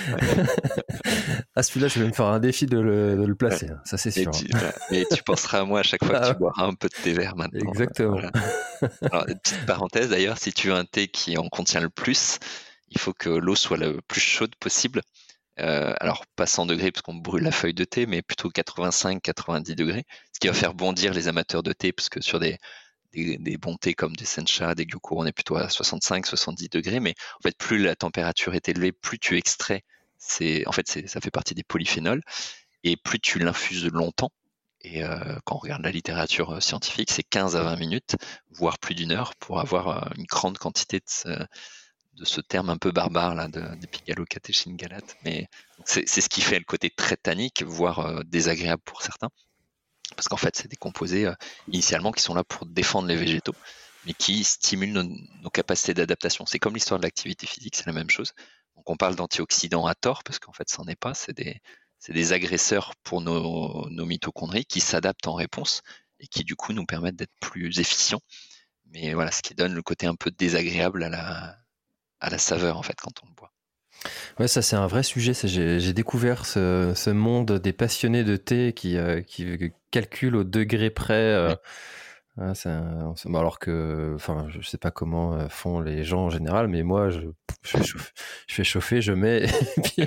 ah 1.56 1.64
celui-là, 1.64 1.90
je 1.90 2.00
vais 2.00 2.08
me 2.08 2.14
faire 2.14 2.28
un 2.28 2.40
défi 2.40 2.66
de 2.66 2.80
le, 2.80 3.18
de 3.18 3.26
le 3.26 3.36
placer, 3.36 3.72
hein, 3.72 3.82
ça 3.84 3.98
c'est 3.98 4.12
sûr. 4.12 4.32
Tu, 4.32 4.48
mais 4.90 5.04
tu 5.14 5.22
penseras 5.22 5.60
à 5.60 5.66
moi 5.66 5.82
à 5.82 5.84
chaque 5.84 6.06
fois 6.06 6.18
que 6.18 6.26
tu 6.26 6.32
ah. 6.32 6.34
boiras 6.34 6.66
un 6.66 6.76
peu 6.76 6.88
de 6.88 7.04
thé 7.04 7.12
vert 7.12 7.36
maintenant. 7.36 7.70
Exactement. 7.70 8.12
Voilà. 8.12 8.32
Alors, 9.12 9.26
petite 9.26 9.66
parenthèse 9.66 10.10
d'ailleurs, 10.10 10.38
si 10.38 10.54
tu 10.54 10.70
veux 10.70 10.76
un 10.76 10.86
thé 10.86 11.10
qui 11.10 11.38
en 11.38 11.50
contient 11.50 11.82
le 11.82 11.90
plus, 11.90 12.40
il 12.90 13.00
faut 13.00 13.14
que 13.14 13.30
l'eau 13.30 13.56
soit 13.56 13.78
le 13.78 14.00
plus 14.08 14.22
chaude 14.22 14.56
possible. 14.56 15.02
Euh, 15.60 15.94
alors 16.00 16.26
pas 16.36 16.48
100 16.48 16.66
degrés 16.66 16.92
parce 16.92 17.04
qu'on 17.04 17.14
brûle 17.14 17.44
la 17.44 17.52
feuille 17.52 17.76
de 17.76 17.84
thé, 17.84 18.06
mais 18.08 18.22
plutôt 18.22 18.50
85-90 18.50 19.76
degrés, 19.76 20.06
ce 20.32 20.40
qui 20.40 20.48
va 20.48 20.54
faire 20.54 20.74
bondir 20.74 21.14
les 21.14 21.28
amateurs 21.28 21.62
de 21.62 21.74
thé, 21.74 21.92
parce 21.92 22.10
que 22.10 22.22
sur 22.22 22.40
des, 22.40 22.58
bons 23.60 23.78
thés 23.78 23.94
comme 23.94 24.16
des 24.16 24.26
sencha, 24.26 24.74
des 24.74 24.86
gyuko, 24.86 25.20
on 25.20 25.26
est 25.26 25.32
plutôt 25.32 25.56
à 25.56 25.68
65-70 25.68 26.72
degrés, 26.72 27.00
mais 27.00 27.14
en 27.40 27.42
fait 27.44 27.56
plus 27.58 27.78
la 27.84 27.96
température 27.96 28.56
est 28.56 28.68
élevée, 28.68 28.92
plus 28.92 29.20
tu 29.20 29.38
extrais, 29.38 29.84
c'est 30.18 30.68
en 30.68 30.72
fait 30.72 31.08
ça 31.08 31.22
fait 31.22 31.32
partie 31.32 31.54
des 31.54 31.64
polyphénols, 31.64 32.24
et 32.84 32.98
plus 32.98 33.20
tu 33.20 33.40
l'infuses 33.40 33.86
longtemps. 33.92 34.32
Et 34.82 35.04
euh, 35.04 35.38
quand 35.46 35.56
on 35.56 35.60
regarde 35.60 35.84
la 35.84 35.92
littérature 35.92 36.56
euh, 36.56 36.60
scientifique, 36.60 37.12
c'est 37.12 37.24
15 37.24 37.56
à 37.56 37.64
20 37.64 37.78
minutes, 37.78 38.16
voire 38.52 38.80
plus 38.80 38.96
d'une 38.96 39.12
heure, 39.12 39.34
pour 39.36 39.60
avoir 39.60 40.12
une 40.18 40.26
grande 40.26 40.58
quantité 40.58 41.00
de, 41.00 41.48
de 42.16 42.26
ce 42.26 42.42
terme 42.42 42.70
un 42.70 42.78
peu 42.78 42.92
barbare 42.92 43.36
là, 43.36 43.48
d'épigalocatéchine-galate. 43.48 45.18
Mais 45.24 45.48
c'est 45.86 46.06
ce 46.06 46.30
qui 46.30 46.42
fait 46.42 46.60
le 46.60 46.66
côté 46.66 46.90
très 46.90 47.18
tannique, 47.18 47.64
voire 47.64 48.00
euh, 48.00 48.24
désagréable 48.24 48.82
pour 48.86 49.02
certains. 49.02 49.30
Parce 50.16 50.28
qu'en 50.28 50.38
fait, 50.38 50.56
c'est 50.56 50.68
des 50.68 50.76
composés 50.76 51.26
euh, 51.26 51.34
initialement 51.68 52.12
qui 52.12 52.22
sont 52.22 52.36
là 52.36 52.44
pour 52.44 52.66
défendre 52.66 53.08
les 53.08 53.16
végétaux, 53.16 53.56
mais 54.06 54.14
qui 54.14 54.44
stimulent 54.44 54.94
nos, 54.94 55.50
capacités 55.50 55.94
d'adaptation. 55.94 56.46
C'est 56.46 56.60
comme 56.60 56.76
l'histoire 56.76 57.00
de 57.00 57.06
l'activité 57.06 57.48
physique, 57.48 57.76
c'est 57.76 57.88
la 57.88 57.94
même 57.94 58.10
chose. 58.10 58.34
Donc 58.76 58.90
on 58.90 58.96
parle 58.96 59.16
d'antioxydants 59.16 59.88
à 59.88 59.96
tort, 59.96 60.24
parce 60.24 60.40
qu'en 60.40 60.54
fait, 60.54 60.70
ça 60.70 60.84
n'en 60.84 60.90
est 60.90 60.96
pas. 60.96 61.14
C'est 61.14 61.34
des, 61.34 61.62
des, 62.10 62.34
agresseurs 62.34 62.94
pour 63.04 63.22
nos, 63.22 63.90
nos 63.90 64.06
mitochondries 64.06 64.66
qui 64.66 64.82
s'adaptent 64.82 65.28
en 65.28 65.34
réponse 65.34 65.82
et 66.20 66.28
qui 66.28 66.44
du 66.44 66.56
coup 66.56 66.74
nous 66.74 66.86
permettent 66.86 67.16
d'être 67.16 67.34
plus 67.40 67.80
efficients. 67.80 68.22
Mais 68.92 69.14
voilà, 69.16 69.32
ce 69.32 69.42
qui 69.42 69.56
donne 69.56 69.74
le 69.74 69.82
côté 69.82 70.06
un 70.06 70.16
peu 70.16 70.30
désagréable 70.30 71.04
à 71.04 71.10
la, 71.10 71.63
à 72.24 72.30
la 72.30 72.38
saveur 72.38 72.78
en 72.78 72.82
fait 72.82 72.96
quand 73.00 73.12
on 73.24 73.28
le 73.28 73.34
boit. 73.36 73.52
Ouais, 74.40 74.48
ça 74.48 74.62
c'est 74.62 74.76
un 74.76 74.88
vrai 74.88 75.04
sujet. 75.04 75.34
J'ai 75.34 75.94
découvert 75.94 76.46
ce, 76.46 77.10
monde 77.12 77.60
des 77.60 77.74
passionnés 77.74 78.24
de 78.24 78.36
thé 78.36 78.74
qui, 78.74 78.98
euh, 78.98 79.22
qui 79.22 79.72
calculent 79.92 80.38
au 80.38 80.44
degré 80.44 80.90
près. 80.90 81.14
Euh, 81.14 81.56
alors 82.38 83.60
que, 83.60 84.14
enfin, 84.16 84.48
je 84.50 84.68
sais 84.68 84.80
pas 84.80 84.92
comment 84.92 85.36
euh, 85.36 85.48
font 85.50 85.80
les 85.80 86.04
gens 86.04 86.26
en 86.26 86.30
général, 86.30 86.68
mais 86.68 86.82
moi, 86.82 87.10
je, 87.10 87.20
je, 87.64 87.98
fais, 88.48 88.64
chauffer, 88.64 89.02
je 89.02 89.14
mets, 89.14 89.46
et 89.78 89.82
puis, 89.82 90.06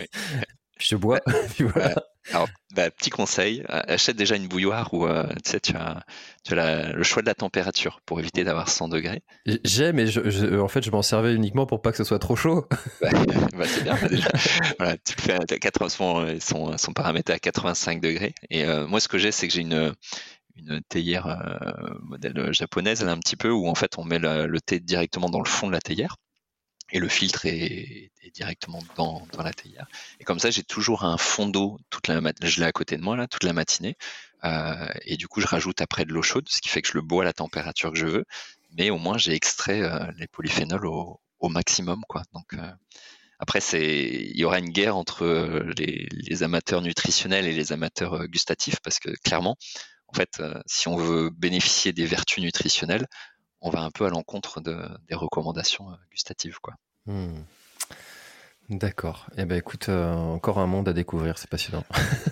je 0.79 0.97
bois. 0.97 1.21
Alors, 2.31 2.49
bah, 2.75 2.91
petit 2.91 3.11
conseil, 3.11 3.65
achète 3.69 4.17
déjà 4.17 4.37
une 4.37 4.49
bouilloire 4.49 4.93
où 4.93 5.07
tu 5.07 5.51
sais, 5.51 5.61
tu 5.61 5.75
as, 5.77 6.05
tu 6.45 6.59
as 6.59 6.93
le 6.93 7.03
choix 7.03 7.23
de 7.23 7.27
la 7.27 7.35
température 7.35 8.01
pour 8.05 8.21
éviter 8.21 8.45
d'avoir 8.45 8.69
100 8.69 8.89
degrés. 8.89 9.23
J'ai, 9.65 9.93
mais 9.93 10.07
je, 10.07 10.59
en 10.59 10.69
fait, 10.69 10.83
je 10.83 10.91
m'en 10.91 11.03
servais 11.03 11.35
uniquement 11.35 11.67
pour 11.67 11.83
pas 11.83 11.91
que 11.93 11.97
ce 11.97 12.05
soit 12.05 12.19
trop 12.19 12.37
chaud. 12.37 12.67
bah, 13.01 13.11
bah 13.57 13.65
c'est 13.67 13.85
bien, 13.85 13.97
bah, 14.01 14.09
déjà. 14.09 14.29
voilà, 14.79 14.97
tu 14.99 15.15
fais 15.19 15.35
à 15.35 15.39
80, 15.39 15.89
son, 16.41 16.79
son, 16.79 16.93
paramètre 16.93 17.33
à 17.33 17.39
85 17.39 18.01
degrés. 18.01 18.35
Et 18.51 18.67
moi, 18.87 19.01
ce 19.01 19.09
que 19.09 19.19
j'ai, 19.19 19.33
c'est 19.33 19.47
que 19.47 19.55
j'ai 19.55 19.63
une, 19.63 19.95
une 20.57 20.81
théière 20.89 21.39
modèle 22.03 22.53
japonaise, 22.53 23.05
là, 23.05 23.13
un 23.13 23.19
petit 23.19 23.37
peu, 23.37 23.51
où 23.51 23.69
en 23.69 23.75
fait, 23.75 23.99
on 23.99 24.05
met 24.05 24.19
le 24.19 24.61
thé 24.61 24.81
directement 24.81 25.31
dans 25.31 25.41
le 25.41 25.49
fond 25.49 25.69
de 25.69 25.73
la 25.73 25.81
théière 25.81 26.17
et 26.91 26.99
le 26.99 27.09
filtre 27.09 27.47
est, 27.47 28.11
directement 28.35 28.81
dans, 28.97 29.27
la 29.43 29.53
théière. 29.53 29.87
Et 30.21 30.25
comme 30.25 30.39
ça, 30.39 30.51
j'ai 30.51 30.63
toujours 30.63 31.05
un 31.05 31.17
fond 31.17 31.49
d'eau 31.49 31.79
toute 31.91 32.09
la 32.09 32.21
je 32.43 32.61
l'ai 32.61 32.67
à 32.67 32.73
côté 32.73 32.97
de 32.97 33.03
moi 33.03 33.17
là 33.17 33.27
toute 33.27 33.45
la 33.45 33.53
matinée. 33.53 33.97
Euh, 34.45 34.89
et 35.05 35.17
du 35.17 35.27
coup, 35.29 35.41
je 35.41 35.47
rajoute 35.47 35.81
après 35.81 36.05
de 36.05 36.13
l'eau 36.13 36.23
chaude, 36.23 36.49
ce 36.49 36.61
qui 36.61 36.69
fait 36.69 36.83
que 36.83 36.89
je 36.89 36.95
le 36.95 37.03
bois 37.03 37.23
à 37.23 37.25
la 37.25 37.33
température 37.33 37.93
que 37.93 37.99
je 37.99 38.07
veux. 38.07 38.25
Mais 38.77 38.91
au 38.91 38.99
moins, 38.99 39.17
j'ai 39.17 39.33
extrait 39.33 39.83
euh, 39.83 40.11
les 40.19 40.27
polyphénols 40.27 40.87
au, 40.87 41.21
maximum, 41.49 42.03
quoi. 42.09 42.23
Donc 42.35 42.55
euh, 42.55 42.73
après, 43.39 43.61
il 43.61 44.37
y 44.37 44.45
aura 44.45 44.59
une 44.59 44.71
guerre 44.71 44.97
entre 44.97 45.25
euh, 45.25 45.73
les, 45.79 46.09
les, 46.11 46.43
amateurs 46.43 46.83
nutritionnels 46.83 47.47
et 47.47 47.53
les 47.53 47.73
amateurs 47.73 48.27
gustatifs 48.27 48.81
parce 48.83 48.99
que 48.99 49.11
clairement, 49.23 49.57
en 50.09 50.15
fait, 50.15 50.43
si 50.67 50.89
on 50.89 50.97
veut 50.97 51.31
bénéficier 51.31 51.93
des 51.93 52.07
vertus 52.07 52.43
nutritionnelles, 52.43 53.07
on 53.61 53.71
va 53.71 53.81
un 53.81 53.91
peu 53.91 54.07
à 54.07 54.11
l'encontre 54.11 54.61
de, 54.61 54.77
des 55.09 55.15
recommandations 55.15 55.91
euh, 55.91 55.97
gustatives. 56.11 56.59
Quoi. 56.61 56.75
Hmm. 57.07 57.43
D'accord. 58.69 59.27
Eh 59.37 59.45
ben 59.45 59.57
écoute, 59.57 59.89
euh, 59.89 60.13
encore 60.13 60.59
un 60.59 60.67
monde 60.67 60.89
à 60.89 60.93
découvrir, 60.93 61.39
c'est 61.39 61.49
passionnant. 61.49 61.85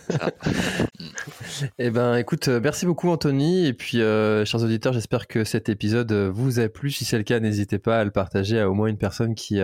eh 1.79 1.91
ben 1.91 2.17
écoute, 2.17 2.49
euh, 2.49 2.61
merci 2.63 2.87
beaucoup 2.87 3.11
Anthony 3.11 3.67
et 3.67 3.73
puis 3.73 3.99
chers 3.99 4.63
auditeurs, 4.63 4.93
j'espère 4.93 5.27
que 5.27 5.45
cet 5.45 5.69
épisode 5.69 6.13
vous 6.13 6.61
a 6.61 6.69
plu. 6.69 6.91
Si 6.91 7.05
c'est 7.05 7.19
le 7.19 7.25
cas, 7.25 7.41
n'hésitez 7.41 7.79
pas 7.79 8.01
à 8.01 8.05
le 8.05 8.11
partager 8.11 8.61
à 8.61 8.71
au 8.71 8.75
moins 8.75 8.87
une 8.89 8.99
personne 8.99 9.35
qui 9.35 9.61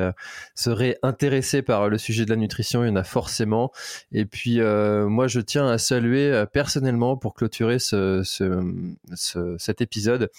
serait 0.55 0.99
intéressée 1.03 1.63
par 1.63 1.89
le 1.89 1.99
sujet 1.99 2.25
de 2.25 2.31
la 2.31 2.37
nutrition. 2.37 2.85
Il 2.85 2.89
y 2.89 2.91
en 2.91 2.97
a 2.97 3.05
forcément. 3.05 3.71
Et 4.13 4.25
puis 4.25 4.61
moi, 4.61 5.29
je 5.29 5.41
tiens 5.41 5.69
à 5.69 5.79
saluer 5.79 6.45
personnellement 6.53 7.17
pour 7.17 7.35
clôturer 7.35 7.79
ce, 7.79 8.23
ce, 8.25 9.57
cet 9.59 9.81
épisode 9.81 10.31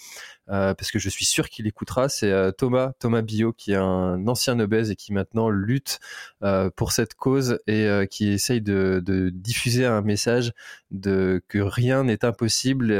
euh, 0.48 0.74
parce 0.74 0.90
que 0.90 0.98
je 0.98 1.08
suis 1.08 1.24
sûr 1.24 1.48
qu'il 1.48 1.66
écoutera, 1.66 2.08
c'est 2.08 2.30
euh, 2.30 2.50
Thomas, 2.50 2.92
Thomas 2.98 3.22
Bio, 3.22 3.52
qui 3.52 3.72
est 3.72 3.76
un 3.76 4.26
ancien 4.26 4.58
obèse 4.58 4.90
et 4.90 4.96
qui 4.96 5.12
maintenant 5.12 5.48
lutte 5.48 6.00
euh, 6.42 6.68
pour 6.68 6.92
cette 6.92 7.14
cause 7.14 7.60
et 7.66 7.88
qui 8.10 8.28
essaye 8.28 8.60
de, 8.60 9.02
diffuser 9.32 9.86
un 9.86 10.02
message 10.02 10.52
de 10.92 11.42
que 11.48 11.58
rien 11.58 12.04
n'est 12.04 12.24
impossible 12.24 12.92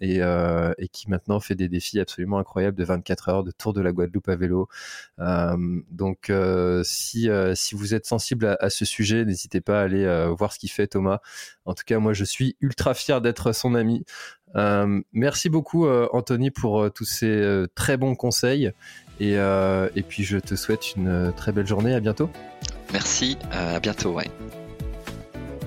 et, 0.00 0.20
et, 0.78 0.88
qui 0.88 1.10
maintenant 1.10 1.40
fait 1.40 1.54
des 1.54 1.68
défis 1.68 2.00
absolument 2.00 2.38
incroyables 2.38 2.76
de 2.76 2.84
24 2.84 3.28
heures 3.28 3.44
de 3.44 3.50
tour 3.50 3.72
de 3.72 3.80
la 3.80 3.92
Guadeloupe 3.92 4.28
à 4.28 4.36
vélo. 4.36 4.68
donc 5.18 6.32
si, 6.84 7.28
si 7.54 7.74
vous 7.74 7.94
êtes 7.94 8.06
sensible 8.06 8.56
à, 8.60 8.70
ce 8.70 8.84
sujet, 8.84 9.24
n'hésitez 9.24 9.60
pas 9.60 9.80
à 9.80 9.84
aller 9.84 10.32
voir 10.38 10.52
ce 10.52 10.58
qu'il 10.58 10.70
fait 10.70 10.86
Thomas. 10.86 11.18
En 11.64 11.74
tout 11.74 11.84
cas, 11.84 11.98
moi 11.98 12.12
je 12.12 12.24
suis 12.24 12.56
ultra 12.60 12.94
fier 12.94 13.20
d'être 13.20 13.52
son 13.52 13.74
ami. 13.74 14.04
Euh, 14.56 15.00
merci 15.12 15.48
beaucoup 15.48 15.86
euh, 15.86 16.08
Anthony 16.12 16.50
pour 16.50 16.82
euh, 16.82 16.90
tous 16.90 17.04
ces 17.04 17.64
très 17.74 17.96
bons 17.96 18.14
conseils 18.14 18.72
et, 19.20 19.34
et, 19.34 20.02
puis 20.02 20.24
je 20.24 20.38
te 20.38 20.54
souhaite 20.54 20.96
une 20.96 21.32
très 21.36 21.52
belle 21.52 21.66
journée. 21.66 21.94
À 21.94 22.00
bientôt. 22.00 22.30
Merci, 22.92 23.36
à 23.52 23.78
bientôt. 23.78 24.18